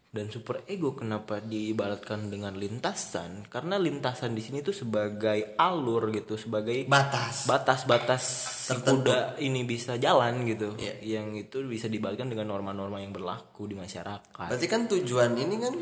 [0.10, 3.46] Dan super ego kenapa diibaratkan dengan lintasan?
[3.46, 7.46] Karena lintasan di sini tuh sebagai alur gitu, sebagai Batas.
[7.46, 8.24] batas-batas
[8.66, 9.06] si Tertentu.
[9.06, 10.74] kuda ini bisa jalan gitu.
[10.82, 11.22] Iya.
[11.22, 14.50] Yang itu bisa dibalikkan dengan norma-norma yang berlaku di masyarakat.
[14.50, 15.76] Berarti kan tujuan ini kan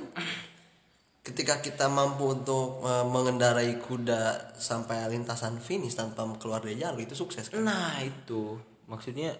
[1.23, 7.15] ketika kita mampu untuk eh, mengendarai kuda sampai lintasan finish tanpa keluar dari jalur itu
[7.15, 7.63] sukses kan?
[7.63, 8.59] Nah, itu
[8.91, 9.35] maksudnya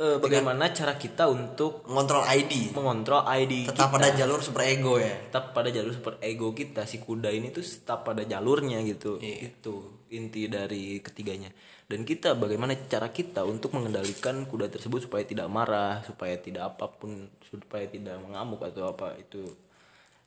[0.00, 2.72] eh, bagaimana cara kita untuk Mengontrol ID.
[2.72, 3.94] mengontrol ID Tetap kita.
[3.94, 5.12] pada jalur super ego ya.
[5.20, 9.52] tetap pada jalur super ego kita si kuda ini tuh tetap pada jalurnya gitu Iya.
[9.52, 9.74] itu
[10.10, 11.52] inti dari ketiganya
[11.86, 16.90] dan kita bagaimana cara kita untuk mengendalikan kuda tersebut supaya tidak marah supaya tidak apa
[16.90, 19.46] pun supaya tidak mengamuk atau apa itu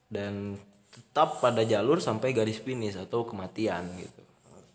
[0.07, 0.55] dan
[0.87, 4.22] tetap pada jalur sampai garis finish atau kematian gitu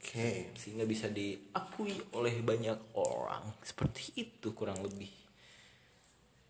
[0.08, 0.56] Oke.
[0.56, 5.18] sehingga bisa diakui oleh banyak orang seperti itu kurang lebih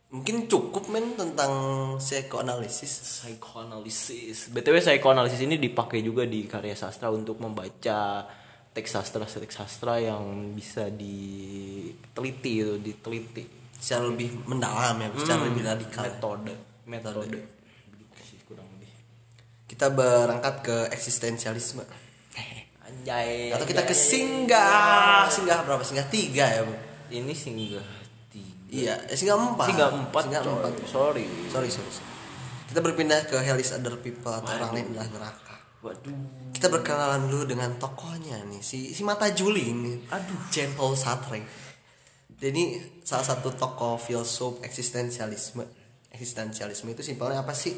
[0.08, 1.52] Mungkin cukup men tentang
[2.00, 2.92] psikoanalisis.
[3.04, 4.48] Psychoanalysis.
[4.48, 8.24] BTW psychoanalysis ini dipakai juga di karya sastra untuk membaca
[8.72, 13.44] teks sastra teks sastra yang bisa diteliti itu, diteliti.
[13.76, 16.08] Secara lebih mendalam ya, secara lebih radikal.
[16.08, 16.54] Metode,
[16.88, 17.40] metode.
[17.92, 18.88] Begitu sih kurang lebih.
[19.68, 21.84] Kita berangkat ke eksistensialisme.
[23.08, 23.56] Anjay.
[23.56, 25.80] Atau kita ke singgah, singgah berapa?
[25.80, 26.76] Singgah tiga ya, Bu?
[27.08, 27.88] Ini singgah
[28.28, 28.68] tiga.
[28.68, 29.66] Iya, eh, singgah empat.
[29.72, 30.22] Singgah empat.
[30.28, 30.52] Singgah coy.
[30.52, 30.72] empat.
[30.84, 31.24] Sorry.
[31.48, 31.88] Sorry, sorry.
[31.88, 32.08] sorry.
[32.68, 35.56] Kita berpindah ke Hell is Other People atau orang lain adalah neraka.
[35.80, 36.52] Waduh.
[36.52, 40.04] Kita berkenalan dulu dengan tokohnya nih, si si mata juling.
[40.12, 40.52] Aduh.
[40.52, 41.40] Jean Paul Sartre.
[42.38, 42.76] Jadi
[43.08, 45.64] salah satu tokoh filsuf eksistensialisme.
[46.12, 47.72] Eksistensialisme itu simpelnya apa sih?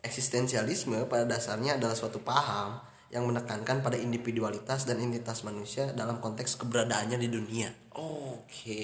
[0.00, 6.58] Eksistensialisme pada dasarnya adalah suatu paham yang menekankan pada individualitas dan identitas manusia dalam konteks
[6.58, 7.70] keberadaannya di dunia.
[7.94, 8.82] Oke.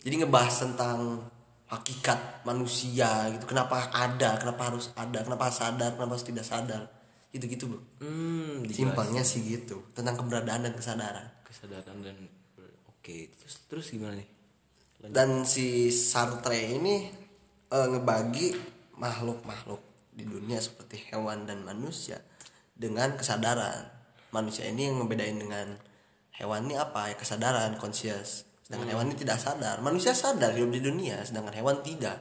[0.00, 1.28] Jadi ngebahas tentang
[1.68, 3.44] hakikat manusia gitu.
[3.44, 6.88] Kenapa ada, kenapa harus ada, kenapa sadar, kenapa harus tidak sadar.
[7.28, 7.78] Gitu-gitu, Bu.
[8.00, 8.64] Hmm.
[8.72, 11.36] Simpelnya sih gitu, tentang keberadaan dan kesadaran.
[11.46, 12.16] kesadaran dan
[13.06, 14.28] oke terus terus gimana nih
[14.98, 15.14] Lanjut.
[15.14, 17.06] Dan si Sartre ini
[17.70, 18.50] eh, ngebagi
[18.98, 19.78] makhluk-makhluk
[20.10, 22.18] di dunia seperti hewan dan manusia
[22.76, 23.88] dengan kesadaran.
[24.30, 25.80] Manusia ini yang ngebedain dengan
[26.36, 27.08] hewan ini apa?
[27.08, 28.44] Ya kesadaran, conscious.
[28.60, 29.80] Sedangkan hewan ini tidak sadar.
[29.80, 32.20] Manusia sadar hidup di dunia, sedangkan hewan tidak.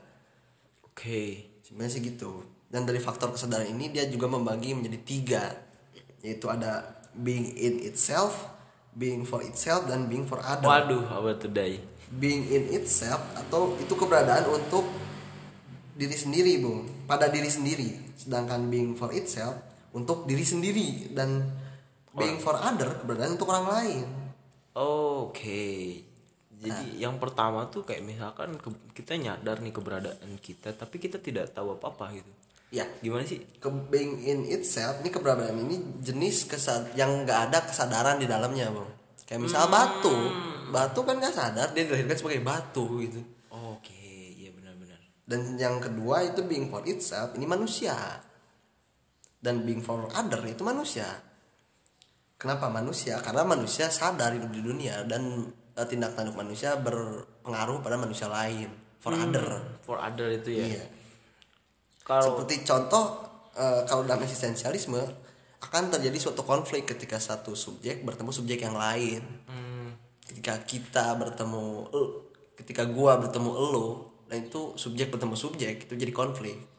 [0.88, 2.46] oke Sebenarnya sih gitu.
[2.72, 5.44] Dan dari faktor kesadaran ini dia juga membagi menjadi tiga,
[6.24, 8.48] yaitu ada being in itself,
[8.94, 10.66] being for itself, dan being for other.
[10.66, 11.82] waduh apa today
[12.16, 14.86] Being in itself atau itu keberadaan untuk
[15.98, 18.14] diri sendiri, bung, pada diri sendiri.
[18.14, 19.58] Sedangkan being for itself
[19.96, 21.48] untuk diri sendiri dan
[22.12, 24.08] being for other keberadaan untuk orang lain.
[24.76, 25.64] oke.
[26.56, 31.52] Jadi yang pertama tuh kayak misalkan ke- kita nyadar nih keberadaan kita tapi kita tidak
[31.52, 32.32] tahu apa apa gitu.
[32.74, 33.40] Ya, gimana sih?
[33.62, 38.72] Ke being in itself ini keberadaan ini jenis kesad yang nggak ada kesadaran di dalamnya
[38.72, 38.90] bang.
[39.28, 40.16] Kayak misal batu.
[40.74, 43.22] Batu kan nggak sadar dia dilahirkan sebagai batu gitu.
[43.54, 44.98] Oke iya benar-benar.
[45.24, 47.94] Dan yang kedua itu being for itself ini manusia
[49.46, 51.06] dan being for other itu manusia.
[52.42, 53.22] Kenapa manusia?
[53.22, 55.46] Karena manusia sadar hidup di dunia dan
[55.78, 59.78] eh, tindak tanduk manusia berpengaruh pada manusia lain for other.
[59.86, 60.66] for other itu ya.
[60.66, 60.86] Iya.
[62.02, 63.06] Kalau seperti contoh
[63.54, 65.00] eh, kalau dalam eksistensialisme
[65.62, 69.22] akan terjadi suatu konflik ketika satu subjek bertemu subjek yang lain.
[69.46, 69.94] Hmm,
[70.26, 72.14] ketika kita bertemu el-
[72.58, 73.88] ketika gua bertemu elo
[74.26, 76.75] dan itu subjek bertemu subjek itu jadi konflik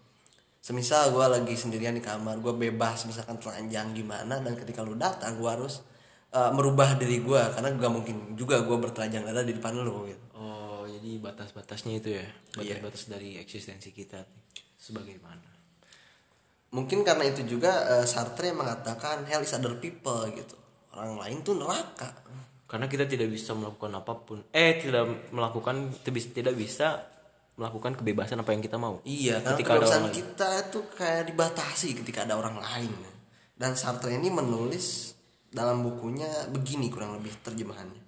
[0.66, 5.38] semisal gua lagi sendirian di kamar gua bebas misalkan telanjang gimana dan ketika lu datang
[5.38, 5.86] gua harus
[6.34, 10.24] eh, merubah diri gua karena gak mungkin juga gua bertelanjang dada di depan lu gitu.
[10.34, 12.26] Oh jadi batas-batasnya itu ya?
[12.58, 12.82] Iya.
[12.82, 14.26] batas-batas dari eksistensi kita
[14.74, 15.54] sebagaimana
[16.74, 20.58] mungkin karena itu juga eh, Sartre mengatakan hell is other people gitu.
[20.96, 22.10] Orang lain tuh neraka.
[22.66, 24.42] Karena kita tidak bisa melakukan apa pun.
[24.50, 27.15] Eh tidak melakukan tidak bisa
[27.56, 30.14] melakukan kebebasan apa yang kita mau Iya, karena ketika ada orang lain.
[30.14, 32.92] kita itu kayak dibatasi ketika ada orang lain.
[33.56, 35.16] Dan Sartre ini menulis
[35.48, 38.04] dalam bukunya begini kurang lebih terjemahannya.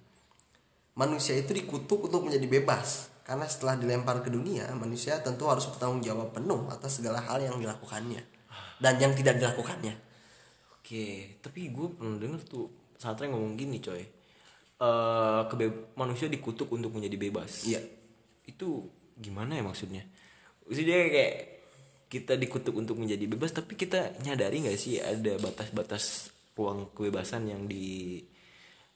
[0.93, 3.09] Manusia itu dikutuk untuk menjadi bebas.
[3.23, 7.57] Karena setelah dilempar ke dunia, manusia tentu harus bertanggung jawab penuh atas segala hal yang
[7.57, 8.21] dilakukannya
[8.77, 9.93] dan yang tidak dilakukannya.
[10.73, 12.65] Oke, tapi gue pernah denger tuh
[12.97, 14.01] Sartre ngomong gini coy.
[14.75, 17.65] Eh kebe- manusia dikutuk untuk menjadi bebas.
[17.65, 17.81] Iya.
[18.43, 18.89] Itu
[19.19, 20.07] gimana ya maksudnya?
[20.65, 21.35] Maksudnya kayak
[22.09, 27.63] kita dikutuk untuk menjadi bebas, tapi kita nyadari nggak sih ada batas-batas ruang kebebasan yang
[27.69, 28.19] di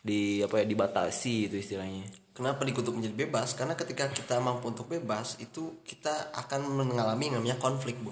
[0.04, 2.04] di apa ya dibatasi itu istilahnya.
[2.34, 3.54] Kenapa dikutuk menjadi bebas?
[3.54, 8.12] Karena ketika kita mampu untuk bebas, itu kita akan mengalami yang namanya konflik, Bu.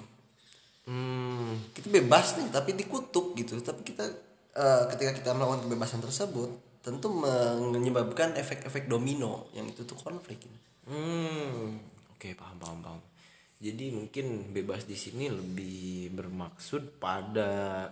[0.82, 4.02] Hmm, kita bebas nih tapi dikutuk gitu tapi kita
[4.50, 6.50] eh, ketika kita melakukan kebebasan tersebut
[6.82, 7.06] tentu
[7.70, 10.58] menyebabkan efek-efek domino yang itu tuh konflik gitu.
[10.90, 11.78] Hmm,
[12.22, 13.02] oke paham paham paham.
[13.58, 17.90] Jadi mungkin bebas di sini lebih bermaksud pada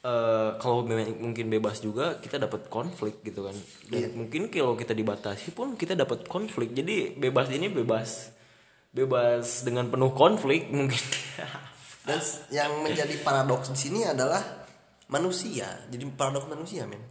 [0.00, 3.56] eh kalau memang mungkin bebas juga kita dapat konflik gitu kan.
[3.88, 6.76] Dan mungkin kalau kita dibatasi pun kita dapat konflik.
[6.76, 8.28] Jadi bebas ini bebas
[8.92, 11.00] bebas dengan penuh konflik mungkin.
[12.08, 12.20] dan
[12.52, 14.40] yang menjadi paradoks di sini adalah
[15.10, 17.02] manusia jadi paradoks manusia men?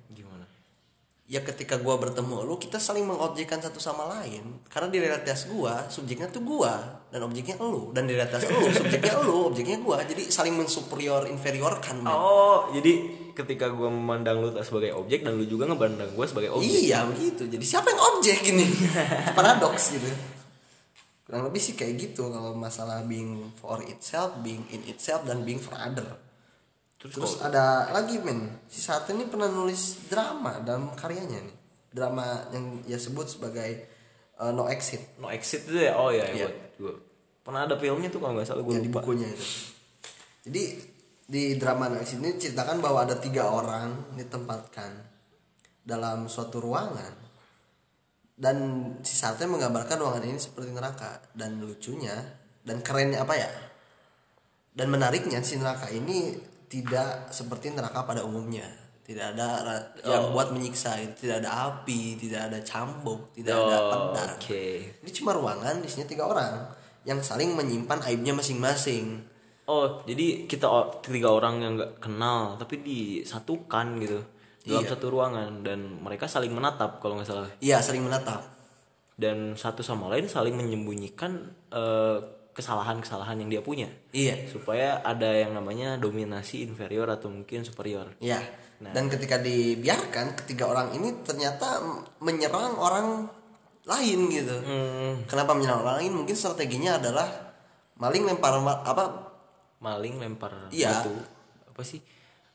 [1.29, 5.85] Ya ketika gua bertemu lu kita saling mengobjekkan satu sama lain karena di realitas gua
[5.85, 10.25] subjeknya tuh gua dan objeknya lu dan di realitas lu subjeknya lu objeknya gua jadi
[10.25, 12.09] saling mensuperior inferiorkan men.
[12.09, 12.97] Oh, jadi
[13.37, 16.89] ketika gua memandang lu sebagai objek dan lu juga ngebandang gua sebagai objek.
[16.89, 17.45] Iya begitu.
[17.45, 18.65] Jadi siapa yang objek ini?
[19.37, 20.09] Paradoks gitu.
[21.29, 25.61] Kurang lebih sih kayak gitu kalau masalah being for itself, being in itself dan being
[25.61, 26.17] for other.
[26.99, 31.57] Terus, ada lagi men, si Sartre ini pernah nulis drama dalam karyanya nih.
[31.95, 33.87] Drama yang dia sebut sebagai
[34.37, 35.95] uh, No Exit No exit itu ya?
[35.95, 36.51] Oh ya, Iya.
[36.75, 36.93] gua
[37.39, 39.01] pernah ada filmnya tuh kalau nggak salah gue di lupa.
[39.01, 39.45] bukunya itu.
[40.45, 40.63] Jadi
[41.25, 44.91] di drama No Exit ini ceritakan bahwa ada tiga orang ditempatkan
[45.81, 47.15] dalam suatu ruangan
[48.39, 48.55] dan
[49.01, 52.13] si Sartre menggambarkan ruangan ini seperti neraka dan lucunya
[52.61, 53.49] dan kerennya apa ya
[54.75, 56.37] dan menariknya si neraka ini
[56.69, 58.65] tidak seperti neraka pada umumnya.
[59.01, 63.89] Tidak ada ra- yang buat menyiksa tidak ada api tidak ada cambuk tidak ada Oh,
[63.89, 64.37] pedang.
[64.37, 64.65] Oke.
[65.01, 66.69] ini cuma ruangan isinya tiga orang
[67.01, 69.17] yang saling menyimpan aibnya masing-masing.
[69.65, 70.69] Oh, jadi kita
[71.01, 74.21] tiga orang yang nggak kenal tapi disatukan gitu
[74.61, 74.93] dalam Iya.
[74.93, 75.65] satu ruangan.
[75.65, 77.49] Dan mereka saling menatap kalau nggak salah.
[77.57, 78.45] Iya saling menatap.
[79.17, 82.17] Dan satu sama lain saling menyembunyikan eh,
[82.59, 83.87] kesalahan-kesalahan yang dia punya.
[84.11, 84.51] Iya.
[84.51, 88.11] Supaya ada yang namanya dominasi inferior atau mungkin superior.
[88.19, 88.43] iya.
[88.79, 91.83] Dan ketika dibiarkan ketiga orang ini ternyata
[92.23, 93.27] menyerang orang
[93.83, 94.55] lain gitu.
[94.55, 96.13] Hmm, kenapa menyerang orang lain?
[96.23, 97.27] Mungkin strateginya adalah
[97.99, 99.35] maling lempar apa?
[99.83, 100.95] Maling lempar Iya.
[101.03, 101.11] batu.
[101.75, 101.99] Apa sih?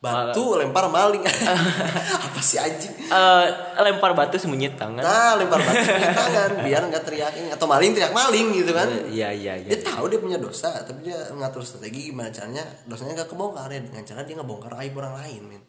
[0.04, 1.24] Batu lempar maling.
[2.28, 2.92] Apa sih anjing?
[2.92, 3.46] Eh,
[3.80, 5.00] lempar batu sembunyi tangan.
[5.00, 8.88] nah lempar batu di tangan biar nggak teriak ini atau maling teriak maling gitu kan.
[9.08, 9.68] Iya iya iya.
[9.72, 13.80] dia tahu dia punya dosa tapi dia mengatur strategi gimana caranya dosanya gak kebongkar ya.
[13.80, 15.62] Dengan cara dia ngebongkar aib orang lain men.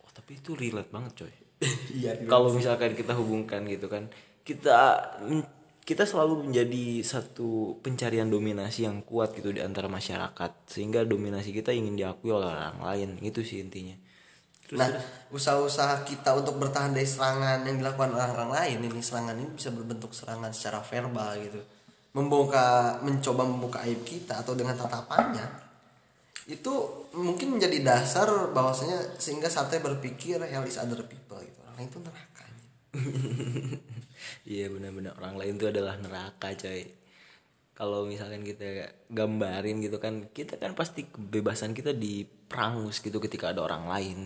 [0.00, 1.34] Oh, tapi itu relate banget coy.
[2.00, 4.08] iya Kalau misalkan kita hubungkan gitu kan,
[4.42, 5.00] kita
[5.84, 11.76] kita selalu menjadi satu pencarian dominasi yang kuat gitu di antara masyarakat sehingga dominasi kita
[11.76, 13.92] ingin diakui oleh orang lain itu sih intinya.
[14.64, 14.88] Terus, nah
[15.28, 19.68] usaha-usaha kita untuk bertahan dari serangan yang dilakukan oleh orang lain ini serangan ini bisa
[19.76, 21.60] berbentuk serangan secara verbal gitu.
[22.16, 25.44] Membuka mencoba membuka aib kita atau dengan tatapannya
[26.48, 26.72] itu
[27.12, 31.60] mungkin menjadi dasar bahwasanya sehingga Sartre berpikir hell is other people gitu.
[31.60, 32.44] Orang itu neraka
[34.44, 36.84] Iya benar-benar orang lain itu adalah neraka coy.
[37.74, 38.68] Kalau misalkan kita
[39.10, 44.20] gambarin gitu kan, kita kan pasti kebebasan kita diperangus gitu ketika ada orang lain.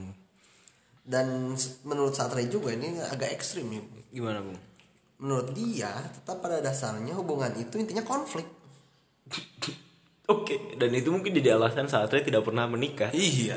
[1.08, 1.56] dan
[1.88, 3.80] menurut Sartre juga ini agak ekstrim ya
[4.12, 4.60] Gimana bung?
[5.18, 8.46] menurut dia tetap pada dasarnya hubungan itu intinya konflik
[10.28, 13.08] Oke, dan itu mungkin jadi alasan Sartre tidak pernah menikah.
[13.16, 13.56] iya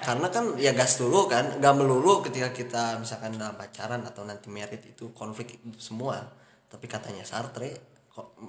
[0.00, 4.52] karena kan ya gas dulu kan gak melulu ketika kita misalkan dalam pacaran atau nanti
[4.52, 6.20] merit itu konflik itu semua
[6.68, 7.72] tapi katanya Sartre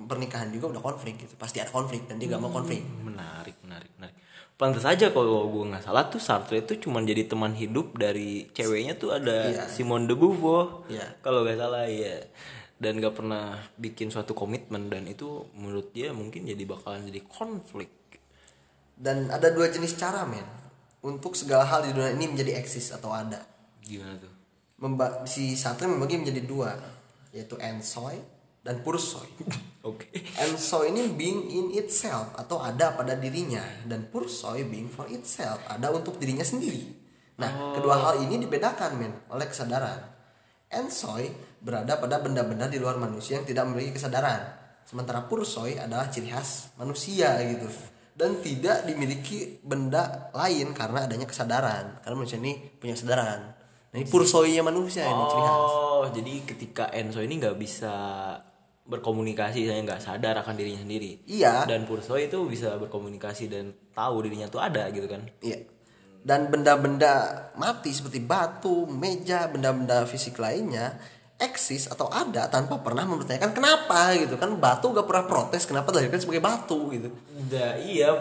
[0.06, 3.88] pernikahan juga udah konflik gitu pasti ada konflik dan dia gak mau konflik Menarik, menarik,
[3.96, 4.16] menarik.
[4.56, 8.96] Pantas aja kalau gue nggak salah tuh Sartre itu cuma jadi teman hidup dari ceweknya
[8.96, 9.64] tuh ada Iya.
[9.68, 10.88] Simone de Beauvoir.
[10.88, 11.20] Iya.
[11.20, 12.24] Kalau nggak salah ya.
[12.76, 17.92] Dan gak pernah bikin suatu komitmen dan itu menurut dia mungkin jadi bakalan jadi konflik.
[18.96, 20.48] dan ada dua jenis cara men
[21.04, 23.44] untuk segala hal di dunia ini menjadi eksis atau ada
[23.84, 24.34] Gimana tuh?
[24.80, 26.74] Memba si Sartre membagi menjadi dua
[27.36, 28.16] yaitu ensoy
[28.64, 29.28] dan pursoi
[29.86, 30.10] Oke.
[30.42, 35.94] Enso ini being in itself atau ada pada dirinya dan Pursoy being for itself ada
[35.94, 36.90] untuk dirinya sendiri.
[37.38, 40.02] Nah, kedua hal ini dibedakan men oleh kesadaran.
[40.74, 41.30] Ensoy
[41.66, 44.54] berada pada benda-benda di luar manusia yang tidak memiliki kesadaran.
[44.86, 47.66] Sementara Pursoy adalah ciri khas manusia gitu
[48.14, 52.06] dan tidak dimiliki benda lain karena adanya kesadaran.
[52.06, 53.40] Karena manusia ini punya kesadaran.
[53.90, 55.72] Nah, ini Pursoynya manusia ini ciri khas.
[55.74, 57.96] Oh, jadi ketika Enso ini nggak bisa
[58.86, 61.26] berkomunikasi saya nggak sadar akan dirinya sendiri.
[61.26, 61.66] Iya.
[61.66, 65.26] Dan Purso itu bisa berkomunikasi dan tahu dirinya tuh ada gitu kan.
[65.42, 65.66] Iya.
[66.26, 70.98] Dan benda-benda mati seperti batu, meja, benda-benda fisik lainnya
[71.36, 74.56] eksis atau ada tanpa pernah mempertanyakan kenapa gitu kan.
[74.56, 77.12] Batu gak pernah protes kenapa dilahirkan sebagai batu gitu.
[77.52, 78.16] Da, iya,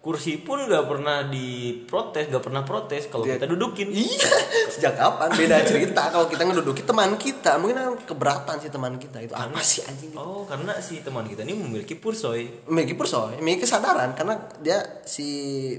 [0.00, 3.92] kursi pun nggak pernah diprotes, nggak pernah protes kalau kita dudukin.
[3.92, 4.32] iya.
[4.72, 5.28] Sejak kapan?
[5.36, 7.60] Beda cerita kalau kita ngeduduki teman kita.
[7.60, 9.34] Mungkin kan keberatan sih teman kita itu.
[9.36, 10.16] Apa sih anjing?
[10.16, 12.64] Oh, karena si teman kita ini memiliki pursoy.
[12.70, 14.16] memiliki pursoy memiliki kesadaran.
[14.16, 15.76] Karena dia si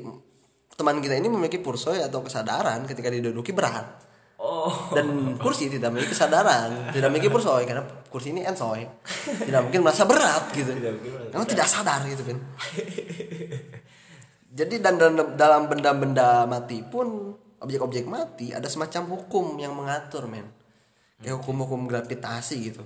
[0.77, 4.10] teman kita ini memiliki pursoy atau kesadaran ketika diduduki berat
[4.61, 6.93] Oh, dan kursi tidak memiliki kesadaran.
[6.93, 7.81] Tidak memiliki pursoy karena
[8.13, 8.85] kursi ini ensoy
[9.47, 10.69] tidak mungkin merasa berat gitu.
[10.69, 12.37] Tidak mungkin tidak sadar gitu kan.
[14.51, 14.99] Jadi dan
[15.39, 17.33] dalam, benda-benda mati pun
[17.63, 20.45] objek-objek mati ada semacam hukum yang mengatur men.
[21.17, 22.83] Kayak hukum-hukum gravitasi gitu.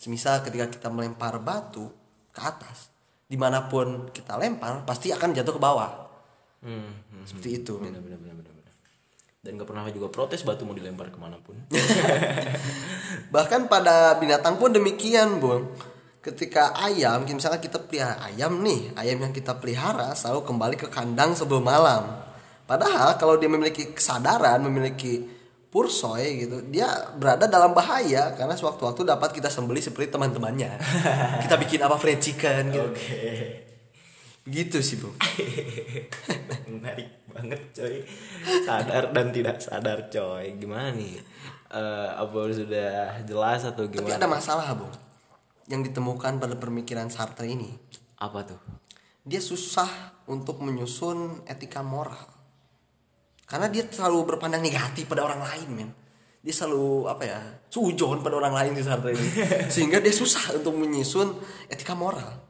[0.00, 1.92] Semisal ketika kita melempar batu
[2.32, 2.88] ke atas
[3.28, 6.08] di mana pun kita lempar pasti akan jatuh ke bawah.
[6.64, 7.22] Hmm, hmm.
[7.28, 7.92] seperti itu men.
[7.92, 8.47] benar benar benar benar.
[9.48, 11.56] Dan nggak pernah juga protes batu mau dilempar ke mana pun.
[13.34, 15.72] Bahkan pada binatang pun demikian, Bung.
[16.20, 21.32] Ketika ayam, misalnya kita pelihara ayam nih, ayam yang kita pelihara selalu kembali ke kandang
[21.32, 22.28] sebelum malam.
[22.68, 25.24] Padahal kalau dia memiliki kesadaran, memiliki
[25.72, 30.76] pursoy gitu, dia berada dalam bahaya karena sewaktu-waktu dapat kita sembeli seperti teman-temannya.
[31.48, 32.88] kita bikin apa fried chicken gitu.
[34.48, 35.12] Gitu sih, Bung.
[36.72, 38.00] Menarik banget coy.
[38.64, 40.56] Sadar dan tidak sadar coy.
[40.56, 41.20] Gimana nih?
[41.68, 44.16] Eh, apa sudah jelas atau Tapi gimana?
[44.16, 44.92] ada masalah, Bung.
[45.68, 47.76] Yang ditemukan pada pemikiran Sartre ini.
[48.18, 48.78] Apa tuh?
[49.28, 52.16] dia susah untuk menyusun etika moral
[53.44, 55.90] karena dia selalu berpandang negatif pada orang lain men
[56.40, 57.38] dia selalu apa ya
[57.68, 59.28] sujon pada orang lain di Sartre ini
[59.74, 61.36] sehingga dia susah untuk menyusun
[61.68, 62.40] etika moral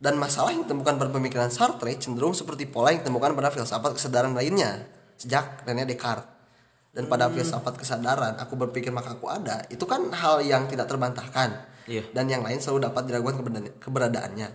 [0.00, 4.32] dan masalah yang ditemukan pada pemikiran Sartre cenderung seperti pola yang ditemukan pada filsafat kesadaran
[4.32, 4.88] lainnya
[5.20, 6.40] sejak René Descartes.
[6.90, 11.70] Dan pada filsafat kesadaran aku berpikir maka aku ada itu kan hal yang tidak terbantahkan.
[11.90, 12.06] Iya.
[12.14, 14.48] dan yang lain selalu dapat diragukan keberada- keberadaannya.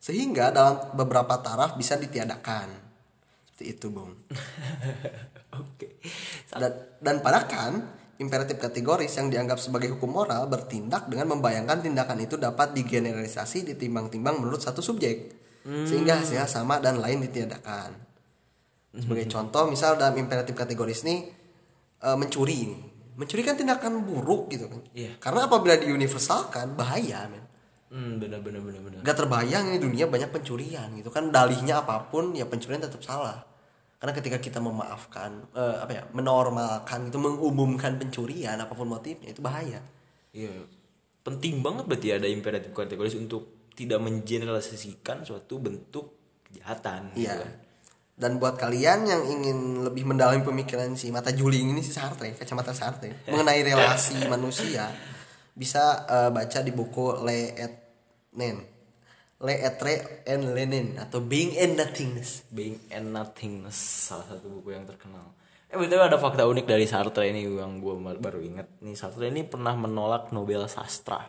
[0.00, 2.70] Sehingga dalam beberapa taraf bisa ditiadakan.
[3.44, 4.14] Seperti itu bung.
[5.60, 6.00] Oke.
[6.48, 6.72] dan,
[7.02, 12.34] dan pada Kant imperatif kategoris yang dianggap sebagai hukum moral bertindak dengan membayangkan tindakan itu
[12.34, 15.34] dapat digeneralisasi ditimbang-timbang menurut satu subjek.
[15.68, 17.92] Sehingga hasilnya sama dan lain ditiadakan.
[18.96, 21.28] Sebagai contoh misal dalam imperatif kategoris ini
[22.00, 22.60] eh, mencuri.
[22.72, 24.78] Nih mencuri kan tindakan buruk gitu kan.
[24.94, 25.18] Iya.
[25.18, 27.42] karena apabila diuniversalkan bahaya men.
[27.90, 29.00] Hmm, benar benar benar benar.
[29.02, 31.34] Gak terbayang ini dunia banyak pencurian gitu kan.
[31.34, 33.47] Dalihnya apa pun ya pencurian tetap salah
[33.98, 39.42] karena ketika kita memaafkan eh, apa ya menormalkan itu mengumumkan pencurian apa pun motifnya itu
[39.42, 39.82] bahaya
[40.28, 40.54] Iya.
[41.24, 46.18] Penting banget berarti ada imperatif kategoris untuk tidak mengeneralisasikan suatu bentuk
[46.48, 47.52] kejahatan gitu iya kan.
[48.18, 52.74] dan buat kalian yang ingin lebih mendalami pemikiran si mata juling ini si Sartre kacamata
[52.74, 54.90] Sartre mengenai relasi manusia
[55.54, 57.74] bisa eh, baca di buku Le et
[58.34, 58.77] Nen
[59.38, 63.78] Le Etre and Lenin atau Being and Nothingness Being and Nothingness
[64.10, 65.30] salah satu buku yang terkenal.
[65.70, 69.46] Eh betul ada fakta unik dari Sartre ini yang gue baru inget nih Sartre ini
[69.46, 71.22] pernah menolak Nobel sastra.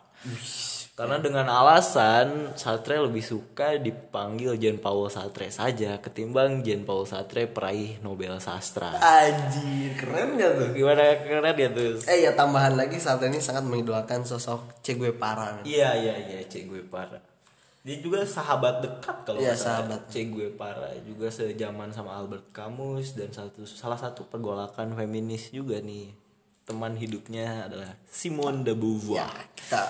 [0.97, 7.45] Karena dengan alasan Sartre lebih suka dipanggil Jean Paul Sartre saja ketimbang Jean Paul Sartre
[7.45, 8.97] peraih Nobel sastra.
[8.97, 12.01] Anjir keren gak tuh Gimana keren ya tuh?
[12.09, 15.61] Eh ya tambahan lagi saat ini sangat mengidolakan sosok Che Guevara.
[15.61, 17.28] Iya iya iya Che Guevara.
[17.79, 19.55] Dia juga sahabat dekat kalau salah.
[19.55, 20.01] sahabat.
[20.11, 26.11] Che Guevara juga sejaman sama Albert Camus dan satu salah satu pergolakan feminis juga nih.
[26.67, 29.25] Teman hidupnya adalah Simone de Beauvoir.
[29.25, 29.81] Ya kita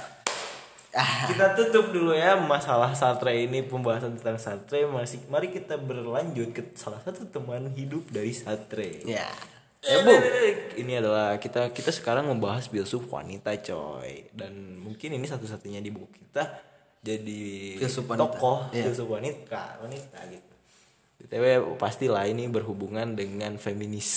[0.96, 6.54] ah, Kita tutup dulu ya masalah Sartre ini pembahasan tentang Sartre masih mari kita berlanjut
[6.54, 9.02] ke salah satu teman hidup dari Sartre.
[9.04, 9.28] ya.
[9.80, 10.12] Ya bu.
[10.76, 16.20] Ini adalah kita kita sekarang membahas filsuf wanita coy dan mungkin ini satu-satunya di buku
[16.28, 16.69] kita
[17.00, 17.42] jadi
[17.78, 18.22] Filsuf wanita.
[18.28, 18.84] tokoh Iya.
[18.86, 20.54] filsuf wanita wanita gitu.
[21.20, 21.46] btw
[21.76, 24.10] pastilah ini berhubungan dengan feminis.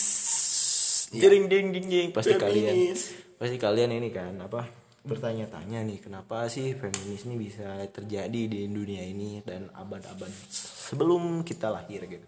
[1.13, 3.03] Jering jeng jeng jeng pasti kalian Feminis.
[3.37, 4.65] pasti kalian ini kan apa
[5.03, 11.69] bertanya-tanya nih kenapa sih feminis ini bisa terjadi di dunia ini dan abad-abad sebelum kita
[11.69, 12.23] lahir gitu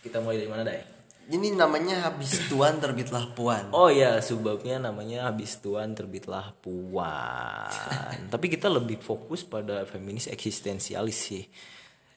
[0.00, 0.78] kita mulai dari mana deh
[1.24, 3.72] Ini namanya habis tuan terbitlah puan.
[3.72, 7.72] Oh ya, sebabnya namanya habis tuan terbitlah puan.
[8.32, 11.44] Tapi kita lebih fokus pada feminis eksistensialis sih.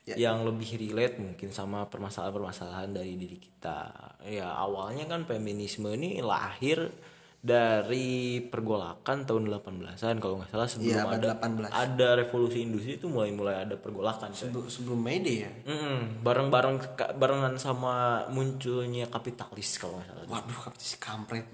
[0.07, 3.79] Yang lebih relate mungkin sama permasalahan-permasalahan dari diri kita.
[4.27, 6.91] Ya, awalnya kan feminisme ini lahir
[7.37, 11.69] dari pergolakan tahun 18-an kalau nggak salah sebelum abad ada 18.
[11.69, 14.33] ada revolusi industri itu mulai-mulai ada pergolakan.
[14.33, 15.51] Sebelum, sebelum Mede ya.
[15.63, 20.25] Mm-mm, bareng-bareng ka- barengan sama munculnya kapitalis kalau nggak salah.
[20.27, 21.45] Waduh, si kampret.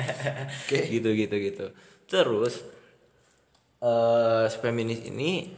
[0.66, 0.78] Oke.
[0.90, 1.66] gitu gitu gitu
[2.10, 2.58] terus
[3.80, 5.54] eh feminis ini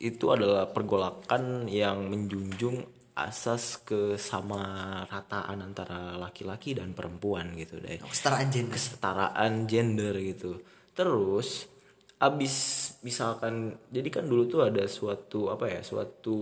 [0.00, 2.80] itu adalah pergolakan yang menjunjung
[3.14, 8.72] asas kesamarataan antara laki-laki dan perempuan gitu deh Kesetaraan gender.
[8.74, 10.58] kesetaraan gender gitu
[10.92, 11.70] terus
[12.18, 12.54] abis
[13.02, 16.36] misalkan jadi kan dulu tuh ada suatu apa ya suatu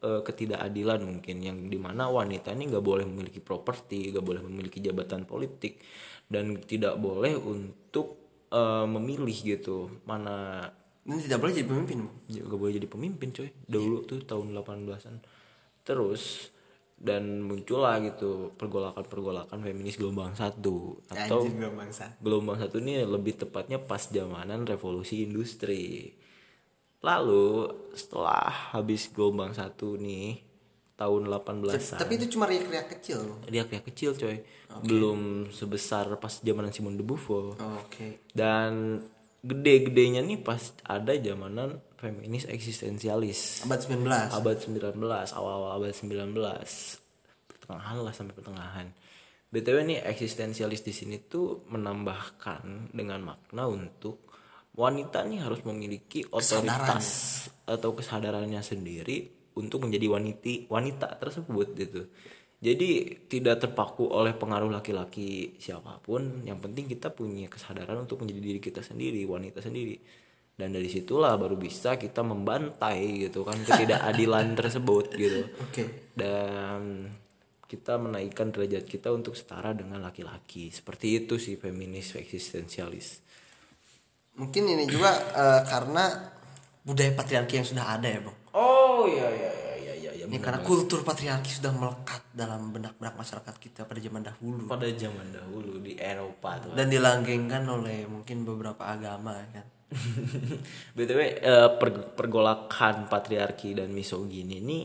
[0.00, 4.78] eh, ketidakadilan mungkin yang di mana wanita ini nggak boleh memiliki properti nggak boleh memiliki
[4.80, 5.80] jabatan politik
[6.28, 8.16] dan tidak boleh untuk
[8.48, 10.64] eh, memilih gitu mana
[11.06, 11.98] Dan tidak boleh jadi pemimpin.
[12.26, 15.22] Ya, gak boleh jadi pemimpin coy dulu tuh tahun 18an
[15.86, 16.50] terus
[16.96, 20.98] dan muncullah gitu pergolakan-pergolakan feminis gelombang satu.
[21.12, 22.04] Atau Anjir, gak bangsa.
[22.18, 26.16] gelombang satu ini lebih tepatnya pas zamanan revolusi industri.
[27.04, 30.40] Lalu setelah habis gelombang satu nih
[30.96, 34.40] tahun 18an Tapi itu cuma riak-riak kecil riak-riak kecil coy.
[34.80, 37.54] Belum sebesar pas zamanan Simone de Beauvoir.
[37.60, 38.24] Oh, Oke.
[38.32, 39.04] dan
[39.46, 43.64] gede-gedenya nih pas ada zamanan feminis eksistensialis.
[43.64, 44.36] Abad 19.
[44.36, 45.00] abad 19
[45.32, 46.36] awal-awal abad 19
[47.48, 48.86] pertengahan lah sampai pertengahan.
[49.50, 54.28] Btw nih eksistensialis di sini tuh menambahkan dengan makna untuk
[54.76, 62.02] wanita nih harus memiliki otoritas atau kesadarannya sendiri untuk menjadi wanita wanita tersebut gitu.
[62.56, 66.44] Jadi tidak terpaku oleh pengaruh laki-laki siapa pun.
[66.44, 70.25] Yang penting kita punya kesadaran untuk menjadi diri kita sendiri wanita sendiri
[70.56, 76.12] dan dari situlah baru bisa kita membantai gitu kan ketidakadilan tersebut gitu Oke.
[76.16, 77.12] dan
[77.68, 83.26] kita menaikkan derajat kita untuk setara dengan laki-laki seperti itu sih feminis eksistensialis
[84.36, 86.12] Mungkin ini juga eh, karena
[86.84, 88.36] budaya patriarki yang sudah ada ya, Bang.
[88.52, 93.16] oh iya iya iya iya iya ya, Ini karena kultur patriarki sudah melekat dalam benak-benak
[93.16, 98.44] masyarakat kita pada zaman dahulu pada zaman dahulu di Eropa tuh dan dilanggengkan oleh mungkin
[98.44, 99.75] beberapa agama kan.
[100.96, 104.80] btw eh, per- pergolakan patriarki dan misogini ini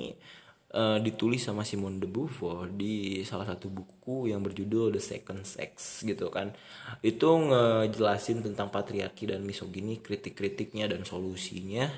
[0.71, 6.05] eh, ditulis sama Simone de Beauvoir di salah satu buku yang berjudul The Second Sex
[6.05, 6.53] gitu kan
[7.01, 11.89] itu ngejelasin tentang patriarki dan misogini kritik-kritiknya dan solusinya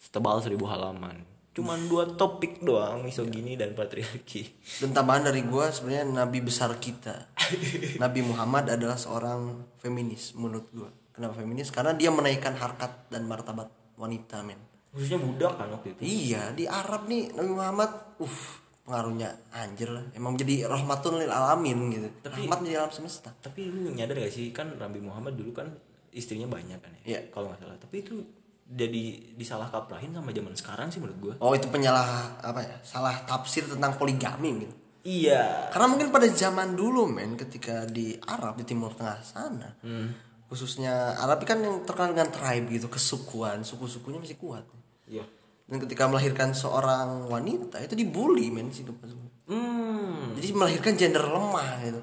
[0.00, 6.24] setebal seribu halaman cuman dua topik doang misogini dan patriarki Dan tambahan dari gua sebenarnya
[6.24, 7.26] nabi besar kita.
[8.02, 10.99] nabi Muhammad adalah seorang feminis menurut gua.
[11.20, 11.68] Kenapa feminis?
[11.68, 14.56] Karena dia menaikkan harkat dan martabat wanita, men.
[14.88, 18.36] khususnya budak kan waktu itu Iya, di Arab nih Nabi Muhammad, uh,
[18.82, 20.02] pengaruhnya anjir lah.
[20.10, 22.08] Emang jadi rahmatun lil alamin gitu.
[22.24, 23.30] Rahmat di alam semesta.
[23.38, 25.68] tapi lu nyadar gak sih kan Nabi Muhammad dulu kan
[26.10, 27.20] istrinya banyak kan ya Iya.
[27.30, 28.18] kalau nggak salah tapi itu
[28.66, 32.06] jadi disalah kaprahin sama zaman sekarang sih menurut gua Oh, itu penyalah
[32.40, 32.74] apa ya?
[32.82, 34.74] Salah tafsir tentang poligami gitu.
[35.02, 40.29] iya Karena mungkin pada zaman dulu men ketika di Arab di Timur Tengah sana Hmm.
[40.50, 43.62] Khususnya Arab kan yang terkenal dengan tribe gitu kesukuan.
[43.62, 44.66] Suku-sukunya masih kuat.
[45.06, 45.22] Iya.
[45.70, 50.34] Dan ketika melahirkan seorang wanita itu dibully men sih hmm.
[50.34, 52.02] Jadi melahirkan gender lemah gitu.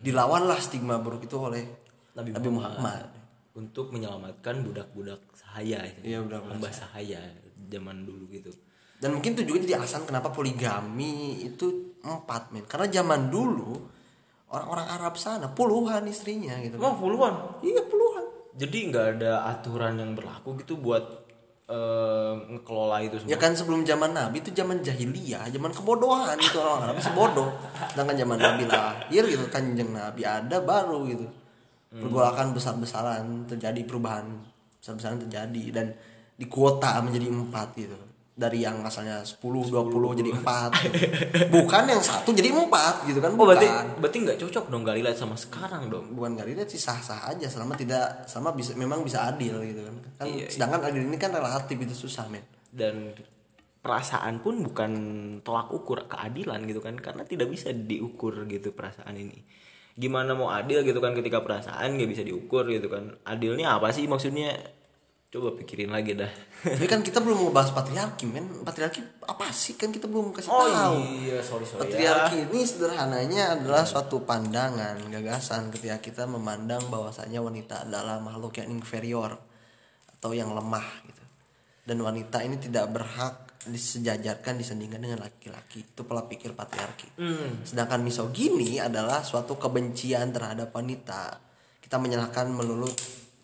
[0.00, 1.64] Dilawanlah stigma buruk itu oleh
[2.16, 3.08] Nabi Nabi Muhammad,
[3.56, 7.20] untuk menyelamatkan budak-budak sahaya Iya, budak-budak hamba sahaya
[7.68, 8.52] zaman dulu gitu.
[8.96, 12.64] Dan mungkin itu juga jadi alasan kenapa poligami itu empat men.
[12.64, 13.72] Karena zaman dulu
[14.54, 18.24] orang-orang Arab sana puluhan istrinya gitu oh puluhan iya puluhan
[18.54, 21.24] jadi nggak ada aturan yang berlaku gitu buat
[21.66, 26.56] eh, ngekelola itu semua Ya kan sebelum zaman Nabi itu zaman jahiliyah, zaman kebodohan itu
[26.60, 27.50] orang Arab masih bodoh.
[27.90, 31.26] Sedangkan zaman Nabi lahir gitu kanjeng Nabi ada baru gitu.
[31.94, 34.26] Pergolakan besar-besaran terjadi perubahan
[34.82, 35.86] besar-besaran terjadi dan
[36.34, 37.98] di kuota menjadi empat gitu.
[38.34, 40.70] Dari yang asalnya 10, 20 jadi empat.
[40.82, 40.98] gitu.
[41.54, 43.86] Bukan yang satu jadi empat gitu kan oh berarti bukan.
[44.02, 47.46] berarti nggak cocok dong gak relate sama sekarang dong Bukan gak relate sih sah-sah aja
[47.46, 49.94] selama tidak selama bisa memang bisa adil gitu kan.
[50.18, 52.42] kan Iya, sedangkan adil ini kan relatif itu susah men.
[52.74, 53.14] dan
[53.84, 54.92] perasaan pun bukan
[55.44, 59.44] tolak ukur keadilan gitu kan karena tidak bisa diukur gitu perasaan ini
[59.94, 64.08] gimana mau adil gitu kan ketika perasaan nggak bisa diukur gitu kan adilnya apa sih
[64.10, 64.56] maksudnya
[65.34, 66.30] coba pikirin lagi dah
[66.62, 70.70] Tapi kan kita belum ngebahas patriarki men Patriarki apa sih kan kita belum kasih oh
[70.70, 70.96] tahu
[71.26, 71.90] iya sorry sorry ya.
[71.90, 78.70] Patriarki ini sederhananya adalah suatu pandangan, gagasan ketika kita memandang bahwasanya wanita adalah makhluk yang
[78.70, 79.34] inferior
[80.14, 81.24] atau yang lemah gitu.
[81.84, 85.84] Dan wanita ini tidak berhak disejajarkan disandingkan dengan laki-laki.
[85.84, 87.20] Itu pola pikir patriarki.
[87.66, 91.36] Sedangkan misogini adalah suatu kebencian terhadap wanita.
[91.80, 92.88] Kita menyalahkan melulu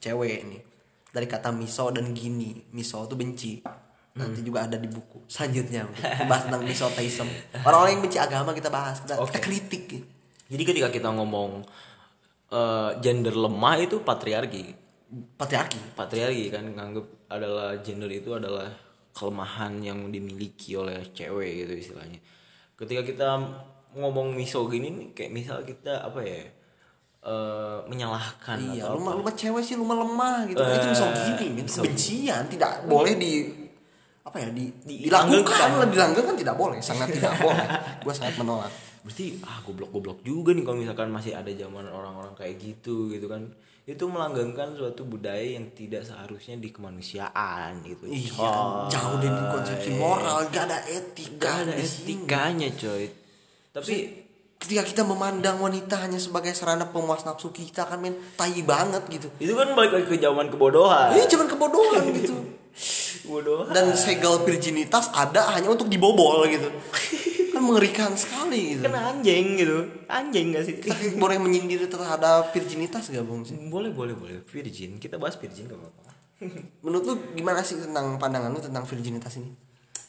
[0.01, 0.70] cewek ini.
[1.11, 2.71] Dari kata miso dan gini.
[2.75, 3.53] Miso itu benci.
[4.11, 5.87] Nanti juga ada di buku selanjutnya
[6.31, 7.29] bahas tentang misoteism.
[7.63, 9.85] Orang-orang yang benci agama kita bahas, kita, kita kritik.
[10.51, 11.63] jadi ketika kita ngomong
[12.51, 14.75] eh, gender lemah itu patriarki
[15.11, 15.99] Patriarki.
[15.99, 18.71] patriarki kan nganggep adalah gender itu adalah
[19.11, 22.23] kelemahan yang dimiliki oleh cewek gitu istilahnya
[22.79, 23.29] ketika kita
[23.99, 26.47] ngomong misogini nih kayak misal kita apa ya
[27.23, 29.05] eh, menyalahkan Iya, atau lu apa.
[29.05, 30.59] mah lu mah cewek sih lu mah lemah gitu.
[30.59, 31.75] itu misogini, itu misogini.
[31.87, 33.33] kebencian tidak boleh di
[34.21, 35.89] apa ya di, Di- dilakukan dilanggengkan.
[35.91, 37.67] dilanggengkan tidak boleh sangat tidak boleh
[37.99, 42.57] gue sangat menolak berarti ah goblok-goblok juga nih kalau misalkan masih ada zaman orang-orang kayak
[42.57, 43.49] gitu gitu kan
[43.83, 48.87] itu melanggengkan suatu budaya yang tidak seharusnya di kemanusiaan gitu iya Coy.
[48.89, 53.09] jauh dari konsepsi moral gak ada etika Gak ada etikanya coy
[53.71, 53.95] tapi
[54.61, 59.29] ketika kita memandang wanita hanya sebagai sarana pemuas nafsu kita kan men tai banget gitu.
[59.41, 61.17] Itu kan balik lagi ke zaman kebodohan.
[61.17, 62.37] Ini cuman kebodohan gitu.
[63.27, 63.73] Kebodohan.
[63.75, 66.71] Dan segel virginitas ada hanya untuk dibobol gitu.
[67.51, 68.87] Kan mengerikan sekali gitu.
[68.87, 69.79] Kan anjing gitu.
[70.07, 70.75] Anjing gak sih?
[70.79, 73.43] Kita boleh menyindir terhadap virginitas gak bung?
[73.43, 74.47] Sih boleh boleh boleh.
[74.47, 75.03] Virgin.
[75.03, 76.13] Kita bahas virgin gak apa-apa.
[76.87, 79.51] Menurut lu gimana sih tentang pandangan lu tentang virginitas ini?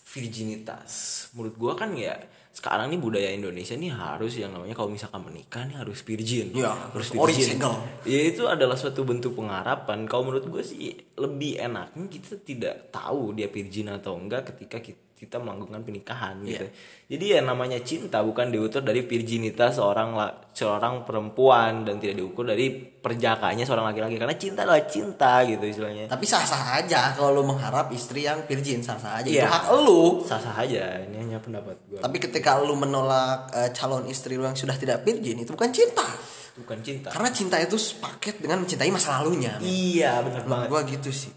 [0.05, 0.91] Virginitas.
[1.35, 2.15] Menurut gua kan ya
[2.51, 6.51] sekarang nih budaya Indonesia nih harus yang namanya kalau misalkan menikah nih harus virgin.
[6.51, 7.55] Iya, harus virgin.
[7.55, 7.75] segel.
[8.03, 10.03] ya itu adalah suatu bentuk pengharapan.
[10.03, 15.10] Kalau menurut gue sih lebih enaknya kita tidak tahu dia virgin atau enggak ketika kita
[15.21, 16.65] kita melakukan pernikahan gitu.
[17.07, 20.17] Jadi ya namanya cinta bukan diukur dari virginitas seorang
[20.49, 26.05] seorang perempuan dan tidak diukur dari perjakanya seorang laki-laki karena cinta adalah cinta gitu istilahnya.
[26.05, 29.45] tapi sah sah aja kalau lu mengharap istri yang virgin sah sah aja itu Iya.
[29.47, 31.97] hak lu Sah-sah aja ini hanya pendapat gue.
[31.97, 36.05] tapi ketika lu menolak eh, calon istri lu yang sudah tidak virgin itu bukan cinta
[36.51, 37.09] Bukan cinta.
[37.09, 40.67] karena cinta itu sepaket dengan mencintai masa lalunya Iya benar banget.
[40.67, 41.31] gua gitu sih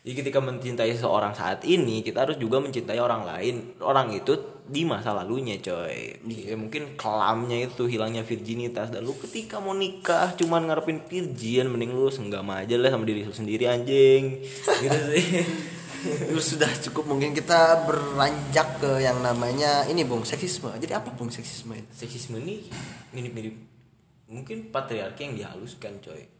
[0.00, 3.76] Jadi ketika mencintai seorang saat ini, kita harus juga mencintai orang lain.
[3.84, 4.32] Orang itu
[4.64, 6.16] di masa lalunya, coy.
[6.24, 11.92] Ya, mungkin kelamnya itu hilangnya virginitas dan lu ketika mau nikah cuman ngarepin virgin, mending
[11.92, 14.40] lu senggam aja lah sama diri lu sendiri anjing.
[14.80, 15.26] gitu sih.
[16.32, 21.28] Lu sudah cukup mungkin kita beranjak ke yang namanya ini bung seksisme jadi apa bung
[21.28, 22.64] seksisme Seksisme ini
[23.12, 23.52] mirip-mirip
[24.30, 26.39] mungkin patriarki yang dihaluskan, coy.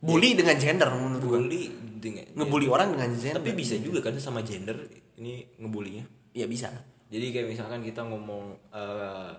[0.00, 1.62] Bully dengan gender menurut gua Bully
[2.00, 4.88] dengan ngebully orang dengan gender Tapi bisa juga kan sama gender
[5.20, 6.04] ini ngebulinya.
[6.32, 6.72] ya bisa
[7.10, 9.30] Jadi kayak misalkan kita ngomong eh,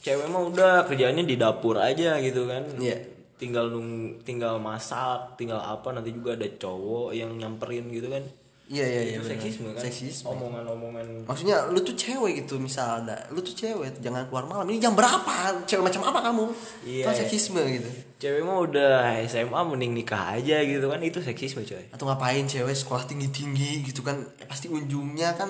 [0.00, 2.64] cewek mah udah kerjanya di dapur aja gitu kan.
[2.80, 3.14] Iya.
[3.36, 8.24] Tinggal nung, tinggal masak, tinggal apa nanti juga ada cowok yang nyamperin gitu kan.
[8.66, 9.82] Iya iya iya Itu seksisme kan.
[9.86, 10.26] seksisme.
[10.26, 11.22] Omongan-omongan.
[11.22, 14.66] Maksudnya lu tuh cewek gitu misalnya lu tuh cewek jangan keluar malam.
[14.66, 15.62] Ini jam berapa?
[15.70, 16.44] Cewek macam apa kamu?
[16.82, 17.04] Iya.
[17.06, 17.88] itu seksisme gitu.
[18.18, 20.98] Cewek mah udah SMA mending nikah aja gitu kan.
[20.98, 21.84] Itu seksisme coy.
[21.94, 24.18] atau ngapain cewek sekolah tinggi tinggi gitu kan?
[24.38, 25.46] Ya, pasti ujungnya kan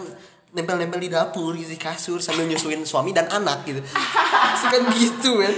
[0.52, 3.80] nempel-nempel di dapur gitu di kasur sambil nyusuin suami dan anak gitu.
[3.80, 5.54] Pasti kan gitu kan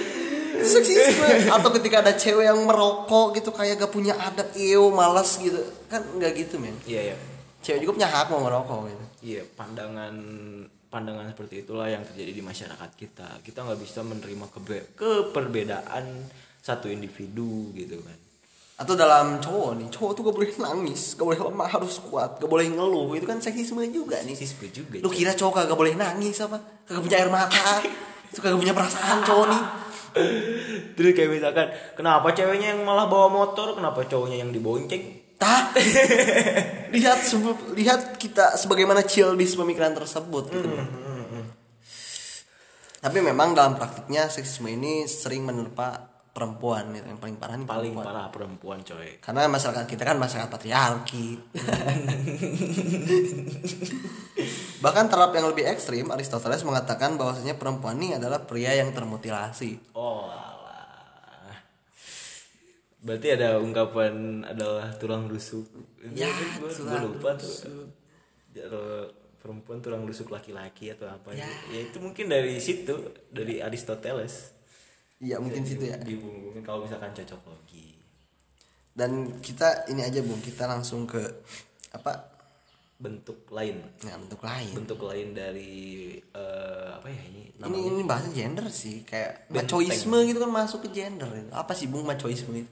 [0.59, 1.27] itu seksisme.
[1.55, 5.59] Atau ketika ada cewek yang merokok gitu kayak gak punya adab ew malas gitu.
[5.87, 6.75] Kan nggak gitu men.
[6.83, 7.17] Iya ya.
[7.69, 10.15] Cewek juga punya hak mau ngerokok gitu Iya, pandangan
[10.89, 13.43] pandangan seperti itulah yang terjadi di masyarakat kita.
[13.43, 16.25] Kita nggak bisa menerima kebe- keperbedaan
[16.59, 18.17] satu individu gitu kan.
[18.79, 22.47] atau dalam cowok nih cowok tuh gak boleh nangis gak boleh lemah harus kuat gak
[22.47, 25.03] boleh ngeluh itu kan seksisme juga nih Seksisme juga.
[25.03, 27.83] lu kira cowok kagak boleh nangis apa kagak punya air mata
[28.25, 29.63] itu kagak punya perasaan cowok nih
[30.95, 35.18] Terus kayak misalkan, kenapa ceweknya yang malah bawa motor, kenapa cowoknya yang dibonceng?
[35.39, 35.71] Tah,
[36.95, 37.19] lihat
[37.79, 40.67] lihat kita sebagaimana chill di pemikiran tersebut gitu.
[42.99, 47.07] Tapi memang dalam praktiknya seksisme ini sering menerpa perempuan gitu.
[47.07, 48.07] yang paling parah nih Paling perempuan.
[48.07, 49.19] parah perempuan coy.
[49.23, 51.29] Karena masyarakat kita kan masyarakat patriarki.
[54.85, 59.95] Bahkan terhadap yang lebih ekstrim, Aristoteles mengatakan bahwasanya perempuan ini adalah pria yang termutilasi.
[59.95, 60.31] Oh.
[62.99, 65.65] Berarti ada ungkapan adalah tulang rusuk.
[66.11, 66.27] Ya,
[66.59, 66.71] gue
[67.01, 67.87] lupa tuh.
[68.51, 69.07] Kalau
[69.39, 71.55] perempuan tulang rusuk laki-laki atau apa gitu.
[71.71, 72.95] Ya itu mungkin dari situ,
[73.31, 74.51] dari Aristoteles.
[75.19, 75.99] Iya mungkin situ ya.
[75.99, 77.91] dihubung-hubungin kalau misalkan cocok logi
[78.95, 81.19] Dan kita ini aja bung kita langsung ke
[81.91, 82.39] apa?
[82.99, 84.75] bentuk lain Nah, bentuk lain.
[84.75, 85.75] bentuk lain dari
[86.19, 89.67] eh, apa ya ini Ini namanya ini bahasa gender sih kayak Benteng.
[89.83, 91.27] macoisme gitu kan masuk ke gender.
[91.51, 92.71] Apa sih bung macoisme itu?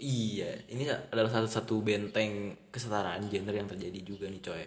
[0.00, 4.64] Iya, ini adalah satu satu benteng kesetaraan gender yang terjadi juga nih coy.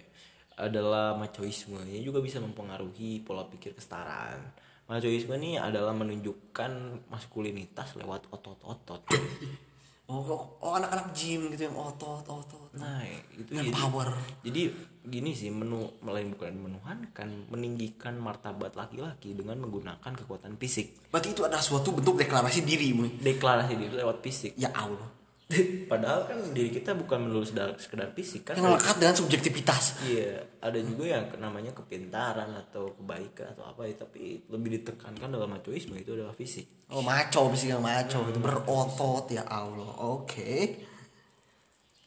[0.62, 1.82] Adalah machoisme.
[1.82, 4.54] Ini juga bisa mempengaruhi pola pikir kesetaraan.
[4.86, 6.72] Machoisme ini adalah menunjukkan
[7.10, 9.02] maskulinitas lewat otot-otot.
[10.04, 10.20] Oh,
[10.60, 12.68] oh, anak-anak gym gitu yang otot otot.
[12.76, 13.08] Nah,
[13.40, 14.08] itu Yang jadi, power.
[14.44, 14.62] jadi
[15.08, 21.08] gini sih menu melain bukan menuhankan, meninggikan martabat laki-laki dengan menggunakan kekuatan fisik.
[21.08, 22.92] Berarti itu adalah suatu bentuk deklarasi diri.
[23.24, 24.60] Deklarasi diri lewat fisik.
[24.60, 25.08] Ya Allah.
[25.92, 28.58] Padahal kan diri kita bukan melulu sekedar, sekedar fisik kan.
[28.58, 29.84] Yang melekat dengan subjektivitas.
[30.08, 35.52] Iya, ada juga yang namanya kepintaran atau kebaikan atau apa ya, tapi lebih ditekankan dalam
[35.52, 36.90] macoisme itu adalah fisik.
[36.90, 39.92] Oh maco fisik yang maco gitu berotot ya Allah.
[40.04, 40.84] Oke.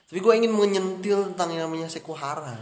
[0.07, 2.57] Tapi gue ingin menyentil tentang yang namanya sekuhara.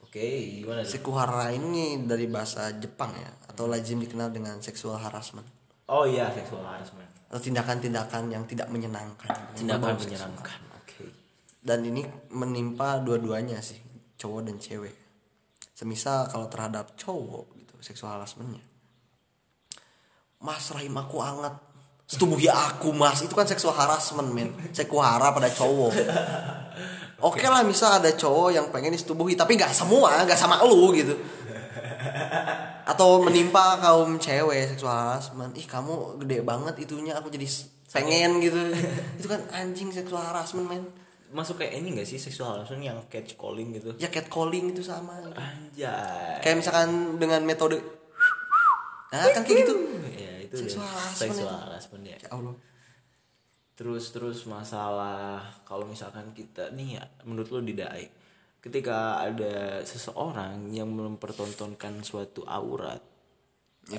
[0.00, 0.80] Oke, gimana?
[0.80, 0.96] tuh?
[0.96, 5.44] Sekuhara ini dari bahasa Jepang ya atau lazim dikenal dengan sexual harassment
[5.86, 7.06] Oh iya, seksual harassment.
[7.26, 9.34] Atau tindakan-tindakan yang tidak menyenangkan.
[9.58, 10.58] Tindakan menyenangkan.
[10.78, 11.04] Oke.
[11.58, 13.82] Dan ini menimpa dua-duanya sih,
[14.14, 14.94] cowok dan cewek.
[15.74, 18.62] Semisal kalau terhadap cowok gitu, seksual harassmentnya.
[20.40, 21.52] Mas rahim aku anget,
[22.06, 25.92] setubuhi aku mas, itu kan seksual harassment men, sekuhara pada cowok.
[27.24, 31.16] Oke lah misal ada cowok yang pengen disetubuhi tapi nggak semua, nggak sama lu gitu.
[32.86, 37.44] Atau menimpa kaum cewek seksual harassment, ih kamu gede banget itunya aku jadi
[37.90, 38.56] pengen gitu.
[39.18, 40.86] itu kan anjing seksual harassment men.
[41.26, 43.90] Masuk kayak ini gak sih seksual harassment yang catch calling gitu?
[43.98, 46.38] ya catcalling itu sama Anjay.
[46.38, 47.82] kayak misalkan dengan metode
[49.10, 49.74] nah kan kayak gitu
[50.14, 52.16] Ya, itu Seksual harassment seksual harassment ya.
[52.16, 52.54] ya Allah
[53.76, 58.06] Terus terus masalah kalau misalkan kita nih ya, menurut lo didai
[58.66, 62.98] ketika ada seseorang yang mempertontonkan suatu aurat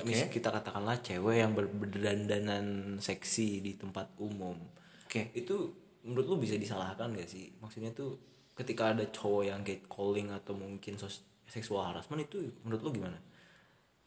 [0.04, 4.60] mis- kita katakanlah cewek yang ber- berdandanan seksi di tempat umum.
[5.08, 5.32] Oke.
[5.32, 5.72] itu
[6.04, 7.48] menurut lu bisa disalahkan gak sih?
[7.64, 8.20] Maksudnya tuh
[8.52, 13.16] ketika ada cowok yang catcalling atau mungkin sos- seksual harassment itu menurut lu gimana?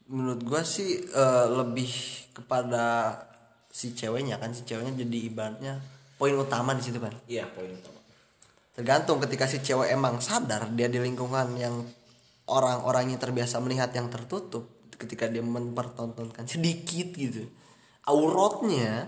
[0.05, 1.89] Menurut gua sih eh, lebih
[2.37, 3.17] kepada
[3.73, 5.73] si ceweknya kan si ceweknya jadi ibaratnya
[6.21, 7.17] poin utama di situ kan?
[7.25, 7.97] Iya poin utama
[8.71, 11.83] tergantung ketika si cewek emang sadar dia di lingkungan yang
[12.47, 17.47] orang-orangnya terbiasa melihat yang tertutup ketika dia mempertontonkan sedikit gitu
[18.07, 19.05] auratnya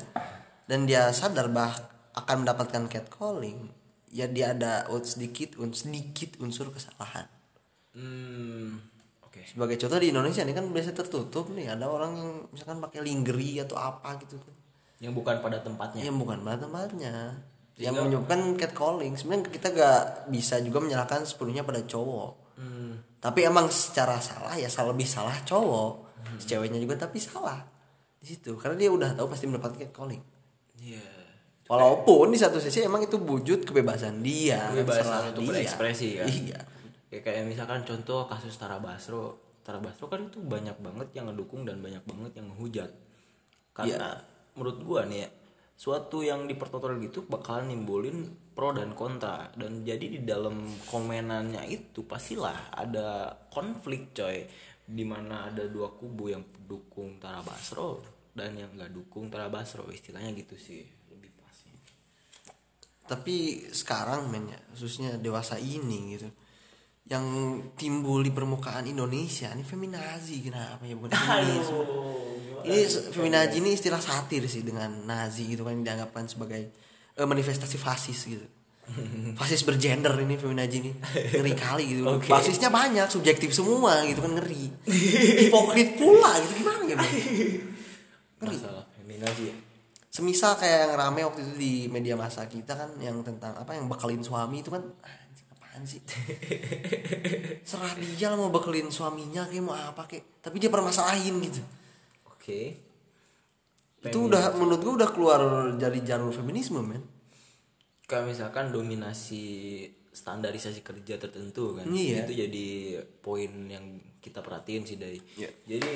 [0.68, 1.73] dan dia sadar bah
[2.14, 3.73] akan mendapatkan catcalling
[4.14, 7.26] ya dia ada un- sedikit un sedikit unsur kesalahan.
[7.98, 8.77] Hmm
[9.26, 9.41] oke.
[9.41, 13.65] Sebagai contoh di Indonesia ini kan biasa tertutup nih ada orang yang misalkan pakai lingerie
[13.65, 14.53] atau apa gitu kan.
[15.02, 16.06] Yang bukan pada tempatnya.
[16.06, 17.15] Yang bukan pada tempatnya
[17.77, 19.13] yang Sehingga- menyebabkan catcalling.
[19.17, 22.31] Sebenarnya kita gak bisa juga menyalahkan sepenuhnya pada cowok.
[22.61, 23.01] Hmm.
[23.17, 25.93] Tapi emang secara salah ya salah lebih salah cowok.
[26.37, 27.61] Si ceweknya juga tapi salah
[28.19, 28.53] di situ.
[28.59, 30.21] Karena dia udah tahu pasti mendapatkan catcalling.
[30.81, 31.07] Iya.
[31.63, 35.49] Walaupun di satu sisi emang itu wujud kebebasan dia kebebasan terserah untuk dia.
[35.49, 36.27] berekspresi kan?
[36.27, 36.59] Iya.
[37.09, 39.39] Ya kayak misalkan contoh kasus Tara Basro.
[39.63, 42.91] Tara Basro kan itu banyak banget yang ngedukung dan banyak banget yang menghujat
[43.71, 44.19] karena
[44.53, 45.29] menurut gua nih ya
[45.84, 49.51] suatu yang dipertontonkan gitu bakalan nimbulin pro dan kontra.
[49.51, 54.47] Dan jadi di dalam komenannya itu pastilah ada konflik coy
[54.88, 57.99] di mana ada dua kubu yang dukung Tara Basro
[58.31, 59.91] dan yang nggak dukung Tara Basro.
[59.91, 61.76] Istilahnya gitu sih lebih pasnya
[63.03, 66.31] tapi sekarang men ya khususnya dewasa ini gitu
[67.03, 67.25] yang
[67.75, 69.51] timbul di permukaan Indonesia.
[69.51, 71.81] Ini feminazi kenapa ya bukan feminisme?
[72.63, 72.80] Ini
[73.11, 76.71] feminazi ini istilah satir sih dengan Nazi gitu kan dianggapkan sebagai
[77.19, 78.47] eh, manifestasi fasis gitu.
[79.39, 80.91] Fasis bergender ini feminazi ini.
[81.39, 82.03] Ngeri kali gitu.
[82.03, 82.27] Oke.
[82.27, 84.71] fasisnya banyak subjektif semua gitu kan ngeri.
[85.47, 87.11] Hipokrit pula gitu gimana ya Bang?
[88.43, 89.55] masalah feminazi ya.
[90.13, 93.89] Semisal kayak yang rame waktu itu di media masa kita kan yang tentang apa yang
[93.89, 94.84] bekelin suami itu kan
[95.73, 95.97] apaan sih?
[97.69, 100.45] Serah dia lah mau bekelin suaminya kayak mau apa kayak.
[100.45, 101.65] Tapi dia permasalahin gitu.
[102.29, 102.77] Oke.
[104.05, 105.41] Itu udah menurut gua udah keluar
[105.73, 107.01] dari jalur feminisme men.
[108.05, 109.41] Kayak misalkan dominasi
[110.13, 111.89] standarisasi kerja tertentu kan.
[111.89, 112.29] Iya.
[112.29, 112.67] itu jadi
[113.25, 115.49] poin yang kita perhatiin sih dari Iya.
[115.65, 115.91] jadi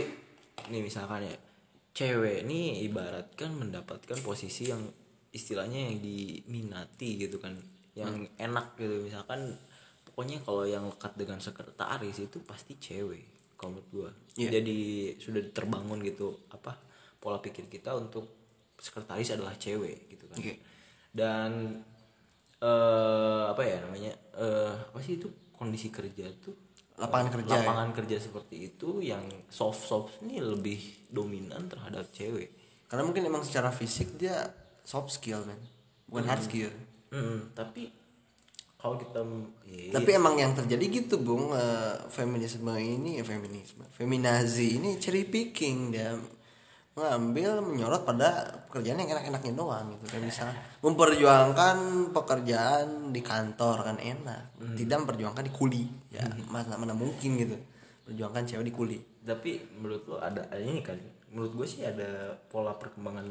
[0.73, 1.37] nih misalkan ya
[1.93, 4.81] cewek nih ibaratkan mendapatkan posisi yang
[5.29, 7.53] istilahnya yang diminati gitu kan.
[7.93, 9.05] Yang enak gitu.
[9.05, 9.53] Misalkan
[10.18, 14.10] pokoknya kalau yang lekat dengan sekretaris itu pasti cewek kalau menurut gua.
[14.34, 14.57] Iya.
[14.57, 14.77] jadi
[15.22, 16.73] sudah terbangun gitu apa
[17.22, 18.26] pola pikir kita untuk
[18.81, 20.41] sekretaris adalah cewek gitu kan.
[20.41, 20.57] Oke.
[21.14, 21.81] dan
[22.57, 26.57] eh apa ya namanya eh apa sih itu kondisi kerja tuh?
[26.98, 27.61] Lapangan kerja ya?
[27.61, 29.22] lapangan kerja seperti itu yang
[29.53, 30.81] soft soft ini lebih
[31.14, 32.57] dominan terhadap cewek.
[32.89, 34.49] Karena mungkin emang secara fisik dia
[34.81, 35.61] soft skill man
[36.10, 36.73] bukan hard skill.
[37.14, 37.94] Mm, tapi
[38.98, 39.22] kalau kita
[39.69, 45.30] ya, tapi emang yang terjadi gitu bung eh, feminisme ini eh, feminisme feminazi ini cherry
[45.30, 45.94] picking.
[45.94, 46.18] Dia
[46.98, 50.18] mengambil menyorot pada pekerjaan yang enak-enaknya doang gitu.
[50.18, 51.78] Kayak misalnya memperjuangkan
[52.10, 54.57] pekerjaan di kantor kan enak.
[54.74, 55.86] Tidak memperjuangkan di kuli.
[56.10, 57.53] Ya mana mana mungkin gitu.
[58.10, 58.99] Perjuangkan cewek di kuli.
[59.22, 63.28] Tapi menurut lo ada ada ini kali menurut gue sih ada pola perkembangan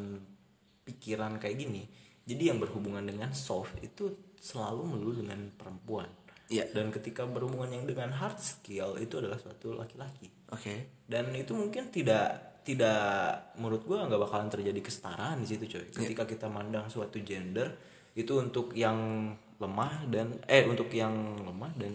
[0.87, 1.83] pikiran kayak gini.
[2.27, 4.11] Jadi yang berhubungan dengan soft itu
[4.41, 6.09] selalu melulu dengan perempuan.
[6.47, 6.71] Iya.
[6.71, 10.31] dan ketika berhubungan yang dengan hard skill itu adalah suatu laki-laki.
[10.55, 11.03] Oke.
[11.03, 15.87] Dan itu mungkin tidak tidak menurut gue nggak bakalan terjadi kesetaraan di situ coy.
[15.91, 17.75] Ketika kita mandang suatu gender
[18.15, 21.95] itu untuk yang lemah dan eh untuk yang lemah dan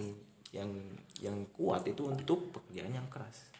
[0.51, 0.71] yang
[1.23, 3.51] yang kuat itu untuk pekerjaan yang keras.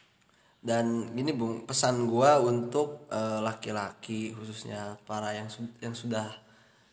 [0.62, 6.28] Dan gini bung pesan gua untuk eh, laki-laki khususnya para yang su- yang sudah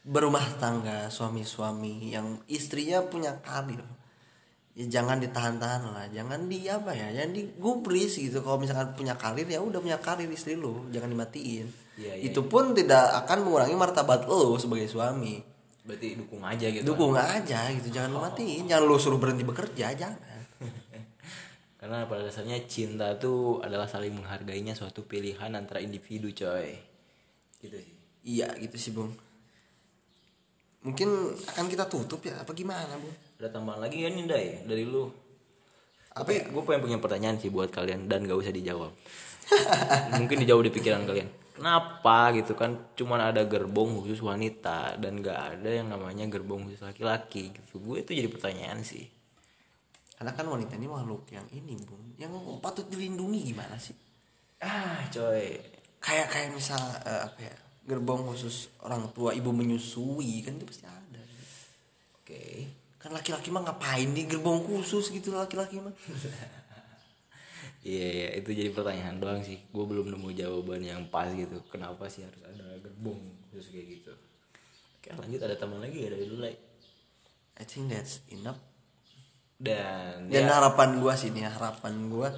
[0.03, 3.83] berumah tangga suami-suami yang istrinya punya karir.
[4.77, 8.39] Ya jangan ditahan-tahan lah jangan di apa ya jangan digubris gitu.
[8.39, 11.67] Kalau misalkan punya karir ya udah punya karir istri lu jangan dimatiin.
[11.99, 15.43] Iya, iya, itu pun tidak akan mengurangi martabat lo sebagai suami.
[15.83, 18.63] Berarti dukung aja gitu dukung aja gitu jangan lu matiin.
[18.71, 20.39] Jangan lu suruh berhenti bekerja jangan.
[21.79, 26.71] Karena pada dasarnya cinta itu adalah saling menghargainya suatu pilihan antara individu coy.
[27.59, 27.95] Gitu sih.
[28.23, 29.28] Iya gitu sih bung
[30.79, 35.07] mungkin akan kita tutup ya apa gimana bung ada tambahan lagi kan Indai dari lu?
[36.11, 38.91] Apa tapi gue pengen punya pertanyaan sih buat kalian dan gak usah dijawab.
[40.19, 41.31] Mungkin dijawab di pikiran kalian.
[41.55, 46.83] Kenapa gitu kan cuman ada gerbong khusus wanita dan gak ada yang namanya gerbong khusus
[46.83, 47.79] laki-laki gitu.
[47.79, 49.07] Gue itu jadi pertanyaan sih.
[50.19, 53.95] Karena kan wanita ini makhluk yang ini bung yang patut dilindungi gimana sih?
[54.59, 55.55] Ah coy.
[56.03, 57.55] Kayak kayak misal eh, apa ya
[57.89, 61.21] gerbong khusus orang tua ibu menyusui kan itu pasti ada
[62.21, 62.45] oke
[63.01, 65.95] kan laki-laki mah ngapain di gerbong khusus gitu laki-laki mah
[67.79, 69.55] Iya, iya, itu jadi pertanyaan doang sih.
[69.71, 71.63] Gue belum nemu jawaban yang pas gitu.
[71.71, 73.15] Kenapa sih harus ada gerbong
[73.47, 74.11] khusus kayak gitu?
[74.99, 76.59] Oke, lanjut ada tambahan lagi ya dari dulu, Lai?
[77.59, 78.59] I think that's enough
[79.59, 82.31] Dan dan ya, harapan gua sih nih harapan gua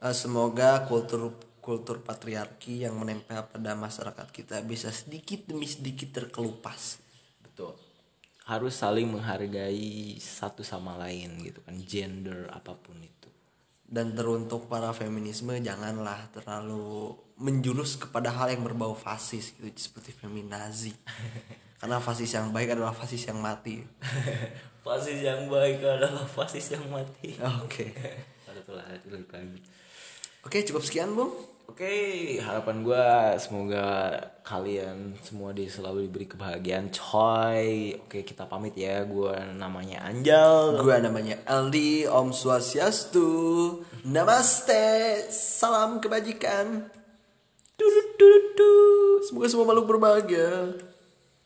[0.00, 6.98] eh, semoga kultur kultur patriarki yang menempel pada masyarakat kita bisa sedikit demi sedikit terkelupas
[7.44, 7.76] betul.
[8.48, 13.28] Harus saling menghargai satu sama lain gitu kan, gender apa pun itu.
[13.90, 17.10] dan teruntuk para feminisme janganlah terlalu
[17.40, 20.94] menjurus kepada hal yang berbau fasis gitu seperti feminazi
[21.82, 23.82] karena fasis yang baik adalah fasis yang mati
[24.86, 27.34] fasis yang baik adalah fasis yang mati.
[27.40, 27.86] oke
[28.76, 29.60] lagi.
[30.46, 31.32] oke cukup sekian bung
[31.80, 34.12] Oke, harapan gua semoga
[34.44, 37.96] kalian semua di selalu diberi kebahagiaan, coy.
[38.04, 39.00] Oke, kita pamit ya.
[39.08, 40.76] Gua namanya Anjal.
[40.76, 46.84] gua namanya Aldi Om Swastiastu Namaste salam kebajikan
[49.24, 50.76] semoga semua makhluk berbahagia